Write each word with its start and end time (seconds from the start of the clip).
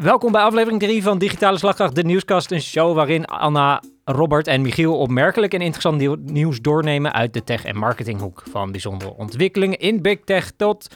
Welkom 0.00 0.32
bij 0.32 0.42
aflevering 0.42 0.80
3 0.80 1.02
van 1.02 1.18
Digitale 1.18 1.58
Slagkracht, 1.58 1.94
de 1.94 2.04
nieuwskast. 2.04 2.50
Een 2.50 2.62
show 2.62 2.94
waarin 2.94 3.24
Anna, 3.24 3.82
Robert 4.04 4.46
en 4.46 4.62
Michiel 4.62 4.98
opmerkelijk 4.98 5.54
en 5.54 5.60
interessant 5.60 5.98
nieuw- 5.98 6.16
nieuws 6.20 6.60
doornemen 6.60 7.12
uit 7.12 7.32
de 7.32 7.44
tech- 7.44 7.64
en 7.64 7.76
marketinghoek. 7.76 8.42
Van 8.50 8.70
bijzondere 8.70 9.14
ontwikkelingen 9.16 9.78
in 9.78 10.02
big 10.02 10.20
tech 10.24 10.50
tot 10.56 10.94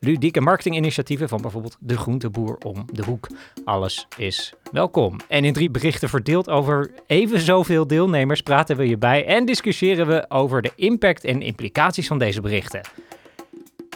ludieke 0.00 0.40
marketinginitiatieven 0.40 1.28
van 1.28 1.42
bijvoorbeeld 1.42 1.76
de 1.80 1.96
groenteboer 1.96 2.56
om 2.64 2.84
de 2.92 3.04
hoek. 3.04 3.28
Alles 3.64 4.06
is 4.16 4.52
welkom. 4.72 5.16
En 5.28 5.44
in 5.44 5.52
drie 5.52 5.70
berichten 5.70 6.08
verdeeld 6.08 6.50
over 6.50 6.90
even 7.06 7.40
zoveel 7.40 7.86
deelnemers 7.86 8.40
praten 8.40 8.76
we 8.76 8.88
je 8.88 8.98
bij 8.98 9.26
en 9.26 9.44
discussiëren 9.44 10.06
we 10.06 10.24
over 10.28 10.62
de 10.62 10.72
impact 10.76 11.24
en 11.24 11.42
implicaties 11.42 12.06
van 12.06 12.18
deze 12.18 12.40
berichten. 12.40 12.80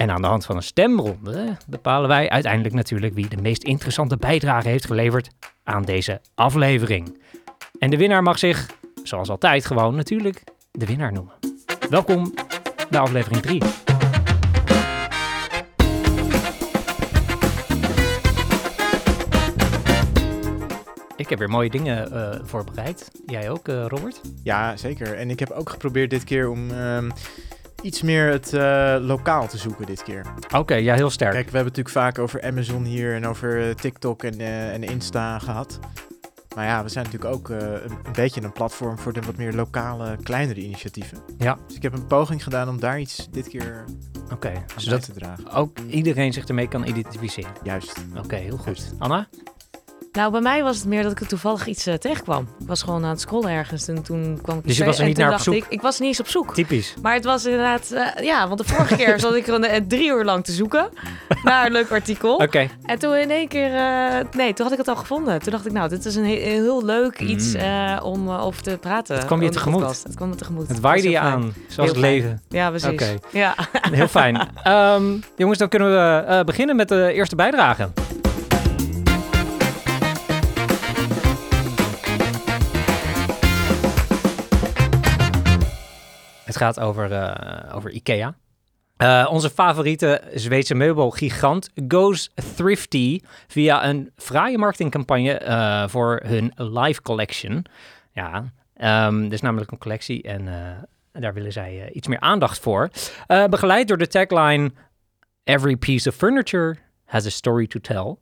En 0.01 0.11
aan 0.11 0.23
de 0.23 0.29
hand 0.29 0.45
van 0.45 0.57
een 0.57 0.63
stemronde 0.63 1.57
bepalen 1.67 2.09
wij 2.09 2.31
uiteindelijk 2.31 2.75
natuurlijk 2.75 3.15
wie 3.15 3.29
de 3.29 3.37
meest 3.37 3.63
interessante 3.63 4.17
bijdrage 4.17 4.69
heeft 4.69 4.87
geleverd 4.87 5.31
aan 5.65 5.83
deze 5.83 6.21
aflevering. 6.35 7.23
En 7.79 7.91
de 7.91 7.97
winnaar 7.97 8.23
mag 8.23 8.39
zich, 8.39 8.67
zoals 9.03 9.29
altijd 9.29 9.67
gewoon 9.67 9.95
natuurlijk, 9.95 10.45
de 10.71 10.87
winnaar 10.87 11.13
noemen. 11.13 11.35
Welkom 11.91 12.35
bij 12.91 13.01
aflevering 13.01 13.43
3. 13.43 13.63
Ik 21.17 21.29
heb 21.29 21.39
weer 21.39 21.49
mooie 21.49 21.71
dingen 21.71 22.13
eh, 22.13 22.41
voorbereid. 22.45 23.11
Jij 23.27 23.51
ook, 23.51 23.69
eh, 23.69 23.87
Robert? 23.87 24.21
Ja, 24.43 24.77
zeker. 24.77 25.15
En 25.15 25.31
ik 25.31 25.39
heb 25.39 25.51
ook 25.51 25.71
geprobeerd 25.71 26.11
dit 26.11 26.25
keer 26.25 26.49
om 26.49 26.71
ehm, 26.71 27.11
iets 27.83 28.03
meer 28.03 28.31
het 28.31 28.53
eh, 28.53 28.97
lokaal 29.01 29.49
te 29.49 29.59
zoeken 29.59 29.87
dit 29.87 30.03
keer. 30.03 30.27
Oké, 30.57 30.75
ja, 30.75 30.95
heel 30.95 31.11
sterk. 31.11 31.33
Kijk, 31.33 31.51
we 31.51 31.57
hebben 31.57 31.73
het 31.73 31.77
natuurlijk 31.77 32.07
vaak 32.15 32.19
over 32.19 32.43
Amazon 32.43 32.85
hier 32.85 33.15
en 33.15 33.27
over 33.27 33.69
eh, 33.69 33.75
TikTok 33.75 34.23
en, 34.23 34.41
eh, 34.41 34.73
en 34.73 34.83
Insta 34.83 35.39
gehad. 35.39 35.79
Maar 36.55 36.65
ja, 36.65 36.83
we 36.83 36.89
zijn 36.89 37.05
natuurlijk 37.05 37.35
ook 37.35 37.49
een, 37.49 37.83
een 37.85 38.13
beetje 38.13 38.43
een 38.43 38.53
platform 38.53 38.99
voor 38.99 39.13
de 39.13 39.21
wat 39.21 39.37
meer 39.37 39.53
lokale, 39.53 40.17
kleinere 40.23 40.61
initiatieven. 40.61 41.19
Ja. 41.39 41.59
Dus 41.67 41.77
ik 41.77 41.83
heb 41.83 41.93
een 41.93 42.07
poging 42.07 42.43
gedaan 42.43 42.69
om 42.69 42.81
daar 42.81 43.01
iets 43.01 43.29
dit 43.31 43.49
keer 43.49 43.85
Oké, 44.33 44.65
zodat 44.77 45.05
te 45.05 45.13
dragen. 45.13 45.51
ook 45.51 45.79
iedereen 45.79 46.33
zich 46.33 46.47
ermee 46.47 46.69
kan 46.69 46.87
identificeren. 46.87 47.53
Juist. 47.63 48.05
Oké, 48.17 48.37
heel 48.37 48.57
goed. 48.57 48.65
Juist. 48.65 48.95
Anna? 48.99 49.29
Nou, 50.13 50.31
bij 50.33 50.41
mij 50.41 50.63
was 50.63 50.77
het 50.77 50.87
meer 50.87 51.03
dat 51.03 51.13
ik 51.13 51.21
er 51.21 51.27
toevallig 51.27 51.67
iets 51.67 51.87
eh, 51.87 51.95
tegenkwam. 51.95 52.49
Ik 52.61 52.67
was 52.67 52.83
gewoon 52.83 53.05
aan 53.05 53.11
het 53.11 53.21
scrollen 53.21 53.51
ergens 53.51 53.89
en 53.89 54.03
toen 54.03 54.39
kwam 54.43 54.59
ik... 54.59 54.67
Dus 54.67 54.77
je 54.77 54.85
was 54.85 54.99
er 54.99 55.05
niet 55.05 55.17
naar 55.17 55.33
op 55.33 55.39
zoek? 55.39 55.55
Ik, 55.55 55.67
ik 55.69 55.81
was 55.81 55.99
niet 55.99 56.09
eens 56.09 56.21
op 56.21 56.29
zoek. 56.29 56.55
Typisch. 56.55 56.95
Maar 57.03 57.15
het 57.15 57.25
was 57.25 57.45
inderdaad... 57.45 57.91
eh, 57.91 58.25
ja, 58.25 58.47
want 58.49 58.59
de 58.59 58.67
vorige 58.75 58.97
keer 58.97 59.21
zat 59.21 59.35
ik 59.35 59.47
er 59.47 59.55
een, 59.55 59.65
eh, 59.65 59.81
drie 59.89 60.09
uur 60.09 60.25
lang 60.25 60.45
te 60.45 60.53
zoeken 60.53 60.89
naar 61.43 61.67
een 61.67 61.73
leuk 61.73 61.91
artikel. 61.91 62.35
Oké. 62.37 62.69
En 62.85 62.99
toen 62.99 63.15
in 63.17 63.31
één 63.31 63.49
keer... 63.49 63.71
nee, 64.37 64.53
toen 64.53 64.65
had 64.65 64.73
ik 64.73 64.79
het 64.79 64.89
al 64.89 64.97
gevonden. 64.97 65.39
Toen 65.43 65.53
dacht 65.53 65.67
ik, 65.67 65.73
nou, 65.73 65.89
dit 65.89 66.05
is 66.05 66.15
een 66.15 66.25
he- 66.25 66.37
heel, 66.51 66.85
leuk 66.85 67.19
iets 67.21 67.55
Mm. 67.55 67.99
om 68.03 68.31
over 68.31 68.63
te 68.63 68.79
praten. 68.81 69.17
Het 69.17 69.25
kwam 69.25 69.43
je 69.43 69.49
tegemoet. 69.49 70.03
Het 70.03 70.15
kwam 70.15 70.29
me 70.29 70.35
tegemoet. 70.35 70.69
Het 70.69 70.81
waaide 70.81 71.11
je 71.11 71.17
fijn. 71.19 71.33
aan, 71.33 71.41
zoals 71.69 71.77
Heel 71.77 71.85
het 71.85 71.97
fijn. 71.99 72.13
leven. 72.13 72.43
Ja, 72.49 72.69
precies. 72.69 72.89
Oké. 72.89 73.15
Ja. 73.33 73.55
Heel 73.93 74.09
fijn. 74.09 74.37
Ehm, 74.63 75.05
jongens, 75.37 75.59
dan 75.59 75.69
kunnen 75.69 75.89
we 75.91 76.43
beginnen 76.45 76.77
met 76.77 76.89
de 76.89 77.13
eerste 77.13 77.37
bijdrage. 77.37 77.89
Het 86.51 86.59
gaat 86.59 86.81
over, 86.81 87.13
eh, 87.13 87.77
over 87.77 87.91
IKEA. 87.91 88.35
Eh, 88.97 89.29
onze 89.31 89.51
favoriete 89.51 90.23
Zweedse 90.35 90.75
meubelgigant 90.75 91.71
goes 91.89 92.31
thrifty 92.55 93.21
via 93.47 93.89
een 93.89 94.11
fraaie 94.17 94.59
marketingcampagne 94.59 95.33
eh, 95.33 95.89
voor 95.89 96.21
hun 96.25 96.53
live 96.57 97.03
collection. 97.03 97.65
Ja, 98.13 98.53
er 98.75 99.33
is 99.33 99.41
namelijk 99.41 99.71
een 99.71 99.79
collectie 99.79 100.23
en 100.23 100.49
daar 101.13 101.35
willen 101.35 101.53
zij 101.53 101.91
iets 101.93 102.09
meer 102.09 102.21
aandacht 102.21 102.59
voor. 102.59 102.91
Begeleid 103.27 103.89
door 103.89 103.99
de 103.99 104.07
tagline 104.07 104.71
Every 105.45 105.77
piece 105.77 106.09
of 106.09 106.15
furniture 106.15 106.77
has 107.05 107.27
a 107.27 107.31
story 107.31 107.67
to 107.67 107.81
tell. 107.81 108.19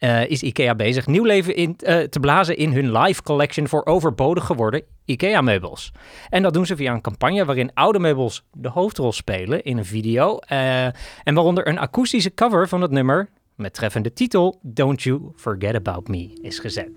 Eh, 0.00 0.26
is 0.30 0.42
IKEA 0.42 0.74
bezig 0.74 1.06
nieuw 1.06 1.24
leven 1.24 1.56
in, 1.56 1.76
eh, 1.76 1.98
te 1.98 2.20
blazen 2.20 2.56
in 2.56 2.72
hun 2.72 2.92
live 2.98 3.22
collection 3.22 3.68
voor 3.68 3.86
overbodig 3.86 4.44
geworden 4.44 4.82
IKEA-meubels. 5.04 5.92
En 6.28 6.42
dat 6.42 6.54
doen 6.54 6.66
ze 6.66 6.76
via 6.76 6.92
een 6.92 7.00
campagne 7.00 7.44
waarin 7.44 7.70
oude 7.74 7.98
meubels 7.98 8.44
de 8.52 8.68
hoofdrol 8.68 9.12
spelen 9.12 9.62
in 9.62 9.78
een 9.78 9.84
video. 9.84 10.38
eh, 10.38 10.84
en 11.24 11.34
waaronder 11.34 11.68
een 11.68 11.78
akoestische 11.78 12.34
cover 12.34 12.68
van 12.68 12.80
het 12.80 12.90
nummer 12.90 13.28
met 13.54 13.74
treffende 13.74 14.12
titel 14.12 14.58
Don't 14.62 15.02
You 15.02 15.20
Forget 15.36 15.74
About 15.74 16.08
Me 16.08 16.38
is 16.42 16.58
gezet. 16.58 16.88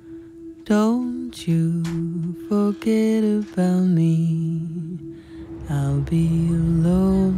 Don't 0.63 1.39
you 1.39 1.81
forget 2.49 3.23
about 3.23 3.87
me. 3.87 4.59
I'll 5.69 6.03
be 6.09 6.47
alone. 6.49 7.35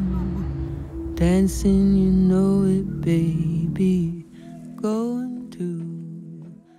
Dancing, 1.14 1.96
you 1.96 2.12
know 2.12 2.68
it, 2.68 3.02
baby. 3.02 4.26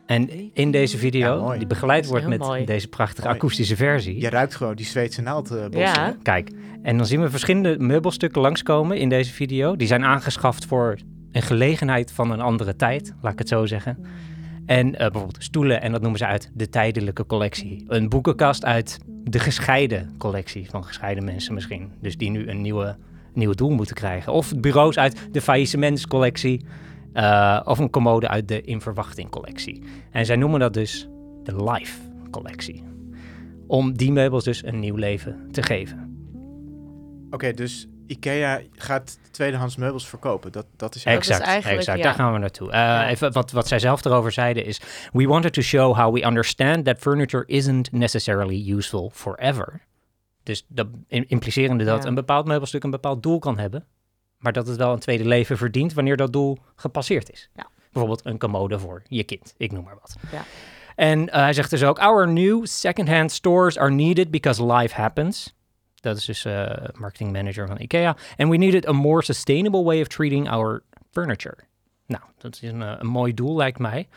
En 0.06 0.54
in 0.54 0.70
deze 0.70 0.98
video, 0.98 1.52
Ja, 1.52 1.58
die 1.58 1.66
begeleid 1.66 2.06
wordt 2.06 2.26
met 2.26 2.38
mooi. 2.38 2.64
deze 2.64 2.88
prachtige 2.88 3.26
Mooi. 3.26 3.34
akoestische 3.38 3.76
versie. 3.76 4.20
Je 4.20 4.28
ruikt 4.28 4.54
gewoon 4.54 4.74
die 4.76 4.86
Zweedse 4.86 5.22
naaldbossen. 5.22 5.78
Ja. 5.78 6.16
Kijk, 6.22 6.50
en 6.82 6.96
dan 6.96 7.06
zien 7.06 7.20
we 7.20 7.30
verschillende 7.30 7.78
meubelstukken 7.78 8.40
langskomen 8.40 8.98
in 8.98 9.08
deze 9.08 9.32
video. 9.32 9.76
Die 9.76 9.86
zijn 9.86 10.04
aangeschaft 10.04 10.64
voor 10.66 10.96
een 11.32 11.42
gelegenheid 11.42 12.12
van 12.12 12.30
een 12.30 12.40
andere 12.40 12.76
tijd, 12.76 13.14
laat 13.22 13.32
ik 13.32 13.38
het 13.38 13.48
zo 13.48 13.66
zeggen. 13.66 13.98
En 14.66 14.94
eh, 14.94 14.98
bijvoorbeeld 15.10 15.42
stoelen, 15.44 15.82
en 15.82 15.92
dat 15.92 16.00
noemen 16.00 16.18
ze 16.18 16.26
uit 16.26 16.50
de 16.54 16.68
tijdelijke 16.68 17.26
collectie. 17.26 17.84
Een 17.88 18.08
boekenkast 18.08 18.64
uit 18.64 18.98
de 19.24 19.38
gescheiden 19.38 20.10
collectie 20.18 20.70
van 20.70 20.84
gescheiden 20.84 21.24
mensen 21.24 21.54
misschien. 21.54 21.90
Dus 22.00 22.16
die 22.16 22.30
nu 22.30 22.48
een 22.48 22.60
nieuwe, 22.60 22.96
nieuwe 23.34 23.54
doel 23.54 23.70
moeten 23.70 23.94
krijgen. 23.94 24.32
Of 24.32 24.52
bureaus 24.56 24.98
uit 24.98 25.28
de 25.32 25.40
faillissementscollectie. 25.40 26.64
Eh 27.16 27.60
of 27.64 27.78
een 27.78 27.90
commode 27.90 28.28
uit 28.28 28.48
de 28.48 28.60
in 28.60 28.80
verwachting 28.80 29.30
collectie. 29.30 29.82
En 30.10 30.26
zij 30.26 30.36
noemen 30.36 30.60
dat 30.60 30.74
dus 30.74 31.08
de 31.42 31.64
life 31.72 32.00
collectie. 32.30 32.84
Om 33.66 33.96
die 33.96 34.12
meubels 34.12 34.44
dus 34.44 34.64
een 34.64 34.78
nieuw 34.80 34.94
leven 34.96 35.48
te 35.50 35.62
geven. 35.62 36.16
Oké, 37.30 37.52
dus 37.52 37.86
Ikea 38.06 38.60
gaat 38.72 39.18
tweedehands 39.30 39.76
meubels 39.76 40.08
verkopen. 40.08 40.52
Dat, 40.52 40.66
dat 40.76 40.94
is 40.94 41.04
Exact, 41.04 41.40
eigenlijk, 41.40 41.78
exact. 41.78 41.98
ja. 41.98 42.04
daar 42.04 42.14
gaan 42.14 42.32
we 42.32 42.38
naartoe. 42.38 42.70
Eh, 42.70 42.78
Ja. 42.78 43.08
Even 43.08 43.32
wat, 43.32 43.50
wat 43.50 43.68
zij 43.68 43.78
zelf 43.78 44.04
erover 44.04 44.32
zeiden 44.32 44.64
is... 44.64 44.80
We 45.12 45.26
wanted 45.26 45.52
to 45.52 45.62
show 45.62 45.96
how 45.96 46.14
we 46.14 46.24
understand 46.26 46.84
that 46.84 46.98
furniture 46.98 47.44
isn't 47.46 47.92
necessarily 47.92 48.72
useful 48.72 49.10
forever. 49.14 49.80
Dus 50.42 50.64
dat 50.68 50.86
im- 51.08 51.24
implicerende 51.26 51.84
dat 51.84 52.02
Ja. 52.02 52.08
een 52.08 52.14
bepaald 52.14 52.46
meubelstuk 52.46 52.84
een 52.84 52.90
bepaald 52.90 53.22
doel 53.22 53.38
kan 53.38 53.58
hebben... 53.58 53.84
maar 54.38 54.52
dat 54.52 54.66
het 54.66 54.76
wel 54.76 54.92
een 54.92 54.98
tweede 54.98 55.24
leven 55.24 55.56
verdient 55.56 55.92
wanneer 55.92 56.16
dat 56.16 56.32
doel 56.32 56.58
gepasseerd 56.74 57.30
is. 57.30 57.50
Ja. 57.54 57.66
Bijvoorbeeld 57.92 58.26
een 58.26 58.38
commode 58.38 58.78
voor 58.78 59.02
je 59.08 59.24
kind, 59.24 59.54
ik 59.56 59.72
noem 59.72 59.84
maar 59.84 59.98
wat. 60.00 60.16
Ja. 60.32 60.44
En 60.96 61.28
eh, 61.28 61.40
hij 61.40 61.52
zegt 61.52 61.70
dus 61.70 61.84
ook... 61.84 61.98
Our 61.98 62.28
new 62.28 62.66
secondhand 62.66 63.32
stores 63.32 63.78
are 63.78 63.90
needed 63.90 64.30
because 64.30 64.64
life 64.64 64.94
happens... 64.94 65.54
Dat 65.94 66.16
is 66.16 66.24
dus 66.24 66.44
eh 66.44 66.70
marketing 66.94 67.32
manager 67.32 67.66
van 67.66 67.80
IKEA. 67.80 68.16
And 68.36 68.48
we 68.50 68.56
needed 68.56 68.88
a 68.88 68.92
more 68.92 69.22
sustainable 69.22 69.82
way 69.82 70.00
of 70.00 70.06
treating 70.06 70.50
our 70.50 70.82
furniture. 71.10 71.56
Nou, 72.06 72.22
dat 72.38 72.54
is 72.54 72.62
een, 72.62 72.82
eh, 72.82 72.94
een 72.98 73.06
mooi 73.06 73.34
doel, 73.34 73.56
lijkt 73.56 73.78
mij. 73.78 74.08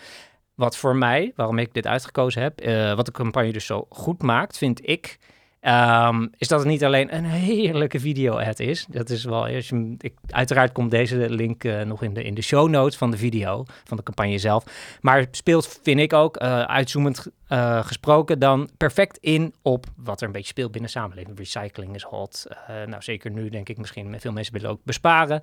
Wat 0.56 0.78
voor 0.78 0.96
mij, 0.96 1.32
waarom 1.36 1.58
ik 1.58 1.74
dit 1.74 1.88
uitgekozen 1.88 2.42
heb, 2.42 2.66
wat 2.96 3.06
de 3.06 3.12
campagne 3.12 3.52
dus 3.52 3.66
zo 3.66 3.86
goed 3.90 4.22
maakt, 4.22 4.58
vind 4.58 4.88
ik, 4.88 5.20
ehm, 5.60 6.28
is 6.38 6.48
dat 6.48 6.60
het 6.60 6.68
niet 6.68 6.84
alleen 6.84 7.16
een 7.16 7.26
heerlijke 7.26 8.00
video-ad 8.00 8.60
is. 8.60 8.86
Dat 8.90 9.10
is 9.10 9.24
wel, 9.24 9.46
als 9.46 9.72
ik, 9.98 10.14
uiteraard 10.30 10.72
komt 10.72 10.92
deze 10.92 11.30
link 11.30 11.64
eh, 11.64 11.82
nog 11.82 12.04
in 12.04 12.14
de, 12.14 12.24
in 12.24 12.34
de 12.34 12.42
show 12.42 12.70
notes 12.70 12.98
van 12.98 13.12
de 13.12 13.18
video, 13.18 13.66
van 13.84 13.98
de 13.98 14.04
campagne 14.04 14.38
zelf. 14.38 14.64
Maar 15.02 15.26
speelt, 15.32 15.80
vind 15.84 16.00
ik 16.00 16.14
ook, 16.14 16.38
eh, 16.38 16.62
uitzoomend 16.62 17.28
eh, 17.48 17.86
gesproken, 17.86 18.40
dan 18.40 18.70
perfect 18.78 19.18
in 19.18 19.54
op 19.62 19.86
wat 19.96 20.22
er 20.22 20.28
een 20.28 20.34
beetje 20.34 20.48
speelt 20.48 20.72
binnen 20.72 20.90
samenleving. 20.90 21.38
Recycling 21.38 21.96
is 21.96 22.04
hot. 22.04 22.48
Nou, 22.86 23.02
zeker 23.02 23.32
nu 23.32 23.50
denk 23.50 23.70
ik 23.70 23.78
misschien, 23.78 24.20
veel 24.20 24.32
mensen 24.32 24.54
willen 24.54 24.70
ook 24.70 24.80
besparen. 24.84 25.42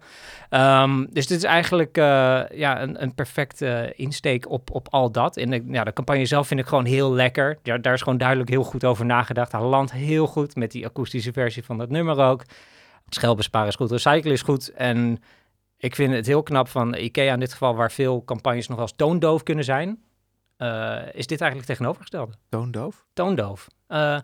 Ehm, 0.51 1.07
dus 1.11 1.27
dit 1.27 1.39
is 1.39 1.45
eigenlijk 1.45 1.97
ja, 1.97 2.83
een, 2.83 3.03
een 3.03 3.15
perfecte 3.15 3.93
insteek 3.97 4.51
op, 4.51 4.71
op 4.71 4.89
al 4.91 5.11
dat. 5.11 5.37
En 5.37 5.51
de, 5.51 5.65
ja, 5.67 5.85
de 5.85 5.93
campagne 5.93 6.27
zelf 6.27 6.47
vind 6.47 6.61
ik 6.61 6.67
gewoon 6.67 6.85
heel 6.85 7.13
lekker. 7.13 7.59
Ja, 7.63 7.79
daar 7.79 7.95
is 7.95 8.03
gewoon 8.03 8.19
duidelijk 8.19 8.49
heel 8.49 8.63
goed 8.63 8.85
over 8.85 9.05
nagedacht. 9.05 9.53
Hij 9.53 9.61
landt 9.61 9.93
heel 9.93 10.06
goed 10.27 10.57
met 10.57 10.71
die 10.71 10.87
akoestische 10.87 11.33
versie 11.33 11.65
van 11.65 11.79
dat 11.79 11.89
nummer 11.91 12.19
ook. 12.19 12.43
Schel 13.09 13.35
besparen 13.35 13.69
is 13.69 13.75
goed, 13.75 13.91
recyclen 13.91 14.33
is 14.33 14.43
goed. 14.43 14.73
En 14.73 15.19
ik 15.77 15.95
vind 15.95 16.13
het 16.15 16.27
heel 16.27 16.43
knap 16.43 16.69
van 16.69 16.95
IKEA 16.95 17.33
in 17.33 17.41
dit 17.41 17.53
geval, 17.53 17.75
waar 17.75 17.93
veel 17.93 18.25
campagnes 18.25 18.67
nog 18.69 18.77
wel 18.77 18.87
eens 18.87 18.97
toondoof 18.97 19.43
kunnen 19.43 19.65
zijn. 19.65 20.05
eh, 20.57 20.99
is 21.13 21.27
dit 21.27 21.41
eigenlijk 21.41 21.71
tegenovergestelde? 21.71 22.33
Toondoof? 22.49 23.07
Toondoof. 23.13 23.67
Eh, 23.87 24.19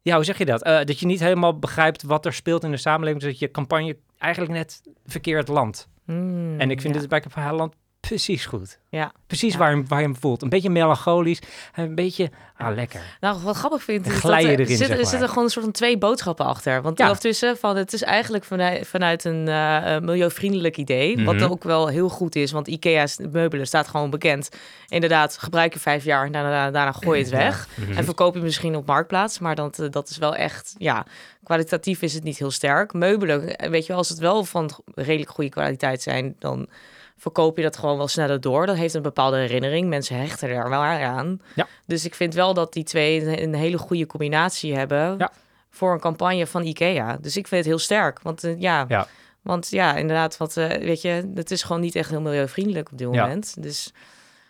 ja, 0.00 0.14
hoe 0.14 0.24
zeg 0.24 0.38
je 0.38 0.44
dat? 0.44 0.62
Eh, 0.62 0.84
dat 0.84 0.98
je 1.00 1.06
niet 1.06 1.20
helemaal 1.20 1.58
begrijpt 1.58 2.02
wat 2.02 2.26
er 2.26 2.32
speelt 2.32 2.64
in 2.64 2.70
de 2.70 2.76
samenleving. 2.76 3.20
Dus 3.22 3.30
dat 3.30 3.38
je 3.40 3.50
campagne 3.50 3.96
eigenlijk 4.18 4.52
net 4.52 4.82
verkeerd 5.04 5.48
landt. 5.48 5.88
Mm, 6.04 6.60
En 6.60 6.70
ik 6.70 6.80
vind 6.80 6.94
ja. 6.94 7.00
dit 7.00 7.08
bij 7.08 7.20
Campagne 7.20 7.52
land 7.52 7.74
precies 8.08 8.46
goed. 8.46 8.78
Ja. 8.88 9.12
Precies 9.26 9.52
Ja. 9.52 9.58
waar, 9.58 9.70
je, 9.70 9.76
hem- 9.76 9.88
waar 9.88 9.98
je 10.00 10.04
hem 10.04 10.16
voelt. 10.16 10.42
Een 10.42 10.48
beetje 10.48 10.70
melancholisch. 10.70 11.38
en 11.74 11.84
Een 11.84 11.94
beetje, 11.94 12.30
ah, 12.56 12.74
lekker. 12.74 13.00
Nou, 13.20 13.40
wat 13.42 13.56
grappig 13.56 13.82
vind 13.82 14.06
ik 14.06 14.12
is 14.12 14.18
Glij 14.18 14.32
dat 14.32 14.42
je 14.42 14.46
er, 14.48 14.52
erin, 14.60 14.66
zit, 14.76 15.08
zeg 15.08 15.20
er 15.20 15.28
gewoon 15.28 15.44
een 15.44 15.50
soort 15.50 15.64
van 15.64 15.74
twee 15.74 15.98
boodschappen 15.98 16.46
achter. 16.46 16.82
Want 16.82 16.98
Ja. 16.98 17.04
ondertussen 17.04 17.56
van 17.56 17.76
het 17.76 17.92
is 17.92 18.02
eigenlijk 18.02 18.44
vanuit, 18.44 18.86
vanuit 18.86 19.24
een 19.24 19.48
eh, 19.48 19.96
eh, 19.96 20.02
milieuvriendelijk 20.02 20.76
idee, 20.76 21.24
wat 21.24 21.34
Mhm. 21.34 21.44
ook 21.50 21.64
wel 21.64 21.86
heel 21.88 22.08
goed 22.08 22.36
is, 22.36 22.52
want 22.52 22.66
IKEA's 22.68 23.18
meubelen 23.32 23.66
staat 23.66 23.88
gewoon 23.88 24.10
bekend. 24.10 24.48
Inderdaad, 24.88 25.38
gebruik 25.38 25.72
je 25.72 25.78
vijf 25.80 26.04
jaar 26.04 26.26
en 26.26 26.32
daarna, 26.32 26.70
daarna 26.70 26.92
gooi 26.92 27.18
je 27.18 27.24
het 27.24 27.32
weg. 27.34 27.68
Mhm. 27.74 27.92
En 27.92 28.04
verkoop 28.04 28.34
je 28.34 28.40
misschien 28.40 28.76
op 28.76 28.86
marktplaats, 28.86 29.38
maar 29.38 29.54
dat, 29.54 29.78
eh, 29.78 29.86
dat 29.90 30.08
is 30.08 30.18
wel 30.18 30.34
echt, 30.34 30.74
ja, 30.78 31.06
kwalitatief 31.44 32.02
is 32.02 32.14
het 32.14 32.22
niet 32.22 32.38
heel 32.38 32.50
sterk. 32.50 32.92
Meubelen, 32.92 33.56
eh, 33.56 33.70
weet 33.70 33.82
je 33.82 33.88
wel, 33.88 33.96
als 33.96 34.08
het 34.08 34.18
wel 34.18 34.44
van 34.44 34.70
redelijk 34.94 35.30
goede 35.30 35.50
kwaliteit 35.50 36.02
zijn, 36.02 36.36
dan 36.38 36.68
verkoop 37.16 37.56
je 37.56 37.62
dat 37.62 37.76
gewoon 37.76 37.96
wel 37.96 38.08
sneller 38.08 38.40
door. 38.40 38.66
Dat 38.66 38.76
heeft 38.76 38.94
een 38.94 39.02
bepaalde 39.02 39.36
herinnering. 39.36 39.88
Mensen 39.88 40.16
hechten 40.16 40.48
er 40.48 40.68
wel 40.68 40.82
aan. 40.82 41.40
Ja. 41.54 41.66
Dus 41.86 42.04
ik 42.04 42.14
vind 42.14 42.34
wel 42.34 42.54
dat 42.54 42.72
die 42.72 42.84
twee 42.84 43.42
een, 43.42 43.54
hele 43.54 43.78
goede 43.78 44.06
combinatie 44.06 44.76
hebben 44.76 45.14
Ja. 45.18 45.30
voor 45.70 45.92
een 45.92 46.00
campagne 46.00 46.46
van 46.46 46.62
IKEA. 46.62 47.16
Dus 47.20 47.36
ik 47.36 47.46
vind 47.46 47.60
het 47.60 47.70
heel 47.70 47.78
sterk. 47.78 48.20
Want 48.22 48.44
eh, 48.44 48.60
ja, 48.60 48.84
Ja. 48.88 49.06
want 49.42 49.68
ja, 49.70 49.96
inderdaad, 49.96 50.36
wat, 50.36 50.56
eh, 50.56 50.68
weet 50.68 51.00
je, 51.02 51.30
het 51.34 51.50
is 51.50 51.62
gewoon 51.62 51.80
niet 51.82 51.94
echt 51.94 52.10
heel 52.10 52.20
milieuvriendelijk 52.20 52.90
op 52.92 52.98
dit 52.98 53.08
Ja. 53.14 53.20
moment. 53.22 53.62
Dus 53.62 53.92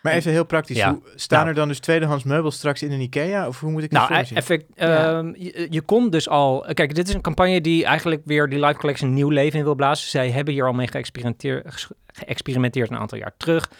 Maar 0.01 0.13
even 0.13 0.31
heel 0.31 0.45
praktisch. 0.45 0.77
Ja. 0.77 0.89
Hoe, 0.91 1.01
staan 1.15 1.37
Nou. 1.39 1.49
er 1.49 1.55
dan 1.55 1.67
dus 1.67 1.79
tweedehands 1.79 2.23
meubels 2.23 2.55
straks 2.55 2.83
in 2.83 2.91
een 2.91 2.99
IKEA? 3.01 3.47
Of 3.47 3.59
hoe 3.59 3.71
moet 3.71 3.83
ik 3.83 3.89
dat 3.91 3.99
Nou, 3.99 4.07
voor 4.11 4.17
me 4.21 4.25
zien? 4.27 4.37
effect, 4.37 4.65
Ja. 4.75 5.17
ehm, 5.17 5.33
je, 5.37 5.67
je 5.69 5.81
kon 5.81 6.09
dus 6.09 6.29
al... 6.29 6.65
Kijk, 6.73 6.95
dit 6.95 7.07
is 7.07 7.13
een 7.13 7.21
campagne 7.21 7.61
die 7.61 7.85
eigenlijk 7.85 8.21
weer 8.25 8.49
die 8.49 8.59
live 8.65 8.79
collection 8.79 9.13
nieuw 9.13 9.29
leven 9.29 9.59
in 9.59 9.65
wil 9.65 9.75
blazen. 9.75 10.09
Zij 10.09 10.31
hebben 10.31 10.53
hier 10.53 10.65
al 10.67 10.73
mee 10.73 10.87
geëxperimenteerd, 10.87 11.87
geëxperimenteerd 12.07 12.89
een 12.91 12.97
aantal 12.97 13.17
jaar 13.17 13.33
terug. 13.37 13.71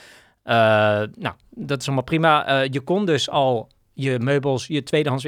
Eh, 0.43 0.55
nou, 1.13 1.33
dat 1.49 1.79
is 1.81 1.85
allemaal 1.85 2.03
prima. 2.03 2.45
Eh, 2.63 2.69
je 2.71 2.79
kon 2.81 3.05
dus 3.05 3.29
al 3.29 3.69
je 3.93 4.19
meubels, 4.19 4.67
je 4.67 4.83
tweedehands 4.83 5.25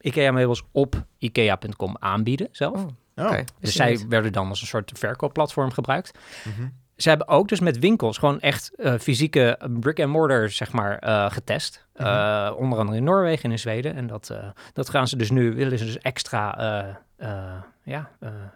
IKEA-meubels 0.00 0.62
op 0.72 1.04
IKEA.com 1.18 1.96
aanbieden 1.98 2.48
zelf. 2.52 2.76
Oh, 2.76 2.86
Oh, 3.16 3.24
oké. 3.26 3.44
Dus 3.60 3.74
zij 3.74 3.98
werden 4.08 4.32
dan 4.32 4.48
als 4.48 4.60
een 4.60 4.66
soort 4.66 4.92
verkoopplatform 4.94 5.70
gebruikt. 5.70 6.18
mhm. 6.44 6.68
Ze 6.98 7.08
hebben 7.08 7.28
ook 7.28 7.48
dus 7.48 7.60
met 7.60 7.78
winkels 7.78 8.18
gewoon 8.18 8.40
echt 8.40 8.70
eh, 8.76 8.94
fysieke 9.00 9.58
brick-and-mortar, 9.80 10.48
zeg 10.48 10.72
maar, 10.72 10.98
eh, 10.98 11.30
getest. 11.30 11.86
Mhm. 11.96 12.06
Eh, 12.06 12.52
onder 12.56 12.78
andere 12.78 12.98
in 12.98 13.04
Noorwegen 13.04 13.44
en 13.44 13.50
in 13.50 13.58
Zweden. 13.58 13.94
En 13.94 14.06
dat, 14.06 14.32
dat 14.72 14.88
gaan 14.88 15.08
ze 15.08 15.16
dus 15.16 15.30
nu, 15.30 15.54
willen 15.54 15.78
ze 15.78 15.84
dus 15.84 15.98
extra, 15.98 16.98
ja, 17.82 18.10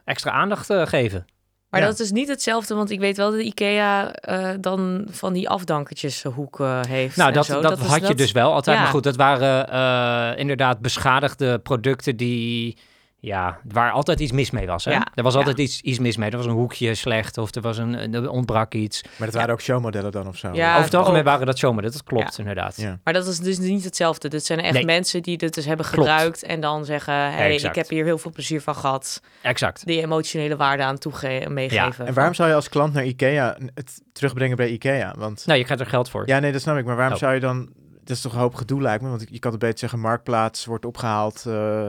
extra 0.05 0.31
aandacht 0.31 0.67
geven. 0.67 1.27
Maar 1.71 1.81
Ja. 1.81 1.87
dat 1.87 1.99
is 2.00 2.11
niet 2.11 2.29
hetzelfde, 2.29 2.75
want 2.75 2.91
ik 2.91 3.00
weet 3.00 3.17
wel 3.17 3.31
dat 3.31 3.41
IKEA 3.41 4.15
dan 4.61 5.06
van 5.11 5.33
die 5.33 5.49
afdankertjeshoek 5.49 6.61
eh 6.61 6.81
heeft. 6.89 7.17
Nou, 7.17 7.29
en 7.29 7.35
dat, 7.35 7.62
dat, 7.62 7.79
had 7.79 8.09
je 8.09 8.15
dus 8.15 8.33
wel 8.33 8.53
altijd. 8.53 8.77
ja. 8.77 8.83
Maar 8.83 8.93
goed, 8.93 9.03
dat 9.03 9.17
waren 9.17 10.37
inderdaad 10.37 10.81
beschadigde 10.81 11.59
producten 11.59 12.17
die... 12.17 12.79
Ja, 13.24 13.58
waar 13.72 13.90
altijd 13.90 14.20
iets 14.20 14.32
mis 14.32 14.50
mee 14.50 14.66
was. 14.66 14.84
Hè? 14.84 14.90
Ja, 14.90 15.06
Er 15.14 15.22
was 15.22 15.32
ja. 15.32 15.38
altijd 15.38 15.58
iets, 15.58 15.80
iets 15.80 15.98
mis 15.98 16.16
mee. 16.16 16.30
Er 16.30 16.36
was 16.36 16.46
een 16.46 16.52
hoekje 16.52 16.94
slecht 16.94 17.38
of 17.38 17.54
er, 17.54 17.60
was 17.62 17.78
een, 17.78 18.14
er 18.14 18.30
ontbrak 18.30 18.74
iets. 18.74 19.02
Maar 19.16 19.26
dat 19.26 19.36
waren 19.36 19.52
ook 19.52 19.60
showmodellen 19.60 20.12
dan 20.12 20.26
of 20.28 20.36
zo? 20.36 20.52
Ja, 20.52 20.72
Over 20.72 20.84
het 20.84 20.94
algemeen 20.94 21.24
waren 21.24 21.46
dat 21.46 21.58
zomaar. 21.58 21.82
Dat 21.82 22.02
klopt 22.04 22.38
inderdaad. 22.38 22.76
Ja. 22.76 22.98
Maar 23.04 23.12
dat 23.12 23.26
is 23.26 23.38
dus 23.38 23.58
niet 23.58 23.84
hetzelfde. 23.84 24.28
Dit 24.28 24.44
zijn 24.44 24.60
echt 24.60 24.72
Nee. 24.74 24.84
mensen 24.84 25.22
die 25.22 25.36
dit 25.36 25.54
dus 25.54 25.64
hebben 25.64 25.86
Klopt. 25.86 26.08
gebruikt 26.08 26.42
en 26.42 26.60
dan 26.60 26.84
zeggen: 26.84 27.14
hey, 27.14 27.54
ik 27.54 27.74
heb 27.74 27.88
hier 27.88 28.04
heel 28.04 28.19
veel 28.19 28.30
plezier 28.30 28.60
van 28.60 28.74
gehad. 28.74 29.20
Exact. 29.42 29.86
Die 29.86 30.02
emotionele 30.02 30.56
waarde 30.56 30.82
aan 30.82 30.98
toege- 30.98 31.46
meegeven. 31.48 32.06
En 32.06 32.14
waarom 32.14 32.34
zou 32.34 32.48
je 32.48 32.54
als 32.54 32.69
klant 32.69 32.92
naar 32.92 33.04
IKEA 33.04 33.56
het 33.74 34.00
terugbrengen 34.12 34.56
bij 34.56 34.69
IKEA? 34.69 35.14
Want 35.19 35.46
Nou, 35.46 35.58
je 35.58 35.64
krijgt 35.64 35.82
er 35.84 35.90
geld 35.90 36.10
voor. 36.10 36.26
ja, 36.28 36.38
nee, 36.38 36.52
dat 36.52 36.60
snap 36.60 36.76
ik. 36.76 36.84
Maar 36.84 36.96
waarom 36.96 37.14
Oh. 37.14 37.20
zou 37.20 37.34
je 37.34 37.40
dan... 37.40 37.69
Dat 38.04 38.16
is 38.16 38.22
toch 38.22 38.32
een 38.32 38.38
hoop 38.38 38.54
gedoe 38.54 38.82
lijkt 38.82 39.02
me. 39.02 39.08
Want 39.08 39.26
je 39.30 39.38
kan 39.38 39.50
het 39.50 39.60
beter 39.60 39.78
zeggen, 39.78 39.98
marktplaats 40.00 40.64
wordt 40.64 40.84
opgehaald. 40.84 41.44
eh 41.46 41.88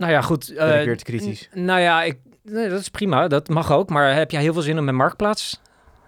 Nou 0.00 0.12
ja, 0.12 0.20
goed. 0.22 0.50
eh, 0.54 0.68
weer 0.84 0.96
te 0.96 1.04
kritisch. 1.04 1.48
n- 1.58 1.64
Nou 1.64 1.80
ja, 1.80 2.02
ik, 2.02 2.18
nee, 2.42 2.68
dat 2.68 2.80
is 2.80 2.88
prima. 2.88 3.28
Dat 3.28 3.48
mag 3.48 3.72
ook. 3.72 3.88
Maar 3.90 4.14
heb 4.14 4.30
jij 4.30 4.40
heel 4.42 4.52
veel 4.52 4.62
zin 4.62 4.78
om 4.78 4.84
met 4.84 4.94
Marktplaats? 4.94 5.60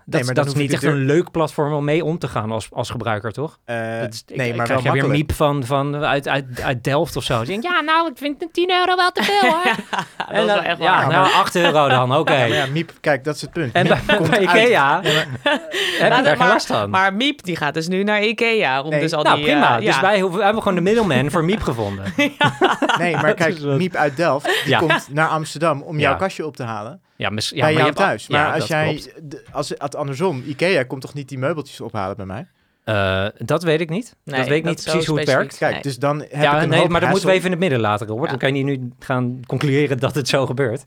Dat, 0.06 0.22
maar 0.24 0.34
dat 0.34 0.46
is 0.46 0.54
niet 0.54 0.72
echt 0.72 0.82
een 0.82 0.94
leuk 1.04 1.30
platform 1.30 1.72
om 1.72 1.84
mee 1.84 2.04
om 2.04 2.18
te 2.18 2.28
gaan 2.28 2.50
als, 2.52 2.68
als 2.72 2.90
gebruiker, 2.90 3.32
toch? 3.32 3.58
Eh, 3.64 4.00
Dat 4.00 4.12
is- 4.12 4.22
ik- 4.26 4.36
nee, 4.36 4.48
ik 4.48 4.56
maar 4.56 4.64
krijg 4.66 4.82
wel 4.82 4.94
je 4.94 5.00
weer 5.00 5.10
een 5.10 5.16
miep 5.16 5.32
van, 5.32 5.64
van 5.64 5.96
uit, 6.04 6.28
uit, 6.28 6.60
uit 6.62 6.84
Delft 6.84 7.16
of 7.16 7.22
zo. 7.24 7.38
Die 7.38 7.46
denkt, 7.46 7.64
ja, 7.64 7.80
nou, 7.80 8.08
ik 8.10 8.18
vind 8.18 8.48
10 8.52 8.70
euro 8.70 8.96
wel 8.96 9.10
te 9.10 9.22
veel, 9.22 9.50
hoor. 9.50 9.64
dat 9.64 9.74
is 10.30 10.38
En 10.38 10.46
dan- 10.46 10.58
echt 10.58 10.78
ja, 10.78 10.84
waar. 10.84 11.08
nou, 11.08 11.32
8 11.32 11.54
euro 11.56 11.88
dan, 11.88 12.14
oké. 12.18 12.32
Ja, 12.32 12.38
maar 12.38 12.56
ja, 12.56 12.66
Miep, 12.66 12.92
kijk, 13.00 13.24
dat 13.24 13.34
is 13.34 13.40
het 13.40 13.52
punt. 13.52 13.72
En 13.74 13.86
bij, 13.88 14.00
komt 14.16 14.30
bij 14.30 14.40
Ikea 14.42 15.00
heb 15.02 15.04
je 15.04 16.08
daar 16.08 16.24
geen 16.24 16.38
maar- 16.38 16.48
last 16.48 16.66
van. 16.66 16.90
Maar 16.90 17.14
Miep, 17.14 17.42
die 17.42 17.56
gaat 17.56 17.74
dus 17.74 17.88
nu 17.88 18.02
naar 18.02 18.22
Ikea. 18.22 18.82
Om 18.82 18.90
Nee. 18.90 19.00
dus 19.00 19.12
al 19.12 19.22
nou, 19.22 19.36
die, 19.36 19.44
prima. 19.44 19.70
eh, 19.78 19.84
Dus 19.86 19.94
ja. 19.94 20.00
wij 20.00 20.20
hoeven- 20.20 20.44
hebben 20.44 20.62
gewoon 20.62 20.76
de 20.76 20.84
middleman 20.90 21.30
voor 21.30 21.44
Miep 21.44 21.62
gevonden. 21.62 22.04
Nee, 22.98 23.16
maar 23.16 23.34
kijk, 23.34 23.60
Miep 23.60 23.94
uit 23.94 24.16
Delft, 24.16 24.46
die 24.46 24.68
Ja. 24.72 24.78
komt 24.78 25.08
naar 25.10 25.28
Amsterdam 25.28 25.82
om 25.82 25.98
jouw 25.98 26.12
Ja. 26.12 26.16
kastje 26.18 26.46
op 26.46 26.56
te 26.56 26.62
halen. 26.62 27.00
Ja, 27.22 27.30
mis, 27.30 27.48
ja, 27.48 27.60
bij 27.64 27.72
maar 27.72 27.82
jou 27.82 27.94
thuis. 27.94 28.28
Maar 28.28 28.40
ja, 28.40 28.54
als 28.54 28.66
jij, 28.66 29.02
als 29.52 29.68
het 29.68 29.96
andersom, 29.96 30.42
Ikea 30.46 30.82
komt 30.82 31.00
toch 31.00 31.14
niet 31.14 31.28
die 31.28 31.38
meubeltjes 31.38 31.80
ophalen 31.80 32.16
bij 32.16 32.26
mij? 32.26 32.46
Eh, 32.84 33.26
dat 33.46 33.62
weet 33.62 33.80
ik 33.80 33.90
niet. 33.90 34.16
Nee, 34.24 34.38
dat 34.38 34.48
weet 34.48 34.58
ik 34.58 34.64
dat 34.64 34.74
niet 34.74 34.84
precies 34.84 35.06
hoe 35.06 35.18
het 35.18 35.28
werkt. 35.28 35.58
Kijk, 35.58 35.72
Nee. 35.72 35.82
dus 35.82 35.98
dan 35.98 36.18
heb 36.18 36.42
ja, 36.42 36.56
ik 36.56 36.62
een 36.62 36.68
nee, 36.68 36.78
hoop 36.80 36.88
maar 36.88 37.00
dat 37.00 37.10
moeten 37.10 37.28
we 37.28 37.34
even 37.34 37.44
in 37.44 37.50
het 37.50 37.60
midden 37.60 37.80
laten, 37.80 38.06
Robert. 38.06 38.24
Ja. 38.24 38.30
Dan 38.30 38.38
kan 38.38 38.56
je 38.56 38.64
niet 38.64 38.80
nu 38.80 38.92
gaan 38.98 39.40
concluderen 39.46 39.98
dat 39.98 40.14
het 40.14 40.28
zo 40.28 40.46
gebeurt. 40.46 40.82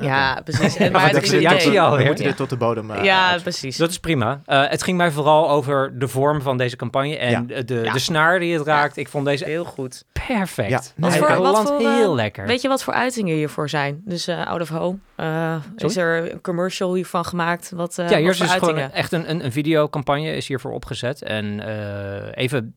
Ja, 0.00 0.40
precies. 0.44 0.76
En, 0.84 0.92
Maar 0.92 1.10
het 1.10 1.28
ja, 1.30 1.50
je 1.52 1.70
we 1.70 2.04
moeten 2.04 2.24
Ja. 2.24 2.28
dit 2.30 2.36
tot 2.36 2.50
de 2.50 2.56
bodem 2.56 2.90
eh, 2.90 3.04
Ja, 3.04 3.30
uit- 3.30 3.42
precies. 3.42 3.76
Dat 3.76 3.90
is 3.90 3.98
prima. 3.98 4.40
Eh, 4.44 4.68
het 4.68 4.82
ging 4.82 4.96
mij 4.96 5.10
vooral 5.10 5.50
over 5.50 5.98
de 5.98 6.08
vorm 6.08 6.42
van 6.42 6.56
deze 6.56 6.76
campagne 6.76 7.16
en 7.16 7.30
Ja. 7.30 7.40
de, 7.40 7.64
de, 7.64 7.74
Ja. 7.74 7.92
de 7.92 7.98
snaar 7.98 8.38
die 8.38 8.58
het 8.58 8.66
raakt. 8.66 8.96
Ik 8.96 9.08
vond 9.08 9.24
deze 9.26 9.44
Heel 9.44 9.64
goed. 9.64 10.04
perfect. 10.12 10.68
Ja. 10.70 10.76
Wat 10.76 11.18
Wat 11.18 11.28
voor, 11.28 11.42
wat 11.42 11.68
voor, 11.68 11.78
eh, 11.80 11.94
heel 11.94 12.14
lekker. 12.14 12.46
Weet 12.46 12.62
je 12.62 12.68
wat 12.68 12.82
voor 12.82 12.92
uitingen 12.94 13.34
hiervoor 13.36 13.68
zijn? 13.68 14.00
Dus 14.04 14.26
eh 14.26 14.46
out 14.46 14.60
of 14.60 14.68
home. 14.68 14.98
Eh, 15.14 15.56
is 15.76 15.96
er 15.96 16.32
een 16.32 16.40
commercial 16.40 16.94
hiervan 16.94 17.24
gemaakt? 17.24 17.70
Wat, 17.74 17.98
eh 17.98 18.08
ja, 18.08 18.16
hier 18.16 18.24
wat 18.24 18.32
is 18.34 18.40
dus 18.40 18.50
gewoon 18.52 18.78
echt 18.78 19.12
een, 19.12 19.30
een, 19.30 19.44
een 19.44 19.52
videocampagne 19.52 20.36
is 20.36 20.48
hiervoor 20.48 20.72
opgezet. 20.72 21.22
En 21.22 21.60
eh, 21.66 22.42
even 22.42 22.74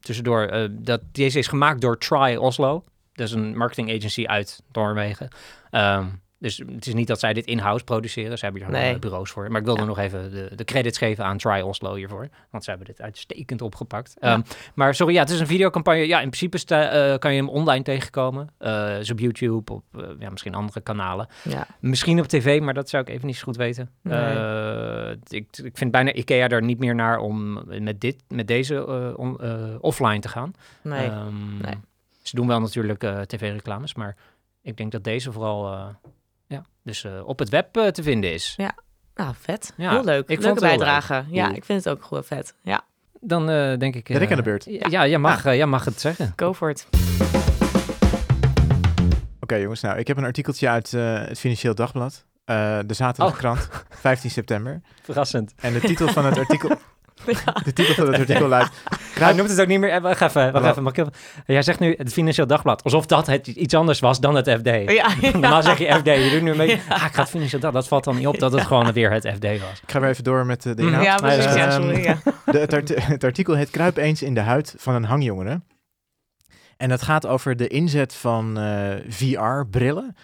tussendoor, 0.00 0.42
eh, 0.42 0.68
dat, 0.70 1.00
deze 1.12 1.38
is 1.38 1.46
gemaakt 1.46 1.80
door 1.80 1.98
Try 1.98 2.36
Oslo. 2.36 2.82
Dat 3.14 3.26
is 3.26 3.32
een 3.32 3.56
marketing 3.56 3.90
agency 3.96 4.26
uit 4.26 4.62
Noorwegen. 4.72 5.28
Ehm, 5.70 6.04
dus 6.42 6.58
het 6.74 6.86
is 6.86 6.94
niet 6.94 7.06
dat 7.06 7.18
zij 7.18 7.32
dit 7.32 7.46
in-house 7.46 7.84
produceren. 7.84 8.38
Ze 8.38 8.44
hebben 8.44 8.62
hier 8.62 8.70
Nee. 8.70 8.90
nee. 8.90 8.98
bureaus 8.98 9.30
voor. 9.30 9.50
Maar 9.50 9.60
ik 9.60 9.66
wilde 9.66 9.80
Ja. 9.80 9.86
nog 9.86 9.98
even 9.98 10.30
de, 10.30 10.50
de 10.54 10.64
credits 10.64 10.98
geven 10.98 11.24
aan 11.24 11.36
Try 11.38 11.60
Oslo 11.60 11.94
hiervoor. 11.94 12.28
Want 12.50 12.64
ze 12.64 12.70
hebben 12.70 12.88
dit 12.88 13.00
uitstekend 13.00 13.62
opgepakt. 13.62 14.14
Ja. 14.20 14.32
Ehm, 14.32 14.40
maar 14.74 14.94
sorry, 14.94 15.14
ja, 15.14 15.20
het 15.20 15.30
is 15.30 15.40
een 15.40 15.46
videocampagne. 15.46 16.06
Ja, 16.06 16.16
in 16.20 16.26
principe 16.28 16.58
sta- 16.58 16.90
eh, 16.90 17.18
kan 17.18 17.34
je 17.34 17.38
hem 17.40 17.48
online 17.48 17.84
tegenkomen. 17.84 18.48
Eh 18.58 18.98
is 18.98 19.10
op 19.10 19.18
YouTube, 19.18 19.72
op 19.72 19.84
eh, 19.96 20.02
ja, 20.18 20.30
misschien 20.30 20.54
andere 20.54 20.80
kanalen. 20.80 21.26
Ja. 21.48 21.66
Misschien 21.80 22.18
op 22.20 22.26
tv, 22.26 22.60
maar 22.60 22.74
dat 22.74 22.88
zou 22.88 23.02
ik 23.02 23.08
even 23.08 23.26
niet 23.26 23.36
zo 23.36 23.42
goed 23.44 23.56
weten. 23.56 23.90
Nee. 24.02 24.18
Eh, 24.18 25.10
ik, 25.28 25.46
ik 25.62 25.76
vind 25.76 25.90
bijna 25.90 26.12
Ikea 26.12 26.48
er 26.48 26.62
niet 26.62 26.78
meer 26.78 26.94
naar 26.94 27.18
om 27.18 27.62
met, 27.82 28.00
dit, 28.00 28.16
met 28.28 28.46
deze 28.46 28.74
eh, 28.86 29.18
on- 29.18 29.40
eh, 29.40 29.54
offline 29.80 30.18
te 30.20 30.28
gaan. 30.28 30.52
Nee. 30.82 31.06
Ehm, 31.08 31.56
nee. 31.62 31.74
Ze 32.22 32.36
doen 32.36 32.46
wel 32.46 32.60
natuurlijk 32.60 33.02
eh, 33.02 33.20
tv-reclames, 33.20 33.94
maar 33.94 34.16
ik 34.62 34.76
denk 34.76 34.92
dat 34.92 35.04
deze 35.04 35.32
vooral 35.32 35.72
eh, 35.72 35.86
dus, 36.84 37.04
eh, 37.04 37.26
op 37.28 37.38
het 37.38 37.48
web 37.48 37.76
eh, 37.76 37.86
te 37.86 38.02
vinden 38.02 38.32
is. 38.32 38.54
Nou, 39.14 39.34
vet. 39.40 39.72
Ja, 39.76 39.90
heel 39.90 40.04
leuk. 40.04 40.28
ik 40.28 40.40
Leuke 40.42 40.60
bijdrage. 40.60 41.24
Ja, 41.30 41.54
ik 41.54 41.64
vind 41.64 41.84
het 41.84 41.94
ook 41.94 42.02
goed 42.02 42.26
vet. 42.26 42.54
Ja, 42.62 42.80
Dan 43.20 43.50
eh, 43.50 43.78
denk 43.78 43.94
ik... 43.94 44.04
Ben 44.08 44.22
ik 44.22 44.30
aan 44.30 44.36
de 44.36 44.42
beurt? 44.42 44.64
Ja, 44.64 44.86
ja, 44.90 45.06
jij, 45.06 45.18
mag, 45.18 45.44
eh, 45.44 45.56
jij 45.56 45.66
mag 45.66 45.84
het 45.84 46.00
zeggen. 46.00 46.32
go 46.36 46.54
for 46.54 46.70
it. 46.70 46.86
Oké 49.40 49.54
jongens, 49.54 49.80
nou, 49.80 49.98
ik 49.98 50.06
heb 50.06 50.16
een 50.16 50.24
artikeltje 50.24 50.68
uit 50.68 50.92
eh, 50.94 51.14
het 51.26 51.38
Financieel 51.38 51.74
Dagblad. 51.74 52.24
eh, 52.44 52.78
de 52.86 52.94
Zaterdagkrant, 52.94 53.68
15 53.90 54.30
september. 54.30 54.80
Verrassend. 55.02 55.54
En 55.56 55.72
de 55.72 55.80
titel 55.80 56.08
van 56.08 56.24
het 56.24 56.38
artikel... 56.38 56.70
De 57.64 57.72
titel 57.72 57.94
van 57.94 58.06
het 58.06 58.18
artikel 58.20 58.48
luidt... 58.48 58.70
Hij 58.88 58.98
Kruip, 59.14 59.36
noemt 59.36 59.50
het 59.50 59.60
ook 59.60 59.66
niet 59.66 59.78
meer... 59.80 59.90
eh, 59.90 60.00
Wacht 60.00 60.20
even, 60.20 60.52
wacht 60.52 60.64
even. 60.66 60.82
Mag 60.82 60.92
ik 60.92 60.98
even- 60.98 61.12
Jij 61.46 61.62
zegt 61.62 61.78
nu 61.78 61.94
het 61.98 62.12
Financieel 62.12 62.46
Dagblad, 62.46 62.82
alsof 62.84 63.06
dat 63.06 63.26
het 63.26 63.46
iets 63.46 63.74
anders 63.74 64.00
was 64.00 64.20
dan 64.20 64.34
het 64.34 64.50
FD. 64.50 64.68
Ja, 64.92 65.08
Normaal 65.32 65.62
zeg 65.62 65.78
je 65.78 65.94
FD, 65.94 66.04
je 66.06 66.28
doet 66.32 66.42
nu 66.42 66.50
een 66.50 66.56
beetje... 66.56 66.78
Ah, 66.88 67.04
ik 67.06 67.12
ga 67.14 67.20
het 67.20 67.30
Financieel 67.30 67.60
Dagblad. 67.60 67.72
Dat 67.82 67.88
valt 67.90 68.04
dan 68.04 68.16
niet 68.16 68.26
op 68.26 68.38
dat 68.38 68.52
het 68.52 68.62
gewoon 68.62 68.92
weer 68.92 69.10
het 69.10 69.26
FD 69.34 69.42
was. 69.44 69.80
ik 69.82 69.90
ga 69.90 70.00
weer 70.00 70.08
even 70.10 70.24
door 70.24 70.46
met 70.46 70.62
de 70.62 70.74
Mm. 70.76 70.86
inhoud. 70.86 71.04
ja 71.04 71.16
precies. 71.16 71.44
Ja, 71.54 71.68
ehm, 71.70 71.82
sorry. 71.82 72.02
Ja. 72.02 72.18
De, 72.44 72.58
het, 72.66 72.72
art- 72.72 73.04
het 73.06 73.24
artikel 73.24 73.54
heet 73.54 73.70
Kruip 73.70 73.96
eens 73.96 74.22
in 74.22 74.34
de 74.34 74.40
huid 74.40 74.74
van 74.78 74.94
een 74.94 75.04
hangjongere. 75.04 75.60
En 76.76 76.88
dat 76.88 77.02
gaat 77.02 77.26
over 77.26 77.56
de 77.56 77.66
inzet 77.68 78.14
van 78.14 78.58
eh, 78.58 78.94
VR-brillen 79.08 80.16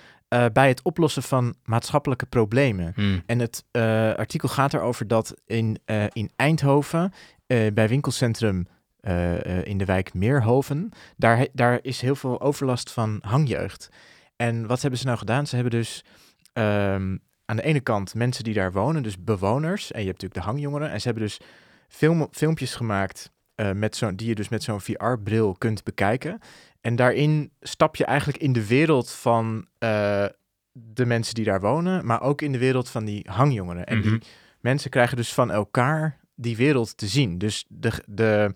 bij 0.52 0.68
het 0.68 0.82
oplossen 0.82 1.23
van 1.23 1.54
maatschappelijke 1.64 2.26
problemen. 2.26 2.92
En 3.26 3.38
het 3.38 3.64
eh, 3.70 4.14
artikel 4.14 4.49
gaat 4.49 4.75
erover 4.75 5.06
dat 5.08 5.35
in, 5.47 5.78
eh, 5.85 6.04
in 6.12 6.30
Eindhoven, 6.37 7.12
eh, 7.47 7.73
bij 7.73 7.88
winkelcentrum 7.88 8.66
eh, 9.00 9.58
eh, 9.58 9.64
in 9.66 9.78
de 9.78 9.85
wijk 9.85 10.14
Meerhoven, 10.14 10.90
daar, 11.16 11.47
daar 11.52 11.78
is 11.82 12.00
heel 12.00 12.14
veel 12.16 12.40
overlast 12.40 12.90
van 12.90 13.18
hangjeugd. 13.20 13.88
En 14.37 14.66
wat 14.66 14.80
hebben 14.80 14.99
ze 14.99 15.06
nou 15.06 15.18
gedaan? 15.18 15.47
Ze 15.47 15.54
hebben 15.54 15.73
dus 15.73 16.04
ehm, 16.52 17.16
aan 17.44 17.56
de 17.56 17.62
ene 17.62 17.80
kant 17.80 18.14
mensen 18.14 18.44
die 18.44 18.54
daar 18.54 18.73
wonen, 18.73 19.02
dus 19.02 19.25
bewoners, 19.25 19.92
en 19.92 20.00
je 20.00 20.06
hebt 20.06 20.23
natuurlijk 20.23 20.47
de 20.47 20.50
hangjongeren, 20.52 20.90
en 20.90 21.00
ze 21.00 21.06
hebben 21.08 21.25
dus 21.25 21.40
film, 21.88 22.28
filmpjes 22.30 22.75
gemaakt 22.75 23.30
eh, 23.54 23.73
met 23.73 23.97
zo'n 23.97 24.16
die 24.16 24.28
je 24.28 24.35
dus 24.35 24.49
met 24.49 24.62
zo'n 24.62 24.80
VR-bril 24.80 25.54
kunt 25.58 25.85
bekijken. 25.85 26.38
En 26.80 26.97
daarin 26.97 27.52
stap 27.61 27.97
je 27.97 28.04
eigenlijk 28.04 28.38
in 28.38 28.52
de 28.52 28.66
wereld 28.66 29.11
van 29.11 29.66
eh, 29.78 30.25
de 30.73 31.06
mensen 31.06 31.35
die 31.35 31.44
daar 31.44 31.61
wonen, 31.61 32.06
maar 32.06 32.23
ook 32.23 32.42
in 32.42 32.52
de 32.52 32.58
wereld 32.58 32.88
van 32.88 33.04
die 33.04 33.26
hangjongeren. 33.30 33.87
En 33.87 33.99
Mhm. 33.99 34.08
die 34.08 34.23
mensen 34.61 34.90
krijgen 34.90 35.16
dus 35.16 35.35
van 35.35 35.50
elkaar 35.50 36.18
die 36.35 36.56
wereld 36.56 36.97
te 36.97 37.06
zien. 37.06 37.38
Dus 37.38 37.64
de, 37.68 37.92
de, 38.06 38.52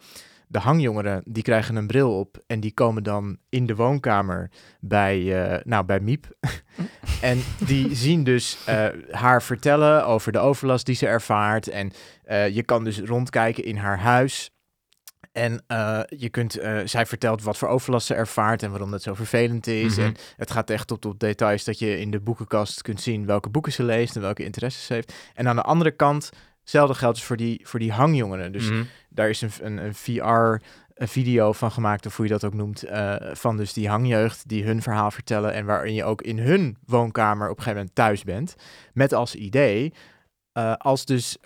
de 0.46 0.58
hangjongeren 0.58 1.22
die 1.24 1.42
krijgen 1.42 1.76
een 1.76 1.86
bril 1.86 2.18
op 2.18 2.42
en 2.46 2.60
die 2.60 2.72
komen 2.74 3.02
dan 3.02 3.38
in 3.48 3.66
de 3.66 3.74
woonkamer 3.74 4.50
bij, 4.80 5.44
eh, 5.44 5.60
nou, 5.64 5.84
bij 5.84 6.00
Miep. 6.00 6.26
en 7.20 7.38
die 7.66 7.94
zien 7.94 8.24
dus 8.24 8.58
eh, 8.66 8.86
haar 9.10 9.42
vertellen 9.42 10.06
over 10.06 10.32
de 10.32 10.38
overlast 10.38 10.86
die 10.86 10.94
ze 10.94 11.06
ervaart. 11.06 11.68
En 11.68 11.92
je 12.52 12.62
kan 12.64 12.84
dus 12.84 12.98
rondkijken 13.00 13.64
in 13.64 13.76
haar 13.76 13.98
huis. 13.98 14.50
En 15.32 15.64
eh, 15.66 16.00
je 16.08 16.28
kunt, 16.28 16.58
eh, 16.58 16.78
zij 16.84 17.06
vertelt 17.06 17.42
wat 17.42 17.58
voor 17.58 17.68
overlast 17.68 18.06
ze 18.06 18.14
ervaart 18.14 18.62
en 18.62 18.70
waarom 18.70 18.90
dat 18.90 19.02
zo 19.02 19.14
vervelend 19.14 19.66
is. 19.66 19.96
Mhm. 19.96 20.06
En 20.06 20.14
het 20.36 20.50
gaat 20.50 20.70
echt 20.70 20.86
tot 20.86 21.04
op 21.04 21.18
details 21.20 21.64
dat 21.64 21.78
je 21.78 21.98
in 21.98 22.10
de 22.10 22.20
boekenkast 22.20 22.82
kunt 22.82 23.00
zien 23.00 23.26
welke 23.26 23.48
boeken 23.48 23.72
ze 23.72 23.82
leest 23.82 24.16
en 24.16 24.22
welke 24.22 24.44
interesses 24.44 24.86
ze 24.86 24.92
heeft. 24.92 25.14
En 25.34 25.48
aan 25.48 25.56
de 25.56 25.62
andere 25.62 25.90
kant, 25.90 26.30
hetzelfde 26.60 26.94
geldt 26.94 27.16
dus 27.16 27.26
voor 27.26 27.36
die, 27.36 27.60
voor 27.64 27.78
die 27.80 27.92
hangjongeren. 27.92 28.52
Dus 28.52 28.70
Mhm. 28.70 28.82
daar 29.08 29.28
is 29.28 29.40
een, 29.40 29.50
een, 29.60 29.76
een 29.84 29.94
VR 29.94 30.64
een 30.94 31.08
video 31.08 31.52
van 31.52 31.70
gemaakt, 31.70 32.06
of 32.06 32.16
hoe 32.16 32.26
je 32.26 32.32
dat 32.32 32.44
ook 32.44 32.54
noemt, 32.54 32.82
eh, 32.82 33.14
van 33.32 33.56
dus 33.56 33.72
die 33.72 33.88
hangjeugd 33.88 34.48
die 34.48 34.64
hun 34.64 34.82
verhaal 34.82 35.10
vertellen 35.10 35.52
en 35.52 35.64
waarin 35.66 35.94
je 35.94 36.04
ook 36.04 36.22
in 36.22 36.38
hun 36.38 36.76
woonkamer 36.86 37.50
op 37.50 37.56
een 37.56 37.62
gegeven 37.62 37.78
moment 37.78 37.94
thuis 37.94 38.24
bent. 38.24 38.54
Met 38.92 39.12
als 39.12 39.34
idee, 39.34 39.92
als 40.78 41.04
dus 41.04 41.36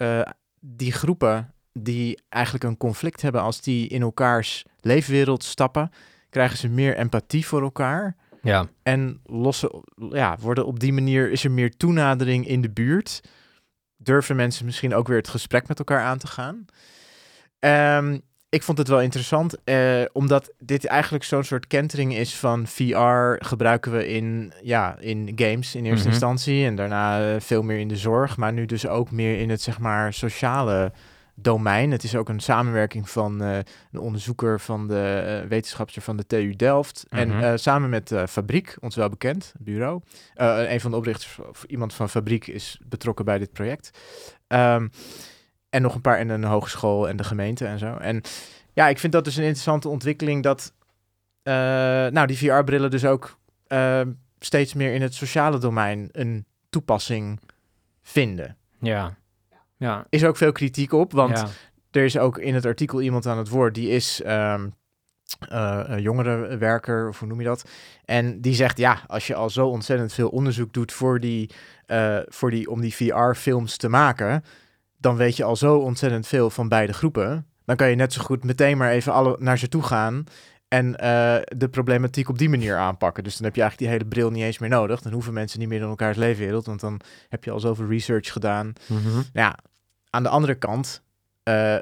die 0.61 0.93
groepen 0.93 1.55
die 1.79 2.19
eigenlijk 2.29 2.65
een 2.65 2.77
conflict 2.77 3.23
hebben, 3.23 3.41
als 3.41 3.61
die 3.61 3.89
in 3.89 4.03
elkaars 4.03 4.65
leefwereld 4.81 5.45
stappen, 5.45 5.91
krijgen 6.31 6.59
ze 6.59 6.69
meer 6.69 6.97
empathie 6.97 7.47
voor 7.47 7.63
elkaar. 7.63 8.17
Ja. 8.43 8.67
En 8.83 9.21
lossen, 9.25 9.71
ja, 10.11 10.37
worden 10.41 10.67
op 10.67 10.81
die 10.81 10.93
manier 10.93 11.31
is 11.31 11.45
er 11.45 11.51
meer 11.51 11.77
toenadering 11.77 12.47
in 12.49 12.61
de 12.61 12.71
buurt. 12.71 13.21
Durven 13.97 14.37
mensen 14.37 14.65
misschien 14.65 14.95
ook 14.95 15.09
weer 15.09 15.17
het 15.17 15.29
gesprek 15.29 15.69
met 15.69 15.79
elkaar 15.79 16.03
aan 16.03 16.19
te 16.19 16.27
gaan. 16.27 16.65
Ehm, 17.59 18.19
ik 18.49 18.63
vond 18.63 18.79
het 18.79 18.89
wel 18.89 19.01
interessant, 19.01 19.65
eh, 19.65 20.03
omdat 20.13 20.53
dit 20.59 20.87
eigenlijk 20.87 21.25
zo'n 21.25 21.45
soort 21.45 21.67
kentering 21.67 22.15
is 22.17 22.37
van 22.37 22.67
VR 22.67 23.45
gebruiken 23.47 23.93
we 23.93 24.09
in, 24.09 24.53
ja, 24.63 24.97
in 24.99 25.33
games 25.35 25.75
in 25.75 25.85
eerste 25.85 26.05
Mhm. 26.05 26.13
instantie 26.13 26.67
en 26.67 26.77
daarna 26.77 27.35
eh, 27.35 27.41
veel 27.41 27.63
meer 27.63 27.79
in 27.79 27.89
de 27.89 27.97
zorg, 27.97 28.37
maar 28.37 28.53
nu 28.53 28.67
dus 28.67 28.87
ook 28.87 29.11
meer 29.11 29.39
in 29.41 29.51
het 29.51 29.61
zeg 29.63 29.79
maar 29.79 30.13
sociale 30.13 30.93
domein. 31.39 31.91
Het 31.91 32.03
is 32.05 32.17
ook 32.17 32.29
een 32.29 32.41
samenwerking 32.41 33.11
van 33.11 33.43
eh, 33.43 33.57
een 33.93 34.01
onderzoeker 34.01 34.61
van 34.61 34.89
de 34.89 35.45
wetenschapster 35.49 36.03
van 36.03 36.17
de 36.17 36.27
TU 36.27 36.57
Delft. 36.57 37.07
En 37.09 37.29
Mhm. 37.29 37.43
eh, 37.43 37.53
samen 37.57 37.89
met 37.91 38.13
Fabriek, 38.29 38.77
ons 38.81 38.97
wel 38.97 39.09
bekend 39.09 39.53
bureau. 39.59 40.01
Een 40.35 40.81
van 40.81 40.91
de 40.91 40.97
oprichters, 40.97 41.39
of 41.49 41.65
iemand 41.65 41.95
van 41.95 42.09
Fabriek, 42.09 42.47
is 42.47 42.81
betrokken 42.85 43.25
bij 43.25 43.39
dit 43.39 43.53
project. 43.53 43.91
Ehm, 44.47 44.89
en 45.71 45.83
nog 45.83 45.95
een 45.95 46.01
paar 46.01 46.21
in 46.21 46.29
een 46.29 46.45
hogeschool 46.45 47.09
en 47.09 47.17
de 47.17 47.25
gemeente 47.25 47.67
en 47.67 47.79
zo. 47.79 47.95
En 47.97 48.23
ja, 48.73 48.89
ik 48.89 48.99
vind 48.99 49.13
dat 49.13 49.25
dus 49.25 49.37
een 49.37 49.43
interessante 49.43 49.89
ontwikkeling 49.89 50.43
dat 50.43 50.73
nou, 52.13 52.27
die 52.27 52.39
VR-brillen 52.39 52.91
dus 52.91 53.05
ook 53.05 53.39
eh, 53.67 54.01
steeds 54.39 54.75
meer 54.75 54.95
in 54.95 55.03
het 55.03 55.15
sociale 55.15 55.59
domein 55.59 56.09
een 56.13 56.47
toepassing 56.71 57.41
vinden. 58.03 58.57
Ja. 58.81 59.17
Ja. 59.77 60.07
Is 60.09 60.23
er 60.23 60.29
ook 60.29 60.37
veel 60.37 60.53
kritiek 60.53 60.93
op, 60.93 61.13
want 61.13 61.39
ja. 61.39 61.49
er 61.91 62.05
is 62.05 62.19
ook 62.19 62.39
in 62.39 62.55
het 62.55 62.67
artikel 62.67 63.01
iemand 63.01 63.27
aan 63.27 63.39
het 63.39 63.49
woord, 63.49 63.75
die 63.75 63.89
is 63.89 64.23
ehm 64.23 64.69
eh, 65.49 65.81
een 65.85 66.03
jongerenwerker, 66.03 67.09
of 67.09 67.19
hoe 67.19 67.29
noem 67.29 67.41
je 67.41 67.47
dat? 67.47 67.69
En 68.05 68.41
die 68.41 68.55
zegt, 68.55 68.79
ja, 68.79 69.01
als 69.07 69.27
je 69.27 69.35
al 69.35 69.51
zo 69.51 69.69
ontzettend 69.69 70.13
veel 70.13 70.29
onderzoek 70.29 70.73
doet 70.73 70.93
voor 70.93 71.21
die, 71.21 71.51
eh, 71.87 72.19
voor 72.27 72.51
die, 72.51 72.71
om 72.71 72.81
die 72.81 72.95
VR-films 72.95 73.77
te 73.77 73.89
maken, 73.89 74.45
dan 74.99 75.17
weet 75.17 75.37
je 75.37 75.45
al 75.45 75.57
zo 75.57 75.79
ontzettend 75.79 76.27
veel 76.27 76.51
van 76.51 76.69
beide 76.69 76.93
groepen. 76.93 77.47
Dan 77.65 77.77
kan 77.77 77.91
je 77.91 77.97
net 77.97 78.13
zo 78.13 78.23
goed 78.23 78.45
meteen 78.45 78.79
maar 78.79 78.91
even 78.91 79.13
alle 79.13 79.37
naar 79.39 79.59
ze 79.59 79.69
toe 79.69 79.83
gaan 79.83 80.25
en 80.69 80.97
eh, 80.97 81.37
de 81.57 81.69
problematiek 81.69 82.29
op 82.29 82.39
die 82.39 82.49
manier 82.49 82.77
aanpakken. 82.77 83.25
Dus 83.25 83.37
dan 83.37 83.45
heb 83.45 83.55
je 83.55 83.61
eigenlijk 83.61 83.91
die 83.91 84.01
hele 84.01 84.11
bril 84.15 84.31
niet 84.31 84.43
eens 84.45 84.59
meer 84.59 84.71
nodig. 84.71 85.01
Dan 85.01 85.13
hoeven 85.13 85.33
mensen 85.33 85.59
niet 85.59 85.69
meer 85.69 85.81
in 85.81 85.89
elkaars 85.89 86.17
leefwereld, 86.17 86.67
want 86.67 86.81
dan 86.81 87.01
heb 87.29 87.45
je 87.45 87.51
al 87.51 87.61
zoveel 87.61 87.87
research 87.87 88.33
gedaan. 88.33 88.73
Mhm. 88.87 89.15
Nou 89.15 89.25
ja, 89.33 89.59
aan 90.11 90.23
de 90.23 90.29
andere 90.29 90.55
kant, 90.55 91.03
eh, 91.43 91.77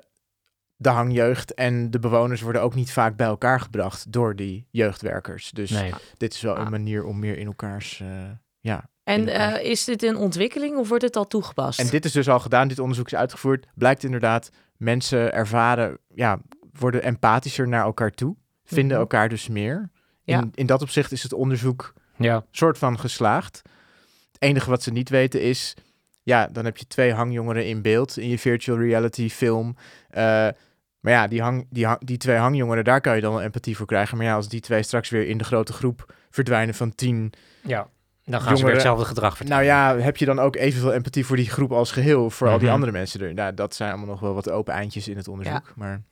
de 0.77 0.89
hangjeugd 0.89 1.55
en 1.55 1.91
de 1.91 1.99
bewoners 1.99 2.41
worden 2.41 2.63
ook 2.63 2.75
niet 2.75 2.93
vaak 2.93 3.17
bij 3.17 3.27
elkaar 3.27 3.61
gebracht 3.61 4.13
door 4.13 4.37
die 4.37 4.67
jeugdwerkers. 4.71 5.51
Dus 5.51 5.71
Nee. 5.71 5.93
dit 6.17 6.35
is 6.35 6.41
wel 6.41 6.55
Ah. 6.57 6.65
een 6.65 6.71
manier 6.71 7.05
om 7.05 7.19
meer 7.19 7.39
in 7.39 7.47
elkaars, 7.47 8.01
eh, 8.01 8.09
ja. 8.61 8.85
En 9.05 9.29
eh, 9.29 9.71
is 9.71 9.85
dit 9.85 10.03
een 10.03 10.17
ontwikkeling 10.17 10.77
of 10.77 10.89
wordt 10.89 11.05
het 11.05 11.17
al 11.17 11.27
toegepast? 11.27 11.81
En 11.81 11.87
dit 11.87 12.05
is 12.05 12.13
dus 12.13 12.29
al 12.29 12.41
gedaan, 12.41 12.69
dit 12.69 12.79
onderzoek 12.79 13.07
is 13.07 13.15
uitgevoerd. 13.15 13.67
Blijkt 13.75 14.03
inderdaad, 14.05 14.51
mensen 14.77 15.33
ervaren, 15.33 15.99
ja, 16.15 16.39
worden 16.73 17.03
empathischer 17.03 17.69
naar 17.69 17.85
elkaar 17.85 18.11
toe. 18.11 18.37
Vinden 18.65 18.91
Mhm. 18.93 19.01
elkaar 19.01 19.29
dus 19.29 19.49
meer. 19.49 19.77
In, 20.25 20.35
Ja. 20.35 20.45
in 20.55 20.67
dat 20.67 20.83
opzicht 20.83 21.13
is 21.13 21.23
het 21.23 21.33
onderzoek 21.33 21.93
Ja. 22.17 22.45
soort 22.51 22.79
van 22.79 22.99
geslaagd. 22.99 23.63
Het 24.33 24.43
enige 24.43 24.71
wat 24.71 24.83
ze 24.83 24.91
niet 24.93 25.09
weten 25.09 25.43
is, 25.43 25.75
ja, 26.23 26.47
dan 26.53 26.65
heb 26.65 26.77
je 26.77 26.87
twee 26.87 27.13
hangjongeren 27.13 27.67
in 27.67 27.83
beeld 27.83 28.17
in 28.19 28.29
je 28.29 28.39
virtual 28.39 28.79
reality 28.79 29.29
film. 29.29 29.77
Eh, 30.11 30.23
maar 31.01 31.13
ja, 31.13 31.27
die, 31.27 31.43
hang, 31.43 31.67
die, 31.71 31.87
hang- 31.87 32.05
die 32.07 32.17
twee 32.17 32.37
hangjongeren, 32.37 32.85
daar 32.85 33.01
kan 33.01 33.15
je 33.15 33.21
dan 33.21 33.33
wel 33.33 33.43
empathie 33.43 33.77
voor 33.77 33.87
krijgen. 33.87 34.17
Maar 34.17 34.27
ja, 34.27 34.35
als 34.35 34.49
die 34.49 34.61
twee 34.61 34.83
straks 34.83 35.09
weer 35.11 35.27
in 35.29 35.39
de 35.39 35.45
grote 35.45 35.73
groep 35.73 36.15
verdwijnen 36.31 36.75
van 36.75 36.95
tien, 36.95 37.33
Ja. 37.63 37.89
Dan 38.27 38.41
gaan 38.41 38.57
ze 38.57 38.65
weer 38.65 38.73
hetzelfde 38.73 39.05
gedrag 39.05 39.37
vertonen. 39.37 39.65
nou 39.67 39.69
ja, 39.97 40.03
heb 40.03 40.17
je 40.17 40.25
dan 40.25 40.39
ook 40.39 40.57
evenveel 40.57 40.93
empathie 40.93 41.27
voor 41.27 41.37
die 41.37 41.51
groep 41.51 41.73
als 41.73 41.91
geheel, 41.93 42.31
voor 42.31 42.49
al 42.49 42.55
die 42.59 42.65
Mhm. 42.65 42.75
andere 42.75 42.93
mensen 42.93 43.21
er. 43.21 43.35
Nou, 43.35 43.55
dat 43.55 43.75
zijn 43.75 43.91
allemaal 43.91 44.09
nog 44.09 44.21
wel 44.21 44.35
wat 44.35 44.51
open 44.51 44.75
eindjes 44.75 45.09
in 45.09 45.17
het 45.17 45.29
onderzoek. 45.29 45.73
Maar 45.77 46.03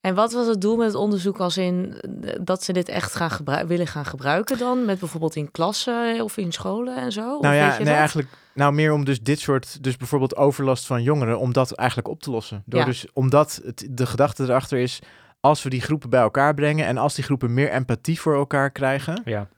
En 0.00 0.14
wat 0.14 0.32
was 0.32 0.46
het 0.46 0.60
doel 0.60 0.76
met 0.76 0.86
het 0.86 0.94
onderzoek 0.94 1.38
als 1.38 1.56
in 1.56 1.94
eh, 2.22 2.34
dat 2.40 2.64
ze 2.64 2.72
dit 2.72 2.88
echt 2.88 3.14
gaan 3.14 3.66
willen 3.66 3.86
gaan 3.86 4.04
gebruiken 4.04 4.58
dan? 4.58 4.84
Met 4.84 4.98
bijvoorbeeld 4.98 5.36
in 5.36 5.50
klassen 5.50 6.20
of 6.22 6.36
in 6.36 6.52
scholen 6.52 6.96
en 6.96 7.12
zo? 7.12 7.34
Of 7.36 7.42
nou 7.42 7.54
weet 7.54 7.62
ja, 7.62 7.72
je 7.72 7.76
nee, 7.76 7.84
dat? 7.84 7.94
eigenlijk 7.94 8.28
nou 8.54 8.72
meer 8.72 8.92
om 8.92 9.04
dus 9.04 9.20
dit 9.20 9.40
soort, 9.40 9.82
dus 9.82 9.96
bijvoorbeeld 9.96 10.36
overlast 10.36 10.86
van 10.86 11.02
jongeren, 11.02 11.38
om 11.38 11.52
dat 11.52 11.72
eigenlijk 11.72 12.08
op 12.08 12.22
te 12.22 12.30
lossen. 12.30 12.62
Door 12.66 12.80
Ja. 12.80 12.86
dus, 12.86 13.06
omdat 13.12 13.60
het, 13.64 13.88
de 13.90 14.06
gedachte 14.06 14.42
erachter 14.42 14.78
is, 14.78 14.98
als 15.40 15.62
we 15.62 15.70
die 15.70 15.80
groepen 15.80 16.10
bij 16.10 16.20
elkaar 16.20 16.54
brengen 16.54 16.86
en 16.86 16.96
als 16.96 17.14
die 17.14 17.24
groepen 17.24 17.54
meer 17.54 17.70
empathie 17.70 18.20
voor 18.20 18.34
elkaar 18.34 18.70
krijgen, 18.70 19.22
Ja. 19.24 19.48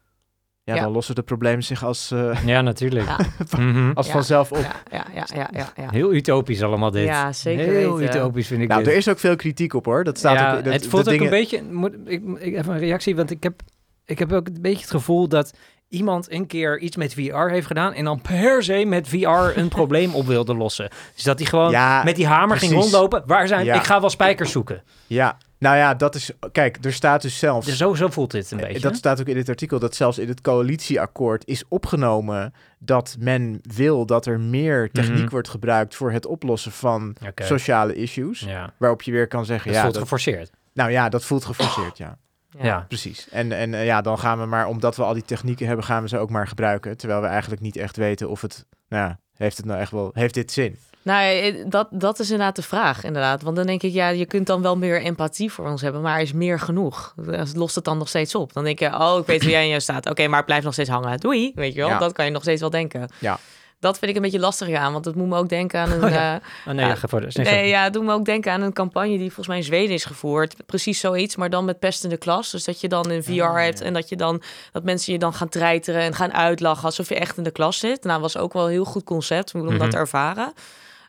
Ja, 0.64 0.74
Ja. 0.74 0.80
dan 0.82 0.92
lossen 0.92 1.14
de 1.14 1.22
problemen 1.22 1.62
zich 1.64 1.84
als, 1.84 2.10
eh, 2.10 2.44
Ja, 2.46 2.60
natuurlijk. 2.60 3.06
Ja. 3.18 3.18
Mhm. 3.58 3.90
als 3.94 4.06
Ja. 4.06 4.12
vanzelf 4.12 4.52
op. 4.52 4.58
Ja, 4.58 4.72
ja, 4.90 5.04
ja, 5.14 5.24
ja, 5.34 5.48
ja, 5.52 5.72
ja. 5.76 5.90
Heel 5.90 6.12
utopisch 6.14 6.62
allemaal 6.62 6.90
dit. 6.90 7.04
Ja, 7.06 7.32
zeker 7.32 7.64
Heel 7.64 7.96
weten. 7.96 8.16
utopisch 8.16 8.46
vind 8.46 8.62
ik 8.62 8.68
Nou, 8.68 8.82
dit. 8.82 8.92
er 8.92 8.98
is 8.98 9.08
ook 9.08 9.18
veel 9.18 9.36
kritiek 9.36 9.74
op 9.74 9.84
hoor. 9.84 10.04
Dat 10.04 10.18
staat 10.18 10.38
ja, 10.38 10.56
ook. 10.56 10.64
Dat, 10.64 10.72
het 10.72 10.86
voelt 10.86 11.02
ook 11.04 11.08
dingen- 11.10 11.24
een 11.24 11.30
beetje... 11.30 11.62
Moet, 11.70 11.94
ik, 12.04 12.22
ik 12.38 12.56
even 12.56 12.72
een 12.72 12.78
reactie, 12.78 13.16
want 13.16 13.30
ik 13.30 13.42
heb, 13.42 13.60
ik 14.04 14.18
heb 14.18 14.32
ook 14.32 14.46
een 14.46 14.56
beetje 14.60 14.80
het 14.80 14.90
gevoel 14.90 15.28
dat 15.28 15.52
iemand 15.88 16.32
een 16.32 16.46
keer 16.46 16.78
iets 16.78 16.96
met 16.96 17.14
VR 17.14 17.36
heeft 17.48 17.66
gedaan 17.66 17.92
en 17.92 18.04
dan 18.04 18.20
per 18.20 18.62
se 18.62 18.84
met 18.84 19.08
VR 19.08 19.58
een 19.58 19.68
probleem 19.78 20.14
op 20.14 20.26
wilde 20.26 20.54
lossen. 20.54 20.90
Dus 21.14 21.24
dat 21.24 21.38
hij 21.38 21.48
gewoon 21.48 21.70
Ja, 21.70 22.02
met 22.04 22.16
die 22.16 22.26
hamer 22.26 22.56
ging 22.56 22.72
rondlopen. 22.72 23.22
Waar 23.26 23.46
zijn... 23.48 23.64
Ja. 23.64 23.74
Ik 23.74 23.82
ga 23.82 24.00
wel 24.00 24.10
spijkers 24.10 24.52
zoeken. 24.52 24.82
ja, 25.06 25.38
nou 25.62 25.76
ja, 25.76 25.94
dat 25.94 26.14
is. 26.14 26.30
Kijk, 26.52 26.78
er 26.84 26.92
staat 26.92 27.22
dus 27.22 27.38
zelfs. 27.38 27.66
Dus 27.66 27.76
zo, 27.76 27.94
zo 27.94 28.08
voelt 28.08 28.30
dit 28.30 28.50
een 28.50 28.58
Eh, 28.60 28.66
beetje. 28.66 28.80
Dat 28.80 28.96
staat 28.96 29.20
ook 29.20 29.26
in 29.26 29.34
dit 29.34 29.48
artikel, 29.48 29.78
dat 29.78 29.94
zelfs 29.94 30.18
in 30.18 30.28
het 30.28 30.40
coalitieakkoord 30.40 31.46
is 31.46 31.64
opgenomen 31.68 32.54
dat 32.78 33.16
men 33.18 33.60
wil 33.62 34.06
dat 34.06 34.26
er 34.26 34.40
meer 34.40 34.90
techniek 34.90 35.18
Mhm. 35.22 35.30
wordt 35.30 35.48
gebruikt 35.48 35.94
voor 35.94 36.12
het 36.12 36.26
oplossen 36.26 36.72
van 36.72 37.16
sociale 37.34 37.94
issues. 37.94 38.40
Ja, 38.40 38.72
Waarop 38.76 39.02
je 39.02 39.10
weer 39.12 39.28
kan 39.28 39.44
zeggen, 39.44 39.66
dat 39.66 39.74
ja, 39.76 39.82
voelt 39.82 39.94
dat, 39.94 40.02
geforceerd. 40.02 40.50
nou 40.72 40.90
ja, 40.90 41.08
dat 41.08 41.24
voelt 41.24 41.44
geforceerd, 41.44 41.98
ja. 41.98 42.18
Ja. 42.60 42.84
Precies. 42.88 43.28
En, 43.28 43.52
en 43.52 43.74
eh, 43.74 43.84
ja, 43.84 44.00
dan 44.00 44.18
gaan 44.18 44.38
we 44.40 44.46
maar, 44.46 44.66
omdat 44.66 44.96
we 44.96 45.02
al 45.02 45.14
die 45.14 45.22
technieken 45.24 45.66
hebben, 45.66 45.84
gaan 45.84 46.02
we 46.02 46.08
ze 46.08 46.18
ook 46.18 46.30
maar 46.30 46.48
gebruiken. 46.48 46.96
Terwijl 46.96 47.20
we 47.20 47.26
eigenlijk 47.26 47.60
niet 47.62 47.76
echt 47.76 47.96
weten 47.96 48.28
of 48.28 48.40
het, 48.40 48.66
nou 48.88 49.02
ja, 49.08 49.18
heeft 49.36 49.56
het 49.56 49.66
nou 49.66 49.80
echt 49.80 49.90
wel, 49.90 50.10
heeft 50.14 50.34
dit 50.34 50.52
zin? 50.52 50.76
Nou, 51.02 51.24
eh, 51.40 51.54
dat, 51.66 51.88
dat 51.90 52.18
is 52.18 52.30
inderdaad 52.30 52.56
de 52.56 52.62
vraag, 52.62 53.04
inderdaad. 53.04 53.42
Want 53.42 53.56
dan 53.56 53.66
denk 53.66 53.82
ik, 53.82 53.92
ja, 53.92 54.08
je 54.08 54.26
kunt 54.26 54.46
dan 54.46 54.62
wel 54.62 54.76
meer 54.76 55.02
empathie 55.02 55.52
voor 55.52 55.68
ons 55.68 55.82
hebben, 55.82 56.00
maar 56.02 56.20
is 56.20 56.32
meer 56.32 56.60
genoeg? 56.60 57.14
Dus 57.16 57.54
Lost 57.54 57.74
het 57.74 57.84
dan 57.84 57.98
nog 57.98 58.08
steeds 58.08 58.34
op? 58.34 58.52
Dan 58.52 58.64
denk 58.64 58.78
je, 58.78 58.86
oh, 58.98 59.18
ik 59.20 59.26
weet 59.26 59.42
hoe 59.42 59.50
jij 59.50 59.64
in 59.64 59.72
je 59.72 59.80
staat. 59.80 60.10
Oké, 60.10 60.26
maar 60.26 60.36
het 60.36 60.46
blijft 60.46 60.64
nog 60.64 60.72
steeds 60.72 60.88
hangen. 60.90 61.20
Doei, 61.20 61.52
weet 61.54 61.74
je 61.74 61.80
wel? 61.80 61.88
Ja. 61.88 61.98
Dat 61.98 62.12
kan 62.12 62.24
je 62.24 62.30
nog 62.30 62.42
steeds 62.42 62.60
wel 62.60 62.70
denken. 62.70 63.08
Ja. 63.18 63.38
Dat 63.80 63.98
vind 63.98 64.10
ik 64.10 64.16
een 64.16 64.22
beetje 64.22 64.38
lastig 64.38 64.74
aan, 64.76 64.92
want 64.92 65.04
het 65.04 65.14
moet 65.14 65.28
me 65.28 65.36
ook 65.36 65.48
denken 65.48 65.80
aan 65.80 65.90
een... 65.90 66.04
Oh 66.04 66.10
ja. 66.10 66.34
eh, 66.34 66.40
Oh, 66.68 66.74
nee, 66.74 66.86
Ja. 66.86 66.96
verder. 66.96 67.32
Zeg 67.32 67.44
Nee, 67.50 67.68
ja, 67.68 67.82
het 67.84 67.92
doet 67.92 68.04
me 68.04 68.12
ook 68.12 68.24
denken 68.24 68.52
aan 68.52 68.62
een 68.62 68.72
campagne 68.72 69.08
die 69.18 69.26
volgens 69.26 69.46
mij 69.46 69.56
in 69.56 69.62
Zweden 69.62 69.94
is 69.94 70.04
gevoerd. 70.04 70.54
Precies 70.66 71.00
zoiets, 71.00 71.36
maar 71.36 71.50
dan 71.50 71.64
met 71.64 71.78
pest 71.78 72.04
in 72.04 72.10
de 72.10 72.16
klas. 72.16 72.50
Dus 72.50 72.64
dat 72.64 72.80
je 72.80 72.88
dan 72.88 73.10
een 73.10 73.24
VR 73.24 73.42
Ah, 73.42 73.54
hebt 73.62 73.80
en 73.80 73.92
dat 73.92 74.08
je 74.08 74.16
dan 74.16 74.42
dat 74.72 74.82
mensen 74.84 75.12
je 75.12 75.18
dan 75.18 75.34
gaan 75.34 75.48
treiteren 75.48 76.00
en 76.00 76.14
gaan 76.14 76.32
uitlachen 76.32 76.84
alsof 76.84 77.08
je 77.08 77.14
echt 77.14 77.36
in 77.36 77.42
de 77.42 77.50
klas 77.50 77.78
zit. 77.78 78.04
Nou, 78.04 78.20
was 78.20 78.36
ook 78.36 78.52
wel 78.52 78.64
een 78.64 78.70
heel 78.70 78.84
goed 78.84 79.04
concept 79.04 79.54
om 79.54 79.62
dat 79.64 79.72
Mhm. 79.78 79.88
te 79.90 79.96
ervaren. 79.96 80.52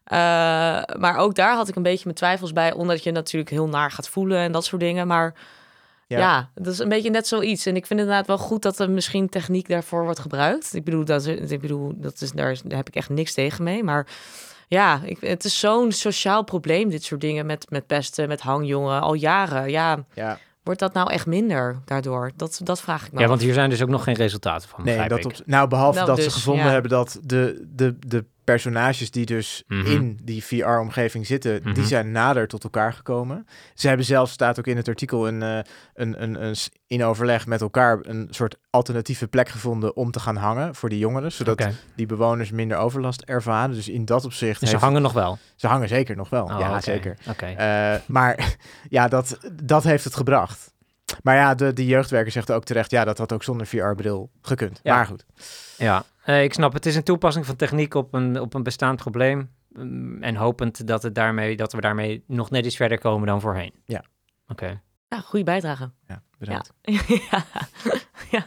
Eh, 0.03 0.17
maar 0.99 1.15
ook 1.17 1.35
daar 1.35 1.55
had 1.55 1.67
ik 1.67 1.75
een 1.75 1.83
beetje 1.83 2.03
mijn 2.03 2.15
twijfels 2.15 2.53
bij, 2.53 2.73
omdat 2.73 3.03
je 3.03 3.11
natuurlijk 3.11 3.51
heel 3.51 3.67
naar 3.67 3.91
gaat 3.91 4.09
voelen 4.09 4.37
en 4.37 4.51
dat 4.51 4.65
soort 4.65 4.81
dingen. 4.81 5.07
Maar 5.07 5.33
Ja. 6.07 6.17
ja. 6.19 6.49
dat 6.55 6.73
is 6.73 6.79
een 6.79 6.89
beetje 6.89 7.09
net 7.09 7.27
zoiets. 7.27 7.65
En 7.65 7.75
ik 7.75 7.85
vind 7.85 7.99
het 7.99 8.07
inderdaad 8.09 8.27
wel 8.37 8.37
goed 8.47 8.61
dat 8.61 8.79
er 8.79 8.89
misschien 8.89 9.29
techniek 9.29 9.67
daarvoor 9.67 10.03
wordt 10.03 10.19
gebruikt. 10.19 10.73
Ik 10.75 10.83
bedoel, 10.83 11.05
dat, 11.05 11.25
is- 11.25 11.51
ik 11.51 11.61
bedoel, 11.61 11.93
dat 11.95 12.21
is, 12.21 12.31
daar, 12.31 12.51
is- 12.51 12.61
daar 12.61 12.77
heb 12.77 12.87
ik 12.87 12.95
echt 12.95 13.09
niks 13.09 13.33
tegen 13.33 13.63
mee. 13.63 13.83
Maar 13.83 14.07
ja, 14.67 14.99
ik, 15.03 15.17
het 15.21 15.43
is 15.43 15.59
zo'n 15.59 15.91
sociaal 15.91 16.43
probleem, 16.43 16.89
dit 16.89 17.03
soort 17.03 17.21
dingen 17.21 17.45
met, 17.45 17.65
met 17.69 17.87
pesten, 17.87 18.27
met 18.27 18.41
hangjongen, 18.41 19.01
al 19.01 19.13
jaren. 19.13 19.69
Ja, 19.71 20.03
Ja, 20.13 20.37
wordt 20.63 20.79
dat 20.79 20.93
nou 20.93 21.11
echt 21.11 21.25
minder 21.25 21.79
daardoor? 21.85 22.31
Dat, 22.35 22.59
dat 22.63 22.81
vraag 22.81 23.05
ik 23.05 23.11
me 23.11 23.17
Ja, 23.17 23.23
af. 23.23 23.29
want 23.29 23.41
hier 23.41 23.53
zijn 23.53 23.69
dus 23.69 23.81
ook 23.81 23.89
nog 23.89 24.03
geen 24.03 24.15
resultaten 24.15 24.69
van, 24.69 24.83
nee, 24.83 25.07
dat 25.07 25.17
ik. 25.19 25.25
op, 25.25 25.33
nou 25.45 25.67
behalve 25.67 25.95
Nou, 25.95 26.07
dat 26.09 26.17
ze 26.17 26.23
dus, 26.23 26.33
gevonden 26.33 26.65
ja. 26.65 26.71
hebben 26.71 26.91
dat 26.91 27.19
de, 27.23 27.65
de, 27.75 27.95
de 28.07 28.25
personages 28.43 29.11
die 29.11 29.25
dus 29.25 29.63
Mhm. 29.67 29.85
in 29.85 30.19
die 30.23 30.43
VR-omgeving 30.43 31.25
zitten, 31.27 31.59
Mhm. 31.63 31.73
die 31.73 31.85
zijn 31.85 32.11
nader 32.11 32.47
tot 32.47 32.63
elkaar 32.63 32.93
gekomen. 32.93 33.47
Ze 33.73 33.87
hebben 33.87 34.05
zelfs, 34.05 34.31
staat 34.31 34.59
ook 34.59 34.67
in 34.67 34.77
het 34.77 34.87
artikel, 34.87 35.27
een, 35.27 35.41
eh, 35.43 35.59
een, 35.93 36.23
een, 36.23 36.55
in 36.87 37.03
overleg 37.03 37.45
met 37.47 37.61
elkaar 37.61 37.99
een 38.01 38.27
soort 38.31 38.55
alternatieve 38.69 39.27
plek 39.27 39.49
gevonden 39.49 39.95
om 39.95 40.11
te 40.11 40.19
gaan 40.19 40.35
hangen 40.35 40.75
voor 40.75 40.89
die 40.89 40.99
jongeren, 40.99 41.31
zodat 41.31 41.67
die 41.95 42.05
bewoners 42.05 42.51
minder 42.51 42.77
overlast 42.77 43.21
ervaren. 43.21 43.75
Dus 43.75 43.89
in 43.89 44.05
dat 44.05 44.25
opzicht, 44.25 44.59
dus 44.59 44.69
ze 44.69 44.77
hangen 44.77 45.01
nog 45.01 45.13
wel? 45.13 45.37
ze 45.55 45.67
hangen 45.67 45.87
zeker 45.87 46.15
nog 46.15 46.29
wel. 46.29 46.43
Oh, 46.43 46.59
ja, 46.59 46.81
zeker. 46.81 47.17
Oké. 47.29 47.45
Eh, 47.45 47.95
maar 48.07 48.55
ja, 48.89 49.07
dat, 49.07 49.37
dat 49.63 49.83
heeft 49.83 50.03
het 50.03 50.15
gebracht. 50.15 50.71
Maar 51.23 51.35
ja, 51.35 51.55
de, 51.55 51.73
de 51.73 51.85
jeugdwerker 51.85 52.31
zegt 52.31 52.51
ook 52.51 52.63
terecht, 52.63 52.91
ja, 52.91 53.03
dat 53.05 53.17
had 53.17 53.33
ook 53.33 53.43
zonder 53.43 53.67
VR-bril 53.67 54.29
gekund. 54.41 54.79
Ja. 54.83 54.95
Maar 54.95 55.05
goed. 55.05 55.25
Ja, 55.77 56.03
eh, 56.23 56.43
ik 56.43 56.53
snap. 56.53 56.73
Het 56.73 56.85
is 56.85 56.95
een 56.95 57.03
toepassing 57.03 57.45
van 57.45 57.55
techniek 57.55 57.93
op 57.93 58.13
een, 58.13 58.39
op 58.39 58.53
een 58.53 58.63
bestaand 58.63 58.97
probleem. 58.99 59.49
Mm, 59.69 60.23
En 60.23 60.35
hopend 60.35 60.87
dat, 60.87 61.03
het 61.03 61.15
daarmee, 61.15 61.55
dat 61.57 61.73
we 61.73 61.81
daarmee 61.81 62.23
nog 62.27 62.49
net 62.49 62.65
iets 62.65 62.75
verder 62.75 62.99
komen 62.99 63.27
dan 63.27 63.41
voorheen. 63.41 63.73
Ja. 63.85 64.03
Oké. 64.47 64.81
Ja, 65.07 65.19
goede 65.19 65.45
bijdrage. 65.45 65.91
Ja, 66.07 66.21
bedankt. 66.37 66.71
Ja. 67.31 67.43
ja. 68.31 68.45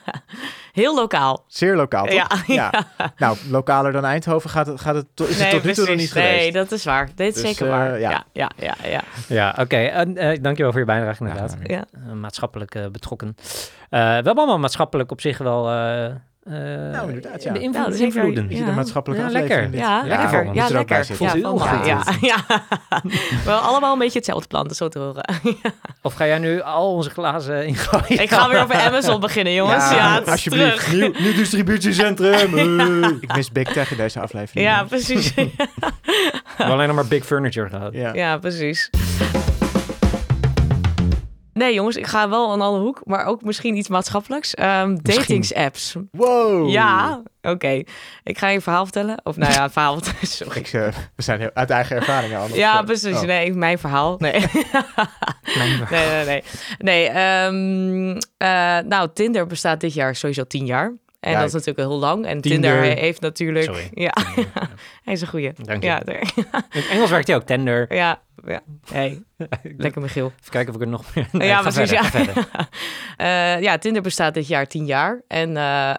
Heel 0.72 0.94
lokaal. 0.94 1.44
Zeer 1.46 1.76
lokaal, 1.76 2.04
toch? 2.06 2.14
Ja, 2.14 2.28
Ja. 2.46 2.72
Nou, 3.16 3.36
lokaler 3.50 3.92
dan 3.92 4.04
Eindhoven 4.04 4.50
gaat 4.50 4.66
het, 4.66 4.80
gaat 4.80 4.94
het, 4.94 5.06
to- 5.14 5.24
is 5.24 5.30
het 5.30 5.38
Nee, 5.42 5.50
tot 5.50 5.64
nu 5.64 5.72
toe 5.72 5.86
nog 5.86 5.96
niet 5.96 6.12
geweest. 6.12 6.30
Nee, 6.36 6.52
dat 6.52 6.72
is 6.72 6.84
waar. 6.84 7.08
Dit 7.14 7.36
is 7.36 7.42
Dus, 7.42 7.50
zeker 7.50 7.66
eh, 7.66 7.72
waar. 7.72 8.00
ja. 8.00 8.24
Ja, 8.32 8.50
ja, 8.56 8.74
ja, 8.84 9.02
ja. 9.28 9.54
Oké. 9.58 9.76
En, 9.76 10.16
eh, 10.16 10.42
dankjewel 10.42 10.70
voor 10.72 10.80
je 10.80 10.86
bijdrage 10.86 11.24
inderdaad. 11.24 11.56
ja. 11.62 11.84
Eh, 11.92 12.12
maatschappelijk 12.12 12.74
eh, 12.74 12.86
betrokken. 12.86 13.34
Eh, 13.38 13.44
we 13.90 13.96
hebben 13.98 14.36
allemaal 14.36 14.58
maatschappelijk 14.58 15.10
op 15.10 15.20
zich 15.20 15.38
wel... 15.38 15.68
eh 16.48 16.84
eh, 16.86 16.92
Nou, 16.92 17.08
inderdaad, 17.08 17.42
ja. 17.42 17.52
de 17.52 17.60
invloed- 17.60 17.86
Ja, 17.86 17.92
zeker. 17.92 18.04
invloeden. 18.06 18.46
Ja. 18.48 18.66
een 18.66 18.74
maatschappelijke 18.74 19.24
Ja, 19.24 19.30
lekker. 19.30 19.62
Ja, 19.62 19.68
Ja, 19.72 20.02
lekker. 20.06 20.44
Ja, 20.44 20.52
bij 20.68 20.72
lekker. 20.72 20.96
Ja, 20.96 21.04
Voelt 21.14 21.32
heel 21.32 21.58
goed. 21.58 21.86
ja, 21.86 22.02
ja. 22.20 22.36
We 23.44 23.52
allemaal 23.52 23.92
een 23.92 23.98
beetje 23.98 24.16
hetzelfde 24.18 24.46
plan, 24.48 24.66
dat 24.68 24.76
zo 24.76 24.88
te 24.88 24.98
horen. 24.98 25.24
Of 26.02 26.14
ga 26.14 26.26
jij 26.26 26.38
nu 26.38 26.60
al 26.62 26.92
onze 26.94 27.10
glazen 27.10 27.66
ingooien? 27.66 28.22
Ik 28.22 28.30
ga 28.30 28.48
weer 28.48 28.62
over 28.62 28.74
Amazon 28.74 29.20
beginnen, 29.20 29.52
jongens. 29.54 29.90
Ja, 29.90 30.18
alsjeblieft. 30.26 30.84
terug. 30.84 30.92
Nieuw, 30.92 31.12
nieuw 31.18 31.34
distributiecentrum. 31.34 32.58
Ik 33.20 33.34
mis 33.34 33.52
Big 33.52 33.72
Tech 33.72 33.90
in 33.90 33.96
deze 33.96 34.20
aflevering. 34.20 34.66
Ja, 34.66 34.84
precies. 34.84 35.34
We 35.34 35.48
hebben 36.56 36.74
alleen 36.74 36.86
nog 36.86 36.96
maar 36.96 37.06
big 37.06 37.24
furniture 37.24 37.68
gehad. 37.68 37.92
Ja. 37.92 38.14
Ja, 38.14 38.38
precies. 38.38 38.90
Nee, 41.56 41.74
jongens, 41.74 41.96
ik 41.96 42.06
ga 42.06 42.28
wel 42.28 42.52
een 42.52 42.60
andere 42.60 42.82
hoek, 42.82 43.00
maar 43.04 43.24
ook 43.24 43.42
misschien 43.42 43.76
iets 43.76 43.88
maatschappelijks. 43.88 44.54
Ehm 44.54 44.96
datingsapps. 45.02 45.96
Wow. 46.10 46.68
Ja, 46.70 47.22
oké. 47.42 47.82
Ik 48.22 48.38
ga 48.38 48.48
je 48.48 48.54
een 48.54 48.62
verhaal 48.62 48.82
vertellen. 48.84 49.20
Of 49.22 49.36
nou 49.36 49.52
ja, 49.52 49.64
een 49.64 49.70
verhaal 49.70 49.94
vertellen. 49.94 50.26
Sorry. 50.36 50.58
Ik, 50.58 50.66
eh, 50.66 50.88
we 51.16 51.22
zijn 51.22 51.40
heel, 51.40 51.50
uit 51.54 51.70
eigen 51.70 51.96
ervaringen 51.96 52.38
anders. 52.38 52.58
Ja, 52.58 52.82
precies. 52.82 53.16
oh. 53.16 53.22
Nee, 53.22 53.54
mijn 53.54 53.78
verhaal. 53.78 54.16
Nee. 54.18 54.44
Nee, 55.90 56.08
nee, 56.08 56.24
nee. 56.24 56.42
Nee, 56.78 57.08
ehm, 57.08 58.20
eh, 58.36 58.78
nou, 58.88 59.08
Tinder 59.14 59.46
bestaat 59.46 59.80
dit 59.80 59.94
jaar 59.94 60.16
sowieso 60.16 60.44
tien 60.46 60.66
jaar. 60.66 60.92
En 61.20 61.32
Ja, 61.32 61.38
dat 61.38 61.46
is 61.46 61.52
natuurlijk 61.52 61.88
heel 61.88 61.98
lang. 61.98 62.26
En 62.26 62.40
Tinder. 62.40 62.72
Tinder 62.72 62.98
heeft 62.98 63.20
natuurlijk... 63.20 63.64
Sorry. 63.64 63.90
Ja, 63.94 64.14
hij 65.04 65.12
is 65.14 65.20
een 65.20 65.28
goeie. 65.28 65.52
Dank 65.62 65.82
je. 65.82 65.88
Ja. 65.88 66.02
In 66.04 66.44
het 66.68 66.88
Engels 66.88 67.10
werkt 67.10 67.26
hij 67.26 67.36
ook, 67.36 67.42
tender. 67.42 67.94
ja, 67.94 68.22
ja. 68.46 68.60
Hey, 68.92 69.22
lekker 69.76 70.00
Michiel. 70.00 70.32
Even 70.40 70.50
kijken 70.50 70.68
of 70.74 70.80
ik 70.80 70.86
er 70.86 70.92
nog 70.92 71.14
meer... 71.14 71.28
Nee, 71.32 71.48
ja, 71.48 71.60
precies. 71.60 71.90
Ja. 71.96 72.04
Eh, 73.16 73.62
ja, 73.62 73.78
Tinder 73.78 74.02
bestaat 74.02 74.34
dit 74.34 74.46
jaar 74.48 74.66
tien 74.66 74.84
jaar. 74.86 75.22
En 75.28 75.56
eh, 75.56 75.90
eh, 75.90 75.96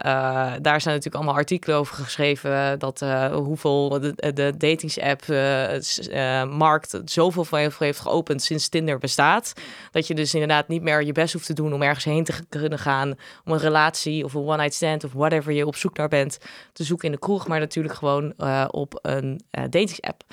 daar 0.62 0.82
zijn 0.82 0.96
natuurlijk 0.96 1.16
allemaal 1.16 1.36
artikelen 1.36 1.78
over 1.78 1.96
geschreven. 1.96 2.80
Dat 2.80 3.02
eh, 3.02 3.26
hoeveel 3.34 3.90
de, 4.00 4.34
de 4.34 4.54
datingsapp 4.58 5.22
eh, 5.22 5.64
s- 5.80 6.08
eh, 6.08 6.44
markt 6.44 7.02
zoveel 7.06 7.46
van 7.46 7.60
heeft, 7.60 7.80
heeft 7.80 8.00
geopend 8.00 8.42
sinds 8.44 8.70
Tinder 8.70 8.98
bestaat. 8.98 9.54
Dat 9.92 10.08
je 10.08 10.14
dus 10.16 10.34
inderdaad 10.34 10.68
niet 10.68 10.82
meer 10.82 11.04
je 11.04 11.12
best 11.12 11.34
hoeft 11.34 11.46
te 11.46 11.54
doen 11.54 11.74
om 11.74 11.82
ergens 11.82 12.06
heen 12.06 12.24
te 12.24 12.34
kunnen 12.50 12.80
gaan. 12.80 13.16
Om 13.46 13.52
een 13.52 13.60
relatie 13.60 14.24
of 14.24 14.34
een 14.34 14.42
one-night 14.42 14.74
stand 14.74 15.04
of 15.04 15.12
whatever 15.14 15.52
je 15.52 15.66
op 15.68 15.76
zoek 15.76 15.98
naar 15.98 16.08
bent 16.08 16.38
te 16.74 16.84
zoeken 16.84 17.06
in 17.06 17.12
de 17.14 17.20
kroeg. 17.20 17.48
Maar 17.48 17.60
natuurlijk 17.60 17.96
gewoon 17.96 18.34
op 18.72 19.00
een 19.02 19.42
datingsapp. 19.52 20.24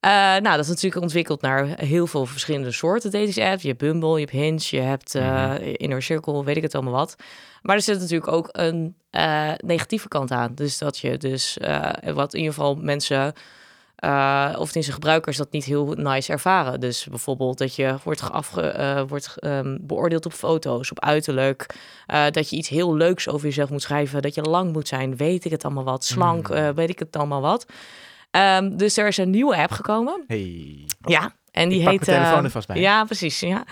Eh, 0.00 0.10
nou, 0.10 0.42
dat 0.42 0.58
is 0.58 0.68
natuurlijk 0.68 1.02
ontwikkeld 1.02 1.40
naar 1.40 1.66
heel 1.66 2.06
veel 2.06 2.26
verschillende 2.26 2.72
soorten 2.72 3.10
dating-apps. 3.10 3.62
Je 3.62 3.68
hebt 3.68 3.80
Bumble, 3.80 4.12
je 4.12 4.18
hebt 4.18 4.30
Hinge, 4.30 4.76
je 4.76 4.80
hebt 4.80 5.14
eh 5.14 5.54
Inner 5.60 6.02
Circle, 6.02 6.44
weet 6.44 6.56
ik 6.56 6.62
het 6.62 6.74
allemaal 6.74 6.92
wat. 6.92 7.16
Maar 7.62 7.76
er 7.76 7.82
zit 7.82 7.98
natuurlijk 7.98 8.32
ook 8.32 8.48
een 8.52 8.94
eh, 9.10 9.52
negatieve 9.56 10.08
kant 10.08 10.30
aan. 10.30 10.54
Dus 10.54 10.78
dat 10.78 10.98
je 10.98 11.16
dus, 11.16 11.58
wat 12.14 12.34
in 12.34 12.38
ieder 12.38 12.54
geval 12.54 12.74
mensen, 12.74 13.32
of 14.58 14.74
in 14.74 14.82
zijn 14.82 14.94
gebruikers, 14.94 15.36
dat 15.36 15.52
niet 15.52 15.64
heel 15.64 15.86
nice 15.86 16.32
ervaren. 16.32 16.80
Dus 16.80 17.06
bijvoorbeeld 17.06 17.58
dat 17.58 17.74
je 17.74 17.96
wordt, 18.04 18.30
afge, 18.30 19.04
wordt 19.08 19.34
ehm, 19.38 19.76
beoordeeld 19.80 20.26
op 20.26 20.32
foto's, 20.32 20.90
op 20.90 21.00
uiterlijk. 21.00 21.74
dat 22.30 22.50
je 22.50 22.56
iets 22.56 22.68
heel 22.68 22.96
leuks 22.96 23.28
over 23.28 23.46
jezelf 23.46 23.70
moet 23.70 23.82
schrijven. 23.82 24.22
Dat 24.22 24.34
je 24.34 24.42
lang 24.42 24.72
moet 24.72 24.88
zijn, 24.88 25.16
weet 25.16 25.44
ik 25.44 25.50
het 25.50 25.64
allemaal 25.64 25.84
wat. 25.84 26.04
Slank, 26.04 26.48
eh, 26.48 26.68
weet 26.68 26.90
ik 26.90 26.98
het 26.98 27.16
allemaal 27.16 27.40
wat. 27.40 27.66
Ehm, 28.30 28.76
dus 28.76 28.96
er 28.96 29.06
is 29.06 29.16
een 29.16 29.30
nieuwe 29.30 29.56
app 29.56 29.70
gekomen. 29.72 30.24
Hey. 30.26 30.84
Ja, 31.00 31.32
en 31.50 31.68
die 31.68 31.80
Ik 31.80 31.88
heet. 31.88 32.02
telefoon 32.04 32.38
eh, 32.38 32.44
er 32.44 32.50
vast 32.50 32.66
bij. 32.66 32.80
Ja, 32.80 33.04
precies. 33.04 33.40
Ja. 33.40 33.64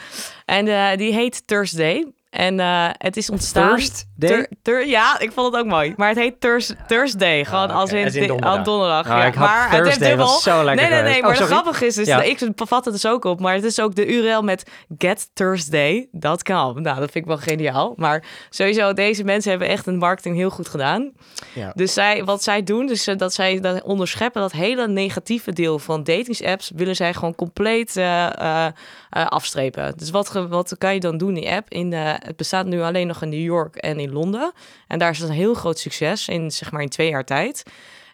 En 0.44 0.68
eh, 0.68 0.96
die 0.96 1.12
heet 1.12 1.46
Thursday. 1.46 2.06
En 2.30 2.60
eh, 2.60 2.88
het 2.92 3.16
is 3.16 3.30
ontstaan. 3.30 3.68
First 3.68 4.06
day? 4.16 4.28
Thur- 4.30 4.48
Thur- 4.62 4.86
ja, 4.86 5.18
ik 5.18 5.32
vond 5.32 5.52
het 5.54 5.62
ook 5.64 5.68
mooi. 5.70 5.94
Maar 5.96 6.08
het 6.08 6.18
heet 6.18 6.40
Thurs- 6.40 6.72
Thursday. 6.86 7.44
Gewoon 7.44 7.70
Ah, 7.70 7.76
als 7.76 7.92
in, 7.92 8.04
Als 8.04 8.14
in 8.14 8.26
donderdag. 8.26 8.58
oh, 8.58 8.64
donderdag. 8.64 9.06
Ah, 9.10 9.18
ja. 9.18 9.24
ik 9.24 9.34
had 9.34 9.48
maar 9.48 9.62
het 9.62 9.70
heeft 9.72 9.82
Thursday, 9.84 10.08
dubbel. 10.08 10.26
was 10.26 10.42
zo 10.42 10.64
lekker 10.64 10.88
nee, 10.88 10.92
nee, 10.94 11.02
nee. 11.02 11.12
geweest. 11.12 11.22
Maar 11.22 11.32
Oh, 11.32 11.38
het 11.38 11.48
grappige 11.48 11.86
is, 11.86 11.94
dus 11.94 12.06
Ja. 12.06 12.22
ik 12.22 12.38
vat 12.56 12.84
het 12.84 12.94
dus 12.94 13.06
ook 13.06 13.24
op. 13.24 13.40
Maar 13.40 13.54
het 13.54 13.64
is 13.64 13.80
ook 13.80 13.94
de 13.94 14.06
URL 14.06 14.42
met 14.42 14.70
getthursday.com. 14.98 16.82
Nou, 16.82 16.98
dat 17.00 17.10
vind 17.10 17.14
ik 17.14 17.24
wel 17.26 17.36
geniaal. 17.38 17.92
Maar 17.96 18.24
sowieso, 18.50 18.92
deze 18.92 19.24
mensen 19.24 19.50
hebben 19.50 19.68
echt 19.68 19.86
een 19.86 19.98
marketing 19.98 20.36
heel 20.36 20.50
goed 20.50 20.68
gedaan. 20.68 21.12
Ja. 21.54 21.72
Dus 21.74 21.92
zij, 21.92 22.24
wat 22.24 22.42
zij 22.42 22.62
doen, 22.62 22.86
dus 22.86 23.06
eh, 23.06 23.16
dat 23.16 23.34
zij 23.34 23.60
dat 23.60 23.82
onderscheppen, 23.82 24.40
dat 24.40 24.52
hele 24.52 24.88
negatieve 24.88 25.52
deel 25.52 25.78
van 25.78 26.04
datingsapps, 26.04 26.70
willen 26.74 26.96
zij 26.96 27.14
gewoon 27.14 27.34
compleet 27.34 27.96
eh, 27.96 28.66
afstrepen. 29.10 29.92
Dus 29.96 30.10
wat, 30.10 30.32
wat 30.48 30.74
kan 30.78 30.94
je 30.94 31.00
dan 31.00 31.18
doen 31.18 31.28
in 31.28 31.34
die 31.34 31.50
app? 31.50 31.68
In, 31.70 31.92
eh, 31.92 32.14
het 32.24 32.36
bestaat 32.36 32.66
nu 32.66 32.80
alleen 32.80 33.06
nog 33.06 33.22
in 33.22 33.28
New 33.28 33.44
York 33.44 33.76
en 33.76 33.98
in 33.98 34.12
Londen. 34.12 34.52
En 34.86 34.98
daar 34.98 35.10
is 35.10 35.18
het 35.18 35.28
een 35.28 35.34
heel 35.34 35.54
groot 35.54 35.78
succes 35.78 36.28
in, 36.28 36.50
zeg 36.50 36.72
maar, 36.72 36.82
in 36.82 36.88
twee 36.88 37.08
jaar 37.08 37.24
tijd. 37.24 37.62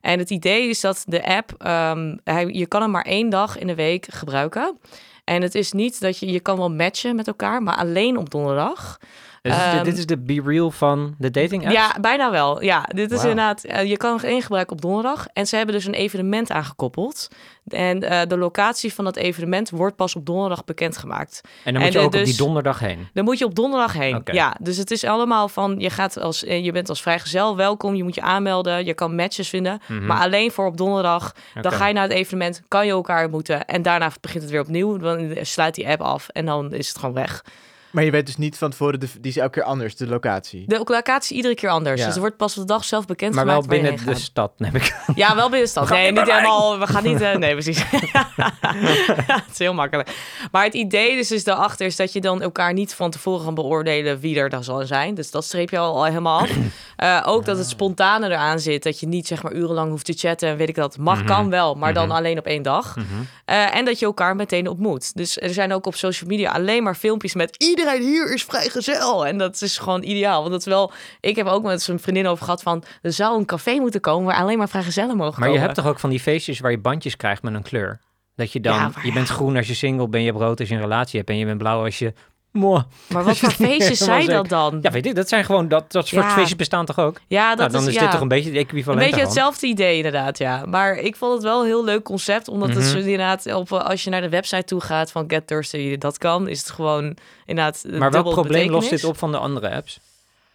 En 0.01 0.19
het 0.19 0.31
idee 0.31 0.69
is 0.69 0.81
dat 0.81 1.03
de 1.07 1.25
app, 1.27 1.55
ehm, 1.59 2.17
hij, 2.25 2.47
je 2.47 2.67
kan 2.67 2.83
hem 2.83 2.91
maar 2.91 3.05
één 3.05 3.29
dag 3.29 3.59
in 3.59 3.67
de 3.67 3.75
week 3.75 4.07
gebruiken. 4.11 4.79
En 5.25 5.43
het 5.43 5.55
is 5.55 5.73
niet 5.73 6.01
dat 6.01 6.19
je, 6.19 6.33
je 6.33 6.41
kan 6.41 6.57
wel 6.57 6.71
matchen 6.71 7.17
met 7.17 7.27
elkaar, 7.27 7.63
maar 7.63 7.77
alleen 7.77 8.17
op 8.17 8.31
donderdag. 8.31 8.99
Dus 9.45 9.55
dit 9.57 9.65
is 9.73 9.79
de- 9.79 9.85
dit 9.85 9.99
is 9.99 10.07
de 10.07 10.19
Be 10.19 10.43
Real 10.45 10.71
van 10.71 11.15
de 11.19 11.31
dating 11.31 11.63
apps? 11.63 11.75
Ja, 11.75 11.97
bijna 12.01 12.31
wel. 12.31 12.63
Ja, 12.63 12.83
dit 12.95 13.11
is 13.11 13.21
inderdaad. 13.21 13.65
eh, 13.65 13.85
je 13.89 13.97
kan 13.97 14.13
nog 14.13 14.23
één 14.23 14.43
gebruiken 14.43 14.77
op 14.77 14.83
donderdag. 14.83 15.27
En 15.33 15.47
ze 15.47 15.57
hebben 15.57 15.75
dus 15.75 15.85
een 15.85 15.95
evenement 15.95 16.51
aangekoppeld. 16.51 17.29
En 17.69 18.03
eh, 18.03 18.27
de 18.29 18.37
locatie 18.39 18.95
van 18.95 19.05
dat 19.05 19.17
evenement 19.17 19.71
wordt 19.71 19.97
pas 19.97 20.17
op 20.17 20.27
donderdag 20.27 20.65
bekendgemaakt. 20.65 21.41
En 21.65 21.73
dan 21.73 21.83
moet 21.83 21.93
je 21.93 21.99
eh, 21.99 22.05
ook 22.05 22.11
op 22.11 22.17
die 22.19 22.25
dus- 22.27 22.37
donderdag 22.37 22.79
heen. 22.79 23.09
Dan 23.13 23.25
moet 23.25 23.39
je 23.39 23.45
op 23.45 23.55
donderdag 23.55 23.93
heen. 23.93 24.21
Ja, 24.25 24.57
dus 24.61 24.77
het 24.77 24.91
is 24.91 25.05
allemaal 25.05 25.49
van 25.49 25.75
je 25.79 25.91
gaat 25.91 26.19
als 26.21 26.41
je 26.41 26.73
bent 26.73 26.89
als 26.89 27.03
vrijgezel 27.03 27.57
welkom. 27.57 27.95
Je 27.95 28.03
moet 28.05 28.15
je 28.15 28.23
aanmelden. 28.23 28.85
Je 28.85 28.95
kan 28.95 29.15
matches 29.15 29.49
vinden, 29.49 29.81
Mhm. 29.89 30.07
maar 30.07 30.21
alleen 30.23 30.51
voor 30.51 30.67
op 30.67 30.77
donderdag. 30.77 31.33
Dan 31.61 31.73
ga 31.73 31.87
je 31.87 31.95
naar 31.95 32.03
het 32.09 32.13
evenement, 32.13 32.63
kan 32.69 32.87
je 32.87 32.93
elkaar 32.93 33.23
ontmoeten 33.23 33.65
en 33.65 33.83
daarna 33.83 34.11
begint 34.21 34.43
het 34.43 34.53
weer 34.53 34.61
opnieuw. 34.61 34.97
Dan 34.97 35.37
sluit 35.41 35.75
die 35.75 35.89
app 35.89 36.01
af 36.01 36.29
en 36.29 36.47
dan 36.47 36.73
is 36.73 36.89
het 36.89 36.99
gewoon 36.99 37.15
weg. 37.15 37.45
Maar 37.95 38.05
je 38.05 38.11
weet 38.11 38.27
dus 38.27 38.37
niet 38.37 38.59
van 38.59 38.71
tevoren, 38.71 39.01
de, 39.01 39.07
die 39.21 39.31
is 39.31 39.37
elke 39.37 39.51
keer 39.51 39.63
anders, 39.63 39.97
de 39.97 40.07
locatie. 40.07 40.65
De 40.67 40.77
locatie 40.85 41.31
is 41.31 41.37
iedere 41.37 41.55
keer 41.55 41.69
anders. 41.71 42.01
Ja. 42.01 42.07
Dus 42.07 42.15
er 42.15 42.21
wordt 42.21 42.37
pas 42.37 42.55
op 42.57 42.67
de 42.67 42.73
dag 42.73 42.85
zelf 42.85 43.07
bekend 43.07 43.35
Maar 43.35 43.45
wel 43.45 43.53
gemaakt 43.63 43.69
waar 43.69 43.77
je 43.77 43.83
binnen 43.83 44.01
heen 44.01 44.15
de 44.15 44.21
gaat. 44.21 44.31
stad, 44.31 44.53
neem 44.59 44.75
ik 44.75 44.95
aan. 45.07 45.15
Ja, 45.17 45.35
wel 45.35 45.43
binnen 45.49 45.61
de 45.61 45.67
stad. 45.71 45.87
gaan 45.87 45.97
Nee, 45.99 46.13
niet 46.13 46.21
helemaal. 46.31 46.79
We 46.79 46.87
gaan 46.87 47.03
niet. 47.03 47.21
eh, 47.21 47.37
nee, 47.37 47.53
precies. 47.53 47.85
ja, 48.13 48.31
het 49.41 49.51
is 49.51 49.59
heel 49.59 49.75
makkelijk. 49.75 50.09
Maar 50.53 50.65
het 50.65 50.75
idee 50.75 51.17
dus 51.17 51.31
is 51.33 51.45
daarachter 51.45 51.87
is 51.87 51.97
dat 51.97 52.13
je 52.13 52.21
dan 52.21 52.43
elkaar 52.43 52.73
niet 52.73 52.95
van 52.95 53.11
tevoren 53.11 53.45
kan 53.45 53.55
beoordelen 53.55 54.19
wie 54.21 54.39
er 54.39 54.49
dan 54.51 54.65
zal 54.65 54.87
zijn. 54.87 55.15
Dus 55.15 55.31
dat 55.31 55.45
streep 55.45 55.71
je 55.71 55.79
al, 55.79 55.95
al 55.97 56.05
helemaal 56.05 56.41
af. 56.41 56.51
Eh, 56.97 57.23
ook 57.27 57.45
dat 57.45 57.59
het 57.59 57.69
spontane 57.69 58.27
eraan 58.29 58.61
zit. 58.61 58.83
Dat 58.83 59.01
je 59.01 59.07
niet 59.07 59.27
zeg 59.27 59.43
maar 59.43 59.53
urenlang 59.53 59.91
hoeft 59.91 60.05
te 60.05 60.13
chatten 60.13 60.49
en 60.49 60.57
weet 60.57 60.69
ik 60.69 60.75
dat. 60.75 60.99
Mag, 60.99 61.19
Mhm. 61.19 61.27
kan 61.27 61.51
wel, 61.51 61.75
maar 61.75 61.95
dan 61.95 62.07
Mhm. 62.07 62.17
alleen 62.17 62.39
op 62.39 62.47
één 62.47 62.63
dag. 62.63 62.97
Mhm. 62.97 63.05
Eh, 63.45 63.77
en 63.77 63.85
dat 63.85 63.99
je 63.99 64.07
elkaar 64.07 64.37
meteen 64.37 64.69
ontmoet. 64.69 65.15
Dus 65.17 65.41
er 65.41 65.53
zijn 65.53 65.73
ook 65.73 65.87
op 65.87 65.95
social 65.95 66.31
media 66.31 66.53
alleen 66.53 66.83
maar 66.83 66.95
filmpjes 66.95 67.35
met 67.35 67.57
iedereen 67.57 67.84
hier 67.93 68.33
is 68.35 68.45
vrijgezel. 68.45 69.27
En 69.27 69.39
dat 69.39 69.63
is 69.63 69.79
gewoon 69.79 70.03
ideaal. 70.03 70.39
Want 70.39 70.51
dat 70.51 70.61
is 70.61 70.67
wel. 70.67 70.93
Ik 71.21 71.37
heb 71.37 71.47
ook 71.47 71.63
met 71.63 71.83
zijn 71.83 72.01
vriendin 72.01 72.27
over 72.27 72.45
gehad 72.45 72.63
van 72.63 72.85
er 73.03 73.13
zou 73.13 73.39
een 73.39 73.45
café 73.45 73.75
moeten 73.75 74.01
komen 74.01 74.27
waar 74.27 74.43
alleen 74.43 74.59
maar 74.59 74.69
vrijgezellen 74.69 75.17
mogen 75.17 75.41
Maar 75.41 75.51
je 75.51 75.59
hebt 75.59 75.75
toch 75.75 75.87
ook 75.87 75.99
van 75.99 76.11
die 76.11 76.21
feestjes 76.21 76.61
waar 76.61 76.71
je 76.71 76.79
bandjes 76.79 77.17
krijgt 77.17 77.43
met 77.43 77.55
een 77.55 77.63
kleur? 77.63 78.01
Dat 78.37 78.53
je 78.53 78.61
dan, 78.61 78.75
Ja, 78.75 78.93
je 79.03 79.13
bent 79.13 79.29
groen 79.29 79.57
als 79.57 79.67
je 79.67 79.75
single 79.75 80.09
bent, 80.09 80.25
je 80.25 80.31
hebt 80.31 80.43
rood 80.43 80.61
als 80.61 80.69
je 80.69 80.75
een 80.75 80.81
relatie 80.81 81.19
hebt 81.19 81.31
en 81.31 81.39
je 81.39 81.45
bent 81.45 81.59
blauw 81.59 81.85
als 81.85 81.99
je... 81.99 82.13
Mooi. 82.59 82.83
Maar 83.09 83.25
wat 83.25 83.37
voor 83.37 83.51
feestjes 83.69 83.99
zijn 83.99 84.27
dat 84.27 84.49
dan? 84.49 84.79
Ja, 84.83 84.91
weet 84.91 85.07
ik, 85.07 85.15
dat 85.15 85.29
zijn 85.29 85.45
gewoon, 85.45 85.69
dat, 85.69 85.93
dat 85.93 86.07
soort 86.07 86.25
Ja. 86.25 86.31
feestjes 86.31 86.57
bestaan 86.57 86.85
toch 86.85 86.99
ook? 86.99 87.21
Ja, 87.27 87.49
dat 87.49 87.59
nou, 87.59 87.71
dan 87.71 87.89
is, 87.89 87.95
ja, 87.95 88.01
dit 88.01 88.11
toch 88.11 88.21
een 88.21 88.29
beetje 88.29 88.49
het 88.49 88.55
een 88.59 88.65
equivalent 88.65 89.01
beetje 89.03 89.17
daarvan? 89.17 89.35
hetzelfde 89.35 89.67
idee 89.67 89.97
inderdaad, 89.97 90.39
ja. 90.39 90.65
Maar 90.67 90.97
ik 90.97 91.17
vond 91.17 91.33
het 91.33 91.43
wel 91.43 91.61
een 91.61 91.67
heel 91.67 91.85
leuk 91.85 92.03
concept, 92.03 92.49
omdat 92.49 92.69
het 92.69 92.79
Mhm. 92.79 92.97
inderdaad 92.99 93.55
op 93.55 93.73
eh, 93.73 93.85
als 93.85 94.05
je 94.05 94.11
naar 94.11 94.21
de 94.21 94.29
website 94.29 94.65
toe 94.65 94.81
gaat 94.81 95.11
van 95.11 95.25
Get 95.29 95.47
Thirsty, 95.47 95.97
dat 95.99 96.19
kan, 96.19 96.49
is 96.49 96.59
het 96.59 96.71
gewoon 96.71 97.17
inderdaad. 97.47 97.85
Maar 97.91 98.11
welk 98.11 98.31
probleem 98.31 98.71
lost 98.71 98.91
dit 98.91 99.05
op 99.05 99.19
van 99.19 99.33
de 99.33 99.39
andere 99.39 99.71
apps? 99.71 100.01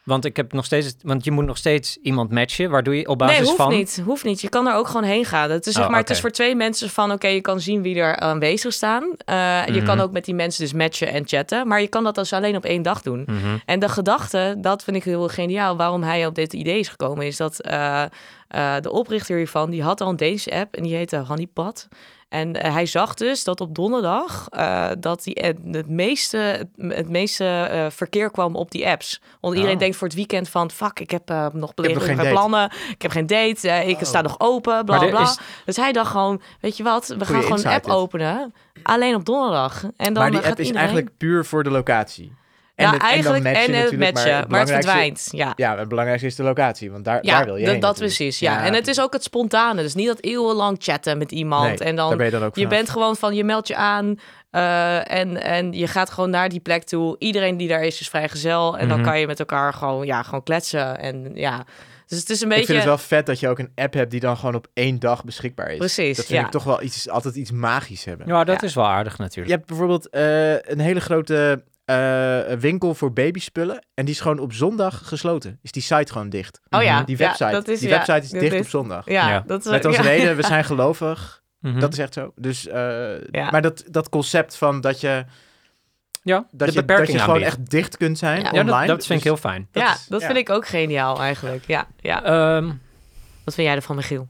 Want 0.09 0.25
ik 0.25 0.35
heb 0.35 0.53
nog 0.53 0.65
steeds, 0.65 0.95
want 1.01 1.23
je 1.23 1.31
moet 1.31 1.45
nog 1.45 1.57
steeds 1.57 1.97
iemand 2.01 2.31
matchen, 2.31 2.69
waardoor 2.69 2.95
je 2.95 3.07
op 3.07 3.17
basis 3.17 3.37
Nee, 3.37 3.45
hoeft 3.45 3.57
van. 3.61 3.71
niet. 3.73 4.01
Hoeft 4.05 4.23
niet. 4.23 4.41
Je 4.41 4.49
kan 4.49 4.67
er 4.67 4.73
ook 4.75 4.87
gewoon 4.87 5.03
heen 5.03 5.25
gaan. 5.25 5.51
Het 5.51 5.67
is, 5.67 5.73
zeg 5.73 5.83
Oh, 5.83 5.89
maar, 5.89 5.99
het 5.99 6.09
is 6.09 6.19
voor 6.19 6.29
twee 6.31 6.55
mensen 6.55 6.89
van... 6.89 7.11
oké, 7.11 7.27
je 7.27 7.41
kan 7.41 7.59
zien 7.59 7.81
wie 7.81 7.95
er 7.99 8.15
aanwezig 8.15 8.73
staan. 8.73 9.03
Eh, 9.25 9.61
Je 9.65 9.71
Mhm. 9.71 9.85
kan 9.85 9.99
ook 9.99 10.11
met 10.11 10.25
die 10.25 10.33
mensen 10.35 10.63
dus 10.63 10.73
matchen 10.73 11.07
en 11.07 11.27
chatten. 11.27 11.67
Maar 11.67 11.81
je 11.81 11.87
kan 11.87 12.03
dat 12.03 12.15
dus 12.15 12.33
alleen 12.33 12.55
op 12.55 12.65
één 12.65 12.81
dag 12.81 13.01
doen. 13.01 13.23
Mhm. 13.25 13.57
En 13.65 13.79
de 13.79 13.89
gedachte, 13.89 14.55
dat 14.57 14.83
vind 14.83 14.95
ik 14.97 15.03
heel 15.03 15.27
geniaal... 15.27 15.77
waarom 15.77 16.03
hij 16.03 16.25
op 16.25 16.35
dit 16.35 16.53
idee 16.53 16.79
is 16.79 16.87
gekomen... 16.87 17.25
is 17.25 17.37
dat 17.37 17.59
eh, 17.61 18.03
eh, 18.47 18.73
de 18.81 18.91
oprichter 18.91 19.35
hiervan... 19.37 19.69
die 19.69 19.83
had 19.83 20.01
al 20.01 20.09
een 20.09 20.15
Deense 20.15 20.51
app 20.51 20.75
en 20.75 20.83
die 20.83 20.95
heette 20.95 21.17
Honeypot... 21.27 21.87
En 22.29 22.53
eh, 22.55 22.73
hij 22.73 22.85
zag 22.85 23.13
dus 23.13 23.43
dat 23.43 23.61
op 23.61 23.75
donderdag 23.75 24.47
uh, 24.57 24.89
dat 24.99 25.23
die, 25.23 25.41
uh, 25.41 25.73
het 25.73 25.89
meeste, 25.89 26.37
het, 26.37 26.67
het 26.77 27.09
meeste 27.09 27.69
uh, 27.73 27.85
verkeer 27.89 28.31
kwam 28.31 28.55
op 28.55 28.71
die 28.71 28.87
apps. 28.87 29.21
Want 29.39 29.53
iedereen 29.53 29.75
Oh. 29.75 29.81
denkt 29.81 29.95
voor 29.97 30.07
het 30.07 30.15
weekend 30.15 30.49
van 30.49 30.71
fuck, 30.71 30.99
ik 30.99 31.11
heb 31.11 31.29
nog, 31.53 31.73
date. 31.73 32.29
plannen, 32.29 32.71
ik 32.89 33.01
heb 33.01 33.11
geen 33.11 33.27
date, 33.27 33.67
ik 33.69 33.95
Oh. 33.97 34.03
sta 34.03 34.21
nog 34.21 34.35
open, 34.39 34.85
bla 34.85 35.07
bla. 35.07 35.21
is- 35.21 35.37
Dus 35.65 35.75
hij 35.75 35.91
dacht 35.91 36.11
gewoon, 36.11 36.41
weet 36.59 36.77
je 36.77 36.83
wat, 36.83 37.07
we 37.07 37.25
gaan 37.25 37.41
gewoon 37.41 37.59
een 37.59 37.67
app 37.67 37.87
openen, 37.87 38.53
alleen 38.83 39.15
op 39.15 39.25
donderdag. 39.25 39.83
En 39.97 40.13
dan 40.13 40.23
maar 40.23 40.31
die 40.31 40.39
app 40.39 40.59
is 40.59 40.65
iedereen... 40.65 40.75
eigenlijk 40.87 41.17
puur 41.17 41.45
voor 41.45 41.63
de 41.63 41.69
locatie. 41.71 42.37
En 42.79 42.89
het- 42.89 42.99
dan 42.99 43.09
eigenlijk 43.09 43.45
en, 43.45 43.73
het 43.73 43.97
matchen, 43.97 44.29
maar, 44.31 44.39
het 44.39 44.47
belangrijkste- 44.47 44.91
verdwijnt. 44.91 45.27
Ja, 45.31 45.53
Ja, 45.55 45.77
het 45.77 45.87
belangrijkste 45.87 46.27
is 46.27 46.35
de 46.35 46.43
locatie, 46.43 46.91
want 46.91 47.05
daar, 47.05 47.19
ja 47.25 47.35
daar 47.37 47.45
wil 47.45 47.55
je 47.55 47.63
dat, 47.63 47.71
heen 47.71 47.81
dat 47.81 47.97
precies. 47.97 48.39
Ja. 48.39 48.65
en 48.65 48.73
het 48.73 48.87
is 48.87 49.01
ook 49.01 49.13
het 49.13 49.23
spontane. 49.23 49.81
Dus 49.81 49.95
niet 49.95 50.07
dat 50.07 50.21
eeuwenlang 50.23 50.75
chatten 50.79 51.17
met 51.17 51.31
iemand. 51.31 51.79
Nee, 51.79 51.87
en 51.89 51.95
dan 51.95 52.07
daar 52.07 52.17
ben 52.17 52.25
je 52.25 52.31
dan 52.31 52.43
ook 52.43 52.55
Je 52.55 52.67
bent 52.67 52.89
gewoon 52.89 53.15
van, 53.15 53.35
je 53.35 53.43
meldt 53.43 53.67
je 53.67 53.75
aan 53.75 54.15
eh, 54.51 55.11
en, 55.11 55.41
en 55.43 55.73
je 55.73 55.87
gaat 55.87 56.09
gewoon 56.09 56.29
naar 56.29 56.49
die 56.49 56.59
plek 56.59 56.83
toe. 56.83 57.15
Iedereen 57.19 57.57
die 57.57 57.67
daar 57.67 57.83
is, 57.83 57.99
is 57.99 58.09
vrijgezel. 58.09 58.77
En 58.77 58.87
dan 58.87 58.99
Mhm. 58.99 59.07
kan 59.09 59.19
je 59.19 59.27
met 59.27 59.39
elkaar 59.39 59.73
gewoon, 59.73 60.05
ja, 60.05 60.23
gewoon 60.23 60.43
kletsen. 60.43 60.99
En 60.99 61.31
ja, 61.33 61.65
dus 62.07 62.19
het 62.19 62.29
is 62.29 62.41
een 62.41 62.43
Ik 62.47 62.49
beetje... 62.57 62.65
vind 62.65 62.77
het 62.77 62.87
wel 62.87 62.97
vet 62.97 63.25
dat 63.25 63.39
je 63.39 63.47
ook 63.47 63.59
een 63.59 63.71
app 63.75 63.93
hebt 63.93 64.11
die 64.11 64.19
dan 64.19 64.37
gewoon 64.37 64.55
op 64.55 64.67
één 64.73 64.99
dag 64.99 65.23
beschikbaar 65.23 65.71
is. 65.71 65.77
Precies, 65.77 66.17
Dat 66.17 66.25
vind 66.25 66.39
ja. 66.39 66.45
ik 66.45 66.51
toch 66.51 66.63
wel 66.63 66.81
iets, 66.81 67.09
altijd 67.09 67.35
iets 67.35 67.51
magisch 67.51 68.05
hebben. 68.05 68.27
Ja, 68.27 68.43
dat 68.43 68.61
Ja. 68.61 68.67
is 68.67 68.73
wel 68.73 68.87
aardig 68.87 69.17
Je 69.17 69.21
natuurlijk. 69.23 69.55
hebt 69.55 69.67
bijvoorbeeld 69.67 70.09
eh, 70.09 70.51
een 70.53 70.79
hele 70.79 70.99
grote 71.01 71.63
eh, 71.89 72.57
winkel 72.59 72.93
voor 72.95 73.13
babyspullen 73.13 73.85
en 73.93 74.05
die 74.05 74.13
is 74.13 74.19
gewoon 74.21 74.39
op 74.39 74.53
zondag 74.53 75.07
gesloten. 75.07 75.59
Is 75.61 75.71
die 75.71 75.81
site 75.81 76.11
gewoon 76.11 76.29
dicht. 76.29 76.59
Oh 76.69 76.83
ja, 76.83 77.03
Die 77.03 77.17
ja, 77.17 77.27
website, 77.27 77.51
dat 77.51 77.67
is, 77.67 77.79
die 77.79 77.89
ja, 77.89 77.95
website 77.95 78.19
is 78.19 78.29
dat 78.29 78.39
dicht 78.39 78.53
is- 78.53 78.59
op 78.59 78.67
zondag. 78.67 79.05
Ja, 79.09 79.29
Ja. 79.29 79.43
dat 79.47 79.65
is... 79.65 79.71
Met 79.71 79.85
als 79.85 79.95
ja. 80.01 80.01
reden, 80.01 80.35
we 80.35 80.43
zijn 80.43 80.63
gelovig. 80.63 81.41
Mhm. 81.59 81.79
Dat 81.79 81.93
is 81.93 81.99
echt 81.99 82.13
zo. 82.13 82.31
Dus, 82.35 82.67
eh, 82.67 83.21
Ja. 83.31 83.49
Maar 83.51 83.61
dat, 83.61 83.83
dat 83.87 84.09
concept 84.09 84.55
van 84.55 84.81
dat 84.81 85.01
je, 85.01 85.25
ja, 86.23 86.45
dat 86.51 86.67
de 86.67 86.73
je, 86.73 86.85
dat 86.85 87.07
je 87.11 87.19
gewoon 87.19 87.41
echt 87.41 87.69
dicht 87.69 87.97
kunt 87.97 88.17
zijn 88.17 88.41
Ja. 88.41 88.51
Ja, 88.51 88.59
online. 88.61 88.87
dat, 88.87 88.87
dat 88.97 89.05
vind 89.05 89.19
ik 89.19 89.25
Dus- 89.29 89.41
heel 89.41 89.51
fijn. 89.51 89.67
dat 89.71 89.83
ja, 89.83 89.93
is- 89.93 90.05
dat 90.07 90.21
ja. 90.21 90.25
vind 90.27 90.39
ik 90.39 90.49
ook 90.49 90.67
geniaal 90.67 91.19
eigenlijk. 91.21 91.63
Ja, 91.67 91.87
ja. 91.99 92.23
Ehm, 92.23 92.65
Wat 93.43 93.53
vind 93.53 93.67
jij 93.67 93.75
ervan, 93.75 93.95
Michiel? 93.95 94.27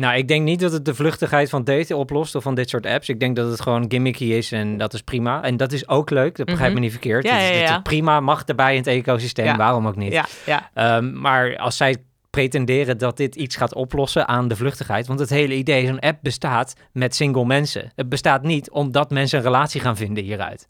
Nou, 0.00 0.16
ik 0.16 0.28
denk 0.28 0.44
niet 0.44 0.60
dat 0.60 0.72
het 0.72 0.84
de 0.84 0.94
vluchtigheid 0.94 1.48
van 1.50 1.64
daten 1.64 1.96
oplost 1.96 2.34
of 2.34 2.42
van 2.42 2.54
dit 2.54 2.68
soort 2.68 2.86
apps. 2.86 3.08
Ik 3.08 3.20
denk 3.20 3.36
dat 3.36 3.50
het 3.50 3.60
gewoon 3.60 3.84
gimmicky 3.88 4.24
is 4.24 4.52
en 4.52 4.76
dat 4.76 4.94
is 4.94 5.02
prima. 5.02 5.42
En 5.42 5.56
dat 5.56 5.72
is 5.72 5.88
ook 5.88 6.10
leuk, 6.10 6.36
dat 6.36 6.46
begrijp 6.46 6.66
Mhm. 6.70 6.74
me 6.74 6.80
niet 6.84 6.90
verkeerd. 6.92 7.24
Ja, 7.24 7.34
Het 7.36 7.54
is- 7.54 7.60
ja, 7.68 7.80
prima, 7.80 8.20
mag 8.20 8.44
erbij 8.44 8.72
in 8.72 8.78
het 8.78 8.86
ecosysteem, 8.86 9.56
waarom 9.56 9.86
ook 9.86 9.96
niet. 9.96 10.12
Ja, 10.12 10.26
ja. 10.46 10.70
Ehm, 10.74 11.20
maar 11.20 11.56
als 11.58 11.76
zij 11.76 11.96
pretenderen 12.30 12.98
dat 12.98 13.16
dit 13.16 13.34
iets 13.36 13.56
gaat 13.56 13.74
oplossen 13.74 14.28
aan 14.28 14.48
de 14.48 14.56
vluchtigheid, 14.56 15.06
want 15.06 15.18
het 15.20 15.30
hele 15.30 15.54
idee 15.54 15.86
een 15.86 16.00
app 16.00 16.18
bestaat 16.22 16.74
met 16.92 17.14
single 17.14 17.44
mensen. 17.46 17.92
Het 17.94 18.08
bestaat 18.08 18.42
niet 18.42 18.70
omdat 18.70 19.10
mensen 19.10 19.38
een 19.38 19.44
relatie 19.44 19.80
gaan 19.80 19.96
vinden 19.96 20.24
hieruit. 20.24 20.68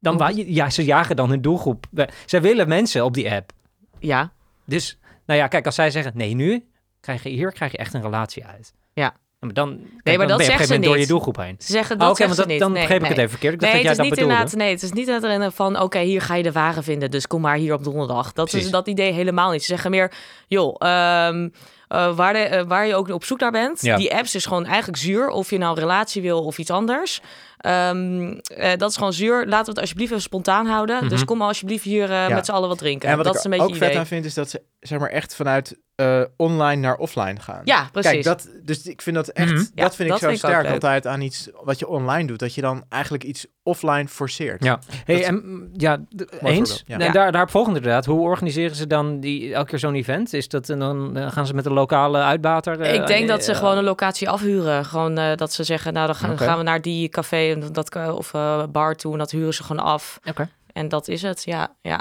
Dan 0.00 0.32
ja, 0.34 0.70
ze 0.70 0.84
jagen 0.84 1.16
dan 1.16 1.28
hun 1.30 1.40
doelgroep. 1.42 1.86
Zij 2.26 2.40
willen 2.42 2.68
mensen 2.68 3.04
op 3.04 3.14
die 3.14 3.30
app. 3.32 3.50
Ja, 3.98 4.32
Dus, 4.66 4.98
nou 5.26 5.38
ja, 5.40 5.46
kijk, 5.48 5.66
als 5.66 5.74
zij 5.74 5.90
zeggen, 5.90 6.12
nee, 6.14 6.34
nu 6.34 6.64
krijg 7.04 7.22
je 7.22 7.28
hier 7.28 7.52
krijg 7.52 7.72
je 7.72 7.78
echt 7.78 7.94
een 7.94 8.02
relatie 8.02 8.44
uit. 8.46 8.72
Ja. 8.94 9.14
Maar 9.40 9.52
dan, 9.52 9.78
kijk, 10.02 10.16
maar 10.18 10.26
dan 10.26 10.26
dat 10.26 10.26
ben 10.26 10.26
je 10.28 10.32
op 10.34 10.38
een 10.38 10.44
zegt 10.44 10.50
gegeven 10.50 10.66
ze 10.66 10.72
moment 10.72 10.84
door 10.84 10.92
je 10.94 11.00
niet. 11.00 11.08
doelgroep 11.08 11.36
heen. 11.36 11.56
ze 11.58 11.72
zeggen 11.72 11.94
Oh, 12.00 12.06
dat 12.06 12.18
want 12.18 12.30
ze 12.30 12.36
dat, 12.36 12.46
niet. 12.46 12.58
dan 12.60 12.72
Nee, 12.72 12.80
begreep 12.80 12.96
ik 13.02 13.02
nee. 13.02 13.10
het 13.10 13.18
even 13.18 13.30
verkeerd. 13.30 13.54
Ik 13.54 13.60
dacht 13.60 13.72
Nee, 13.72 13.82
dat 13.82 13.90
het 13.90 13.98
jij 13.98 14.06
is 14.06 14.10
dat 14.18 14.18
niet 14.26 14.28
bedoelde. 14.38 14.56
Nee, 14.56 14.70
het 14.70 14.82
is 14.82 14.92
niet 14.92 15.06
dat 15.06 15.22
er 15.22 15.42
een 15.42 15.52
van. 15.52 15.80
Oké, 15.80 15.98
hier 15.98 16.20
ga 16.20 16.34
je 16.34 16.42
de 16.42 16.52
ware 16.52 16.82
vinden. 16.82 17.10
Dus 17.10 17.26
kom 17.26 17.40
maar 17.40 17.56
hier 17.56 17.74
op 17.74 17.84
donderdag. 17.84 18.32
Dat 18.32 18.48
Precies. 18.48 18.66
is 18.66 18.72
dat 18.72 18.86
idee 18.88 19.12
helemaal 19.12 19.50
niet. 19.50 19.60
Ze 19.60 19.66
zeggen 19.66 19.90
meer, 19.90 20.12
joh, 20.46 20.74
ehm, 20.78 21.48
eh, 21.88 22.16
waar, 22.16 22.32
de, 22.32 22.38
eh, 22.38 22.64
waar 22.66 22.86
je 22.86 22.94
ook 22.94 23.08
op 23.08 23.24
zoek 23.24 23.40
naar 23.40 23.50
bent. 23.50 23.80
Ja. 23.82 23.96
Die 23.96 24.14
apps 24.14 24.34
is 24.34 24.46
gewoon 24.46 24.66
eigenlijk 24.66 24.98
zuur. 24.98 25.28
Of 25.28 25.50
je 25.50 25.58
nou 25.58 25.74
een 25.74 25.80
relatie 25.82 26.22
wil 26.22 26.44
of 26.44 26.58
iets 26.58 26.70
anders. 26.70 27.20
Ehm, 27.58 28.32
eh, 28.32 28.70
dat 28.76 28.90
is 28.90 28.96
gewoon 28.96 29.12
zuur. 29.12 29.46
Laten 29.46 29.64
we 29.64 29.70
het 29.70 29.80
alsjeblieft 29.80 30.10
even 30.10 30.22
spontaan 30.22 30.66
houden. 30.66 30.96
Mhm. 30.96 31.08
Dus 31.08 31.24
kom 31.24 31.38
maar 31.38 31.48
alsjeblieft 31.48 31.84
hier 31.84 32.04
eh, 32.10 32.28
Ja. 32.28 32.34
met 32.34 32.44
z'n 32.46 32.52
allen 32.52 32.68
wat 32.68 32.78
drinken. 32.78 33.08
En 33.08 33.16
wat 33.16 33.24
dat 33.24 33.32
ik 33.34 33.38
is 33.38 33.44
een 33.44 33.50
beetje 33.50 33.66
ook 33.66 33.74
idee. 33.74 33.88
vet 33.88 33.98
aan 33.98 34.06
vind, 34.06 34.24
is 34.24 34.34
dat 34.34 34.50
ze 34.50 34.62
zeg 34.80 34.98
maar 34.98 35.10
echt 35.10 35.34
vanuit 35.34 35.78
eh, 35.94 36.20
online 36.36 36.80
naar 36.80 36.96
offline 36.96 37.40
gaan. 37.40 37.60
Ja, 37.64 37.88
precies. 37.92 38.10
Kijk, 38.10 38.24
dat, 38.24 38.48
dus 38.62 38.86
ik 38.86 39.02
vind 39.02 39.16
dat 39.16 39.28
echt. 39.28 39.50
Ja, 39.74 39.82
dat 39.82 39.96
vind 39.96 40.10
ik 40.10 40.16
zo 40.16 40.26
vind 40.26 40.38
sterk 40.38 40.66
altijd 40.72 41.06
aan 41.06 41.20
iets 41.20 41.48
wat 41.62 41.78
je 41.78 41.88
online 41.88 42.26
doet. 42.26 42.38
Dat 42.38 42.54
je 42.54 42.60
dan 42.60 42.84
eigenlijk 42.88 43.24
iets 43.24 43.46
offline 43.62 44.08
forceert. 44.08 44.64
Ja, 44.64 44.78
hey, 45.04 45.16
Dat- 45.16 45.24
en, 45.24 45.34
mm, 45.44 45.68
ja, 45.72 46.00
eens. 46.40 46.82
ja. 46.86 46.98
En 46.98 47.12
daar, 47.12 47.32
daarop 47.32 47.50
volgende 47.50 47.78
inderdaad. 47.78 48.04
Hoe 48.04 48.20
organiseren 48.20 48.76
ze 48.76 48.86
dan 48.86 49.20
die, 49.20 49.54
elke 49.54 49.68
keer 49.70 49.78
zo'n 49.78 49.94
event? 49.94 50.32
Is 50.32 50.48
dat 50.48 50.68
en 50.68 50.78
dan 50.78 51.16
eh, 51.16 51.30
gaan 51.30 51.46
ze 51.46 51.54
met 51.54 51.66
een 51.66 51.72
lokale 51.72 52.18
uitbater? 52.18 52.80
eh, 52.80 52.94
Ik 52.94 53.06
denk 53.06 53.28
dat 53.28 53.44
ze 53.44 53.52
eh, 53.52 53.58
gewoon 53.58 53.78
een 53.78 53.84
locatie 53.84 54.28
afhuren. 54.28 54.84
Gewoon 54.84 55.18
eh, 55.18 55.36
dat 55.36 55.52
ze 55.52 55.64
zeggen, 55.64 55.92
nou 55.92 56.06
dan 56.06 56.36
gaan, 56.36 56.56
we 56.58 56.62
naar 56.62 56.82
die 56.82 57.08
café 57.08 57.50
en 57.52 57.72
dat, 57.72 57.96
of 58.14 58.34
eh, 58.34 58.64
bar 58.72 58.94
toe 58.96 59.12
en 59.12 59.18
dat 59.18 59.30
huren 59.30 59.54
ze 59.54 59.62
gewoon 59.62 59.84
af. 59.84 60.18
Oké. 60.28 60.48
En 60.72 60.88
dat 60.88 61.08
is 61.08 61.22
het, 61.22 61.42
ja. 61.44 61.74
ja. 61.80 62.00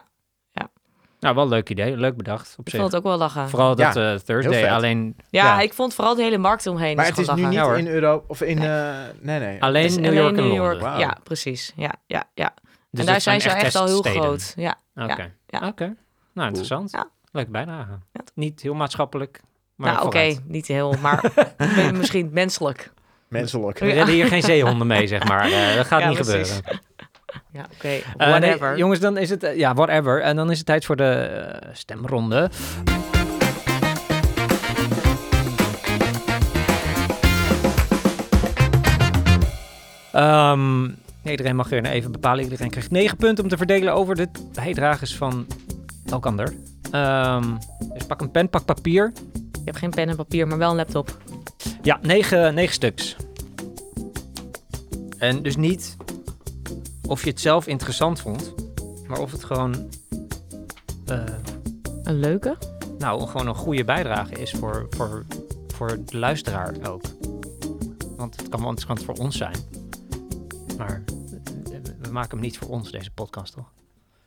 Nou, 1.23 1.35
wel 1.35 1.43
een 1.43 1.49
leuk 1.49 1.69
idee. 1.69 1.97
Leuk 1.97 2.17
bedacht 2.17 2.55
op 2.57 2.65
Ik 2.65 2.71
zich. 2.71 2.79
vond 2.79 2.91
het 2.93 3.01
ook 3.01 3.07
wel 3.07 3.17
lachen. 3.17 3.49
Vooral 3.49 3.75
dat 3.75 3.93
Ja, 3.95 4.13
eh, 4.13 4.19
Thursday. 4.19 4.71
Alleen, 4.71 5.15
Ja, 5.29 5.43
Ja. 5.45 5.59
ik 5.61 5.73
vond 5.73 5.93
vooral 5.93 6.15
de 6.15 6.21
hele 6.21 6.37
markt 6.37 6.67
omheen. 6.67 6.95
Maar 6.95 7.05
het 7.05 7.17
is 7.17 7.27
nu 7.33 7.45
niet 7.45 7.59
in 7.77 7.87
Europa 7.87 8.23
of 8.27 8.41
in. 8.41 8.57
eh, 8.63 8.93
nee, 9.21 9.39
nee. 9.39 9.63
alleen 9.63 9.85
New 9.93 9.97
alleen 10.05 10.13
York 10.13 10.37
en 10.37 10.43
New. 10.43 10.53
York. 10.55 10.79
Ja, 10.81 11.17
precies. 11.23 11.73
Ja, 11.75 11.91
ja, 12.05 12.23
ja. 12.33 12.53
Dus 12.91 12.99
en 12.99 13.05
daar 13.05 13.21
zijn 13.21 13.41
ze 13.41 13.49
echt 13.49 13.75
al 13.75 13.85
heel 13.85 14.01
groot. 14.01 14.53
Ja, 14.55 14.75
Oké. 14.95 15.31
ja. 15.47 15.67
Oké. 15.67 15.95
Nou, 16.33 16.47
interessant. 16.47 16.91
Ja. 16.91 17.07
Leuk 17.31 17.49
bijdrage. 17.51 17.91
Ja. 18.11 18.21
Niet 18.35 18.61
heel 18.61 18.73
maatschappelijk, 18.73 19.41
maar 19.75 19.93
nou 19.93 20.05
oké, 20.05 20.35
niet 20.47 20.67
heel, 20.67 20.95
maar 21.01 21.31
misschien 21.93 22.29
menselijk. 22.31 22.91
Menselijk. 23.27 23.79
We 23.79 23.85
redden 23.91 24.13
hier 24.15 24.27
geen 24.27 24.41
zeehonden 24.43 24.87
mee, 24.87 25.07
zeg 25.07 25.23
maar. 25.27 25.51
Eh, 25.51 25.75
dat 25.75 25.85
gaat 25.85 26.01
Ja, 26.01 26.07
niet 26.09 26.17
precies. 26.21 26.51
gebeuren. 26.55 26.81
Ja, 27.51 27.65
oké, 27.75 27.87
Eh, 27.87 28.01
nee, 28.17 28.29
whatever. 28.29 28.77
jongens, 28.77 28.99
dan 28.99 29.17
is 29.17 29.29
het... 29.29 29.43
eh, 29.43 29.57
ja, 29.57 29.73
whatever. 29.73 30.21
En 30.21 30.35
dan 30.35 30.51
is 30.51 30.57
het 30.57 30.65
tijd 30.65 30.85
voor 30.85 30.95
de 30.95 31.03
eh, 31.11 31.69
stemronde. 31.73 32.49
Ehm, 40.11 40.89
iedereen 41.23 41.55
mag 41.55 41.71
er 41.71 41.85
even 41.85 42.11
bepalen. 42.11 42.43
Iedereen 42.43 42.69
krijgt 42.69 42.91
9 42.91 43.17
punten 43.17 43.43
om 43.43 43.49
te 43.49 43.57
verdelen 43.57 43.93
over 43.93 44.15
de 44.15 44.27
bijdragers 44.53 45.15
van 45.15 45.45
elkander. 46.09 46.53
Ehm, 46.91 47.43
dus 47.93 48.05
pak 48.05 48.21
een 48.21 48.31
pen, 48.31 48.49
pak 48.49 48.65
papier. 48.65 49.11
Je 49.33 49.61
hebt 49.69 49.77
geen 49.77 49.89
pen 49.89 50.09
en 50.09 50.15
papier, 50.15 50.47
maar 50.47 50.57
wel 50.57 50.69
een 50.69 50.75
laptop. 50.75 51.17
Ja, 51.81 51.99
negen, 52.01 52.53
negen 52.53 52.73
stuks. 52.73 53.15
En 55.17 55.41
dus 55.43 55.55
niet 55.55 55.95
of 57.07 57.23
je 57.23 57.29
het 57.29 57.39
zelf 57.39 57.67
interessant 57.67 58.21
vond, 58.21 58.53
maar 59.07 59.19
of 59.19 59.31
het 59.31 59.43
gewoon, 59.43 59.89
eh, 61.05 61.23
Een 62.03 62.19
leuke? 62.19 62.57
nou, 62.97 63.27
gewoon 63.27 63.47
een 63.47 63.55
goede 63.55 63.83
bijdrage 63.83 64.33
is 64.33 64.51
voor, 64.51 64.87
voor, 64.89 65.25
voor 65.67 65.97
de 66.05 66.17
luisteraar 66.17 66.73
ook. 66.87 67.01
Want 68.17 68.35
het 68.37 68.49
kan 68.49 68.59
wel 68.59 68.69
interessant 68.69 69.03
voor 69.03 69.25
ons 69.25 69.37
zijn. 69.37 69.55
Maar 70.77 71.03
we 72.01 72.11
maken 72.11 72.31
hem 72.31 72.39
niet 72.39 72.57
voor 72.57 72.67
ons, 72.69 72.91
deze 72.91 73.11
podcast, 73.11 73.53
toch? 73.53 73.71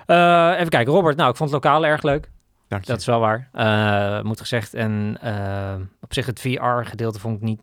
Eh, 0.06 0.52
even 0.56 0.68
kijken, 0.68 0.92
Robert. 0.92 1.16
Nou, 1.16 1.30
ik 1.30 1.36
vond 1.36 1.50
het 1.52 1.64
lokale 1.64 1.86
erg 1.86 2.02
leuk. 2.02 2.30
Dank 2.68 2.84
je. 2.84 2.90
Dat 2.90 3.00
is 3.00 3.06
wel 3.06 3.20
waar. 3.20 3.48
Eh, 3.52 4.22
moet 4.22 4.40
gezegd. 4.40 4.74
En 4.74 5.18
op 6.00 6.12
zich 6.14 6.26
het 6.26 6.40
VR-gedeelte 6.40 7.20
vond 7.20 7.36
ik 7.36 7.42
niet... 7.42 7.60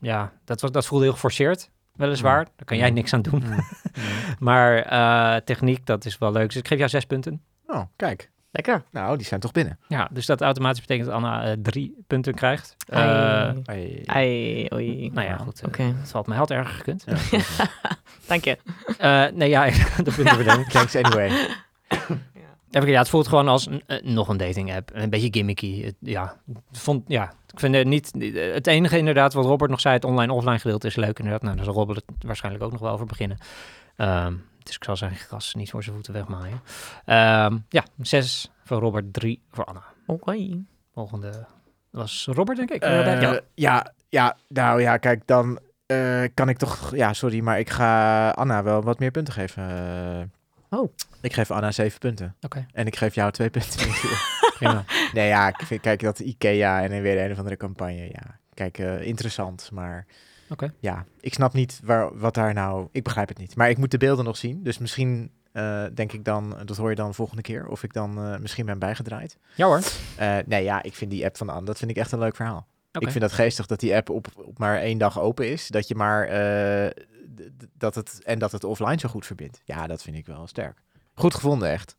Ja, 0.00 0.32
dat, 0.44 0.60
was, 0.60 0.70
dat 0.70 0.86
voelde 0.86 1.04
heel 1.04 1.12
geforceerd, 1.12 1.70
weliswaar. 1.96 2.44
Daar 2.44 2.64
kan 2.64 2.76
jij 2.76 2.90
niks 2.90 3.12
aan 3.12 3.22
doen. 3.22 3.42
Mm. 3.46 3.52
Mm. 3.52 3.60
Maar 4.38 4.76
eh, 4.78 5.40
techniek, 5.44 5.86
dat 5.86 6.04
is 6.04 6.18
wel 6.18 6.32
leuk. 6.32 6.46
Dus 6.46 6.56
ik 6.56 6.68
geef 6.68 6.78
jou 6.78 6.90
zes 6.90 7.04
punten. 7.04 7.42
Oh, 7.66 7.82
kijk. 7.96 8.30
Lekker. 8.50 8.82
Nou, 8.90 9.16
die 9.16 9.26
zijn 9.26 9.40
toch 9.40 9.52
binnen. 9.52 9.78
Ja, 9.88 10.08
dus 10.12 10.26
dat 10.26 10.40
automatisch 10.40 10.80
betekent 10.80 11.06
dat 11.06 11.14
Anna 11.16 11.44
eh, 11.44 11.52
drie 11.62 11.94
punten 12.06 12.34
krijgt. 12.34 12.76
Eh, 12.86 13.00
Ai. 13.00 13.62
Hey. 13.64 14.02
Ai, 14.06 14.66
oei. 14.74 15.10
nou 15.12 15.26
ja, 15.28 15.36
goed. 15.36 15.60
eh, 15.60 15.66
Oké. 15.68 15.82
Het 15.82 16.10
valt 16.10 16.26
me 16.26 16.34
had 16.34 16.50
erger 16.50 16.74
gekund. 16.74 17.04
Ja. 17.06 17.40
Dank 18.28 18.44
je. 18.44 18.58
Eh, 18.98 19.24
nee, 19.32 19.48
ja, 19.48 19.64
de 20.04 20.12
punten 20.16 20.36
bedenken. 20.36 20.68
Thanks 20.72 20.96
anyway. 20.96 21.48
Ja, 22.82 22.98
het 22.98 23.08
voelt 23.08 23.28
gewoon 23.28 23.48
als 23.48 23.66
een, 23.66 23.82
eh, 23.86 24.02
nog 24.02 24.28
een 24.28 24.36
dating 24.36 24.74
app. 24.74 24.90
Een 24.92 25.10
beetje 25.10 25.28
gimmicky. 25.30 25.82
Het- 25.84 25.94
ja, 26.00 26.36
vond, 26.72 27.04
ja, 27.06 27.32
ik 27.52 27.60
vind 27.60 27.74
het 27.74 27.86
niet... 27.86 28.10
Het 28.34 28.66
enige 28.66 28.98
inderdaad 28.98 29.32
wat 29.32 29.44
Robert 29.44 29.70
nog 29.70 29.80
zei, 29.80 29.94
het 29.94 30.04
online-offline 30.04 30.58
gedeelte 30.58 30.86
is 30.86 30.96
leuk 30.96 31.18
inderdaad. 31.18 31.42
Nou, 31.42 31.56
daar 31.56 31.64
zal 31.64 31.74
Robert 31.74 32.02
het 32.06 32.24
waarschijnlijk 32.26 32.64
ook 32.64 32.72
nog 32.72 32.80
wel 32.80 32.92
over 32.92 33.06
beginnen. 33.06 33.38
Ehm, 33.96 34.34
dus 34.62 34.74
ik 34.74 34.84
zal 34.84 34.96
zijn 34.96 35.14
gras 35.14 35.54
niet 35.54 35.70
voor 35.70 35.82
zijn 35.82 35.94
voeten 35.94 36.12
wegmaaien. 36.12 36.60
Ehm, 37.04 37.58
ja, 37.68 37.84
zes 38.02 38.50
voor 38.64 38.78
Robert, 38.78 39.12
drie 39.12 39.42
voor 39.50 39.64
Anna. 39.64 39.82
Oké. 40.06 40.36
Volgende 40.94 41.46
was 41.90 42.26
Robert, 42.30 42.56
denk 42.58 42.70
ik. 42.70 42.82
Eh, 42.82 43.20
ja. 43.20 43.40
ja, 43.54 43.92
ja, 44.08 44.36
nou 44.48 44.80
ja, 44.80 44.96
kijk, 44.96 45.26
dan 45.26 45.58
eh, 45.86 46.22
kan 46.34 46.48
ik 46.48 46.56
toch... 46.58 46.96
Ja, 46.96 47.12
sorry, 47.12 47.40
maar 47.40 47.58
ik 47.58 47.70
ga 47.70 48.28
Anna 48.30 48.62
wel 48.62 48.82
wat 48.82 48.98
meer 48.98 49.10
punten 49.10 49.34
geven. 49.34 49.62
Oh. 50.70 50.92
Ik 51.20 51.32
geef 51.32 51.50
Anna 51.50 51.72
zeven 51.72 51.98
punten. 51.98 52.36
Oké. 52.40 52.66
En 52.72 52.86
ik 52.86 52.96
geef 52.96 53.14
jou 53.14 53.32
twee 53.32 53.50
punten. 53.50 53.90
Prima. 54.58 54.84
nee, 55.12 55.28
ja, 55.28 55.48
ik 55.48 55.66
vind, 55.66 55.80
kijk, 55.80 56.00
dat 56.00 56.18
IKEA 56.18 56.82
en 56.82 57.02
weer 57.02 57.24
een 57.24 57.30
of 57.30 57.38
andere 57.38 57.56
campagne. 57.56 58.08
Ja, 58.12 58.38
kijk, 58.54 58.78
eh, 58.78 59.06
interessant, 59.06 59.70
maar... 59.72 60.06
Oké. 60.48 60.74
Ja, 60.80 61.04
ik 61.20 61.34
snap 61.34 61.52
niet 61.52 61.80
waar, 61.84 62.18
wat 62.18 62.34
daar 62.34 62.54
nou... 62.54 62.88
Ik 62.92 63.02
begrijp 63.02 63.28
het 63.28 63.38
niet. 63.38 63.56
Maar 63.56 63.70
ik 63.70 63.78
moet 63.78 63.90
de 63.90 63.98
beelden 63.98 64.24
nog 64.24 64.36
zien. 64.36 64.62
Dus 64.62 64.78
misschien 64.78 65.30
eh, 65.52 65.84
denk 65.94 66.12
ik 66.12 66.24
dan... 66.24 66.56
Dat 66.64 66.76
hoor 66.76 66.90
je 66.90 66.96
dan 66.96 67.14
volgende 67.14 67.42
keer. 67.42 67.66
Of 67.66 67.82
ik 67.82 67.92
dan 67.92 68.18
eh, 68.18 68.38
misschien 68.38 68.66
ben 68.66 68.78
bijgedraaid. 68.78 69.38
Ja 69.54 69.66
hoor. 69.66 69.80
Nee, 70.46 70.64
ja, 70.64 70.82
ik 70.82 70.94
vind 70.94 71.10
die 71.10 71.24
app 71.24 71.36
van 71.36 71.48
Anne, 71.48 71.64
dat 71.64 71.78
vind 71.78 71.90
ik 71.90 71.96
echt 71.96 72.12
een 72.12 72.18
leuk 72.18 72.36
verhaal. 72.36 72.66
Ik 72.98 73.10
vind 73.10 73.20
dat 73.20 73.32
geestig 73.32 73.66
dat 73.66 73.80
die 73.80 73.94
app 73.94 74.10
op, 74.10 74.26
op 74.34 74.58
maar 74.58 74.78
één 74.78 74.98
dag 74.98 75.20
open 75.20 75.50
is. 75.50 75.68
Dat 75.68 75.88
je 75.88 75.94
maar 75.94 76.28
dat 77.78 77.94
het 77.94 78.20
en 78.24 78.38
dat 78.38 78.52
het 78.52 78.64
offline 78.64 78.98
zo 78.98 79.08
goed 79.08 79.26
verbindt. 79.26 79.60
Ja, 79.64 79.86
dat 79.86 80.02
vind 80.02 80.16
ik 80.16 80.26
wel 80.26 80.46
sterk. 80.46 80.78
Goed 81.14 81.34
gevonden, 81.34 81.70
echt. 81.70 81.96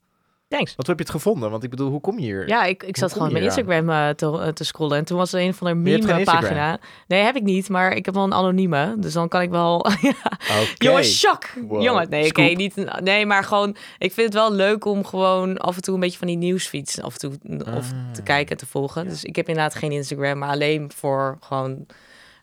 Thanks. 0.48 0.76
Wat 0.76 0.88
heb 0.88 0.98
je 0.98 1.04
het 1.04 1.12
gevonden? 1.12 1.52
Want 1.52 1.64
ik 1.64 1.70
bedoel, 1.70 1.90
hoe 1.90 2.02
kom 2.02 2.20
je 2.20 2.26
hier? 2.26 2.48
Ja, 2.48 2.64
ik, 2.64 2.84
ik 2.84 2.98
zat 2.98 3.14
gewoon 3.14 3.32
mijn? 3.32 3.44
Instagram 3.44 3.90
eh, 3.90 4.10
te, 4.10 4.26
eh, 4.40 4.48
te 4.48 4.64
scrollen. 4.64 4.98
En 4.98 5.06
toen 5.06 5.18
was 5.18 5.34
er 5.34 5.42
een 5.42 5.54
van 5.54 5.68
de 5.68 5.90
je 5.90 5.96
hebt 5.96 6.06
geen 6.06 6.14
meme 6.16 6.20
Instagram? 6.20 6.42
pagina. 6.50 6.80
Nee, 7.08 7.22
heb 7.22 7.36
ik 7.36 7.44
niet. 7.44 7.70
Maar 7.70 7.92
ik 7.96 8.06
heb 8.06 8.14
wel 8.14 8.24
een 8.24 8.34
anonieme. 8.34 8.96
Dus 9.00 9.14
dan 9.14 9.28
kan 9.28 9.42
ik 9.42 9.50
wel... 9.50 9.86
ja. 10.02 10.14
Oké. 10.62 10.74
Jongen, 10.78 11.04
shock! 11.04 11.50
Wow. 11.68 11.82
Jongen, 11.82 12.10
nee, 12.10 12.28
oké, 12.28 12.44
Scoop. 12.44 12.58
niet... 12.58 13.02
Nee, 13.02 13.26
maar 13.26 13.44
gewoon... 13.44 13.76
Ik 13.98 14.14
vind 14.14 14.26
het 14.26 14.34
wel 14.34 14.52
leuk 14.54 14.86
om 14.86 15.06
gewoon 15.06 15.58
af 15.58 15.76
en 15.76 15.82
toe 15.82 15.94
een 15.94 16.00
beetje 16.00 16.18
van 16.18 16.28
die 16.28 16.38
nieuwsfeeds 16.38 17.02
af 17.02 17.14
en 17.14 17.20
toe 17.20 17.32
of 17.76 17.90
te 18.12 18.20
Ah. 18.20 18.26
kijken 18.26 18.52
en 18.52 18.58
te 18.58 18.66
volgen. 18.66 19.04
Ja. 19.04 19.10
Dus 19.10 19.24
ik 19.24 19.36
heb 19.36 19.48
inderdaad 19.48 19.76
geen 19.76 19.92
Instagram, 19.92 20.38
maar 20.38 20.50
alleen 20.50 20.92
voor 20.96 21.38
gewoon... 21.40 21.86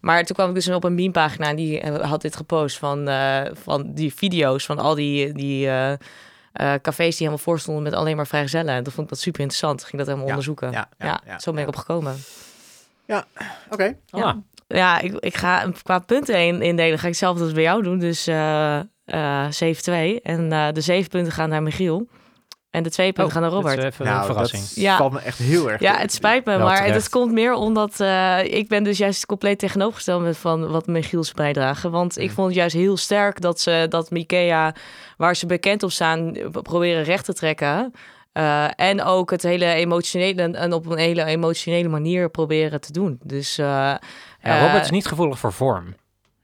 Maar 0.02 0.24
toen 0.24 0.36
kwam 0.36 0.48
ik 0.48 0.54
dus 0.54 0.68
op 0.68 0.84
een 0.84 0.94
meme-pagina 0.94 1.48
en 1.48 1.56
die 1.56 1.80
eh, 1.80 2.10
had 2.10 2.22
dit 2.22 2.36
gepost 2.36 2.78
van, 2.78 3.08
eh, 3.08 3.40
van 3.52 3.92
die 3.94 4.14
video's 4.14 4.64
van 4.66 4.78
al 4.78 4.94
die, 4.94 5.32
die 5.32 5.66
eh, 5.66 5.92
eh, 5.92 5.98
cafés 6.82 7.16
die 7.16 7.26
helemaal 7.26 7.38
voor 7.38 7.58
stonden 7.58 7.82
met 7.82 7.92
alleen 7.92 8.16
maar 8.16 8.26
vrijgezellen. 8.26 8.74
En 8.74 8.82
toen 8.82 8.92
vond 8.92 9.06
ik 9.06 9.12
dat 9.12 9.22
super 9.22 9.40
interessant. 9.40 9.80
Ik 9.80 9.86
ging 9.86 9.96
dat 9.96 10.06
helemaal 10.06 10.26
Ja, 10.26 10.32
onderzoeken. 10.32 10.70
ja, 10.70 10.88
Ja, 10.98 11.06
ja, 11.06 11.20
ja, 11.26 11.38
zo 11.38 11.52
ben 11.52 11.60
ik 11.60 11.66
ja. 11.66 11.72
opgekomen. 11.74 12.16
Oké. 13.70 13.96
Anna. 14.10 14.42
Ja, 14.68 15.00
ik, 15.00 15.14
ik 15.14 15.36
ga 15.36 15.70
qua 15.82 15.98
punten 15.98 16.46
in, 16.46 16.62
indelen. 16.62 16.98
Ga 16.98 17.02
ik 17.02 17.08
hetzelfde 17.08 17.44
als 17.44 17.52
bij 17.52 17.62
jou 17.62 17.82
doen. 17.82 17.98
Dus 17.98 18.26
eh 18.26 18.80
eh 19.04 19.46
7-2. 19.50 20.22
En 20.22 20.52
eh, 20.52 20.68
de 20.72 20.80
zeven 20.80 21.10
punten 21.10 21.32
gaan 21.32 21.48
naar 21.48 21.62
Michiel. 21.62 22.08
En 22.72 22.82
de 22.82 22.90
twee 22.90 23.12
punten 23.12 23.32
gaan 23.32 23.42
naar 23.42 23.50
Oh, 23.50 23.56
dat 23.56 23.64
Robert. 23.64 23.86
is 23.86 23.92
even 23.92 24.06
een 24.06 24.12
Nou, 24.12 24.26
verrassing. 24.26 24.62
dat 24.62 24.74
Ja. 24.74 24.96
valt 24.96 25.12
me 25.12 25.18
echt 25.20 25.38
heel 25.38 25.70
erg 25.70 25.80
Ja, 25.80 25.96
het 25.96 26.12
spijt 26.12 26.44
me, 26.44 26.56
Wel 26.56 26.66
maar 26.66 26.76
terecht. 26.76 26.94
dat 26.94 27.08
komt 27.08 27.32
meer 27.32 27.52
omdat 27.54 28.00
eh, 28.00 28.38
ik 28.44 28.68
ben 28.68 28.84
dus 28.84 28.98
juist 28.98 29.26
compleet 29.26 29.58
tegenovergesteld 29.58 30.22
met 30.22 30.36
van 30.36 30.70
wat 30.70 30.86
Michiels 30.86 31.32
bijdrage. 31.32 31.90
Want 31.90 32.18
ik 32.18 32.28
Mm. 32.28 32.34
vond 32.34 32.46
het 32.48 32.56
juist 32.56 32.74
heel 32.74 32.96
sterk 32.96 33.40
dat 33.40 33.60
ze 33.60 33.86
dat 33.88 34.10
Ikea, 34.10 34.74
waar 35.16 35.36
ze 35.36 35.46
bekend 35.46 35.82
op 35.82 35.90
staan, 35.90 36.32
proberen 36.62 37.02
recht 37.04 37.24
te 37.24 37.32
trekken. 37.32 37.92
Eh, 38.32 38.66
en 38.76 39.02
ook 39.02 39.30
het 39.30 39.42
hele 39.42 39.66
emotionele 39.72 40.42
en 40.42 40.72
op 40.72 40.86
een 40.86 40.98
hele 40.98 41.24
emotionele 41.24 41.88
manier 41.88 42.30
proberen 42.30 42.80
te 42.80 42.92
doen. 42.92 43.18
Dus 43.22 43.58
eh, 43.58 43.66
Ja, 43.66 44.60
Robert 44.66 44.84
is 44.84 44.90
niet 44.90 45.06
gevoelig 45.06 45.38
voor 45.38 45.52
vorm. 45.52 45.94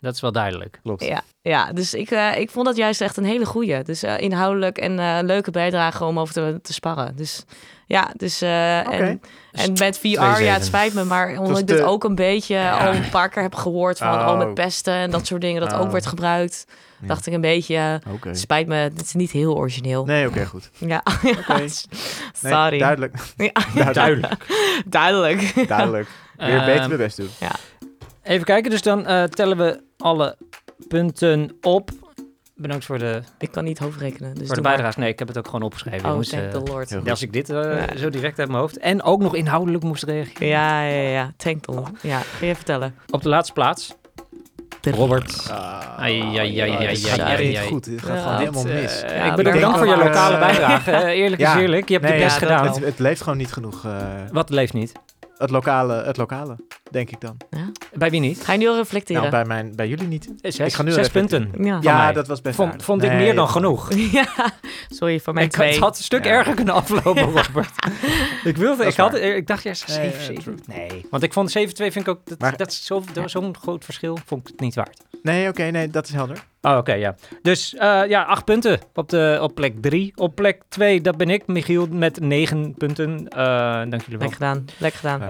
Dat 0.01 0.15
is 0.15 0.21
wel 0.21 0.33
duidelijk. 0.33 0.79
Klopt. 0.83 1.05
Ja, 1.05 1.23
ja 1.43 1.73
dus 1.73 1.95
ik, 1.95 2.11
eh, 2.11 2.39
ik 2.39 2.51
vond 2.51 2.67
dat 2.67 2.77
juist 2.77 3.01
echt 3.01 3.17
een 3.17 3.25
hele 3.25 3.47
goeie. 3.47 3.83
Dus 3.83 4.03
eh, 4.03 4.19
inhoudelijk 4.19 4.79
en 4.79 4.99
eh, 4.99 5.19
leuke 5.23 5.51
bijdrage 5.51 6.05
om 6.05 6.19
over 6.19 6.35
te, 6.35 6.59
te 6.63 6.73
sparren. 6.73 7.17
Dus 7.17 7.45
ja, 7.87 8.11
dus 8.17 8.41
eh, 8.43 8.79
en, 9.01 9.21
en 9.53 9.73
met 9.73 9.99
VR, 9.99 10.09
ja, 10.21 10.53
het 10.53 10.65
spijt 10.65 10.95
me, 10.95 11.05
maar 11.05 11.39
omdat 11.39 11.59
ik 11.59 11.67
dit 11.67 11.77
de- 11.77 11.85
ook 11.85 12.05
een 12.05 12.15
beetje 12.15 12.55
Ja. 12.55 12.87
al 12.87 12.95
een 12.95 13.09
paar 13.09 13.29
keer 13.29 13.43
heb 13.43 13.55
gehoord 13.55 13.99
van 13.99 14.21
Oh. 14.21 14.29
oh, 14.29 14.39
met 14.39 14.55
pesten 14.55 14.95
en 14.95 15.11
dat 15.11 15.27
soort 15.27 15.41
dingen, 15.41 15.61
dat 15.61 15.75
ook 15.75 15.87
Oh. 15.87 15.93
werd 15.93 16.07
gebruikt, 16.07 16.65
Ja. 17.01 17.07
dacht 17.07 17.27
ik 17.27 17.33
een 17.33 17.41
beetje, 17.41 18.01
het 18.21 18.39
spijt 18.39 18.67
me, 18.67 18.75
het 18.75 19.01
is 19.03 19.13
niet 19.15 19.31
heel 19.31 19.57
origineel. 19.57 20.05
Nee, 20.05 20.27
oké, 20.29 20.45
goed. 20.47 20.71
Ja, 20.79 21.03
Oké. 21.39 21.57
Nee, 21.59 21.69
sorry. 22.33 22.79
duidelijk. 22.79 23.15
Ja, 23.37 23.53
Duidelijk. 23.93 24.35
duidelijk. 24.87 25.69
Duidelijk. 25.69 26.09
Weer 26.37 26.57
Ehm, 26.57 26.67
beter 26.67 26.87
mijn 26.87 27.01
best 27.01 27.17
doen. 27.17 27.29
Even 28.29 28.45
kijken, 28.45 28.71
dus 28.71 28.83
dan 28.83 29.07
eh, 29.07 29.23
tellen 29.25 29.57
we 29.57 29.81
alle 29.99 30.37
punten 30.89 31.51
op. 31.61 31.91
Bedankt 32.55 32.85
voor 32.85 32.99
de, 32.99 33.23
Ik 33.39 33.51
kan 33.51 33.65
niet 33.65 33.79
hoofdrekenen, 33.79 34.35
dus 34.35 34.47
voor 34.47 34.57
de 34.57 34.63
maar. 34.63 34.73
bijdrage. 34.73 34.99
Nee, 35.01 35.09
ik 35.09 35.19
heb 35.19 35.29
het 35.29 35.39
ook 35.39 35.45
gewoon 35.47 35.63
opgeschreven. 35.63 36.05
Oh, 36.05 36.11
jongens. 36.11 36.29
thank 36.29 36.43
Eh, 36.43 36.51
the 36.51 36.71
Lord. 36.73 36.91
Ja, 36.91 37.11
als 37.11 37.23
ik 37.23 37.33
dit 37.33 37.51
eh, 37.51 37.63
Ja. 37.63 37.97
zo 37.97 38.09
direct 38.11 38.39
uit 38.39 38.49
mijn 38.49 38.61
hoofd 38.61 38.79
en 38.79 39.03
ook 39.03 39.21
nog 39.21 39.35
inhoudelijk 39.35 39.85
moest 39.85 40.03
reageren. 40.03 40.47
Ja, 40.47 40.83
ja, 40.87 41.09
ja, 41.09 41.33
thank 41.37 41.63
the 41.65 41.73
Lord. 41.73 41.91
Ja, 42.03 42.19
ga 42.19 42.47
je 42.47 42.55
vertellen. 42.55 42.95
Op 43.11 43.23
de 43.23 43.29
laatste 43.29 43.53
plaats, 43.53 43.95
Robert. 44.83 45.51
Ai, 45.51 46.21
ai, 46.21 46.37
ai, 46.39 46.59
ai, 46.61 46.71
ai, 46.71 46.87
dit 46.89 47.05
gaat 47.05 47.21
ai, 47.21 47.31
echt 47.31 47.39
ai, 47.39 47.49
niet 47.49 47.57
ai. 47.57 47.67
goed. 47.69 47.85
Dit 47.85 48.03
gaat 48.03 48.17
Ja, 48.17 48.23
gewoon 48.23 48.39
helemaal 48.39 48.65
mis. 48.65 49.01
Ja, 49.01 49.07
ik 49.09 49.35
bedank 49.37 49.55
bedankt 49.57 49.79
voor 49.79 49.87
je 49.87 49.97
lokale 49.97 50.39
bijdrage. 50.39 50.93
Eerlijk 51.23 51.43
is 51.43 51.55
eerlijk, 51.55 51.89
je 51.89 51.95
hebt 51.95 52.07
Nee, 52.09 52.19
je 52.19 52.25
best 52.25 52.37
gedaan. 52.37 52.67
Het, 52.67 52.85
het 52.85 52.99
leeft 52.99 53.23
gewoon 53.23 53.39
niet 53.39 53.53
genoeg. 53.53 53.85
eh, 53.85 53.97
Wat 54.33 54.51
leeft 54.51 54.73
niet? 54.73 54.93
het, 55.39 55.51
lokale, 55.51 56.03
het 56.05 56.17
lokale, 56.17 56.57
denk 56.91 57.11
ik 57.11 57.21
dan. 57.21 57.37
Bij 57.95 58.11
wie 58.11 58.21
niet? 58.21 58.41
Ga 58.45 58.53
je 58.53 58.59
nu 58.59 58.69
al 58.69 58.77
reflecteren? 58.77 59.23
Nou, 59.23 59.35
bij, 59.35 59.45
mijn, 59.45 59.73
bij 59.77 59.89
jullie 59.89 60.07
niet. 60.07 60.27
Eh, 60.41 60.51
Zes, 60.53 60.67
Ik 60.67 60.73
ga 60.73 60.83
nu 60.83 60.91
zes 60.93 61.09
punten. 61.09 61.51
ja. 61.61 61.79
Ja, 61.83 62.13
dat 62.13 62.27
was 62.27 62.41
best 62.43 62.57
Vond, 62.57 62.83
vond 62.85 63.03
ik 63.03 63.09
Nee, 63.11 63.19
meer 63.19 63.35
dan 63.35 63.49
genoeg. 63.49 63.95
ja, 64.19 64.27
sorry 64.89 65.21
voor 65.21 65.33
mijn 65.35 65.47
Ik, 65.47 65.53
twee. 65.53 65.71
het 65.71 65.79
had 65.79 65.99
een 65.99 66.05
stuk 66.05 66.25
Ja. 66.25 66.31
erger 66.31 66.55
kunnen 66.55 66.75
aflopen, 66.75 67.23
Robert. 67.43 67.71
ik 68.45 68.57
wilde, 68.57 68.85
ik, 68.87 68.95
had, 68.97 69.15
ik 69.15 69.47
dacht 69.47 69.63
ja, 69.63 69.75
7, 69.75 70.03
Nee, 70.03 70.11
7. 70.21 70.35
ja, 70.35 70.41
true. 70.41 70.55
Nee, 70.67 71.07
want 71.11 71.23
ik 71.23 71.33
vond 71.33 71.51
7-2 71.51 71.53
vind 71.63 71.97
ik 71.97 72.09
ook, 72.09 72.21
dat, 72.25 72.39
Maar- 72.39 72.57
dat 72.57 72.71
is 72.71 72.85
zo- 72.85 73.03
zo'n 73.27 73.57
groot 73.61 73.85
verschil, 73.85 74.19
vond 74.27 74.41
ik 74.41 74.47
het 74.47 74.61
niet 74.61 74.75
waard. 74.75 75.01
Nee, 75.23 75.49
oké, 75.49 75.63
nee, 75.63 75.89
dat 75.91 76.07
is 76.09 76.13
helder. 76.15 76.45
Oh, 76.63 76.77
oké, 76.77 76.93
ja. 76.93 77.15
Dus 77.43 77.75
eh, 77.75 78.01
ja, 78.09 78.23
acht 78.23 78.45
punten 78.45 78.79
op, 78.95 79.09
de, 79.09 79.39
op 79.43 79.55
plek 79.55 79.75
3. 79.81 80.13
Op 80.17 80.35
plek 80.35 80.63
2, 80.69 81.01
dat 81.01 81.17
ben 81.17 81.31
ik, 81.31 81.47
Michiel, 81.47 81.87
met 81.91 82.21
9 82.21 82.75
punten. 82.75 83.29
Eh, 83.29 83.39
dank 83.89 84.03
jullie 84.03 84.19
wel. 84.19 84.29
Lekker 84.29 84.37
gedaan, 84.37 84.65
lekker 84.79 85.01
gedaan. 85.01 85.23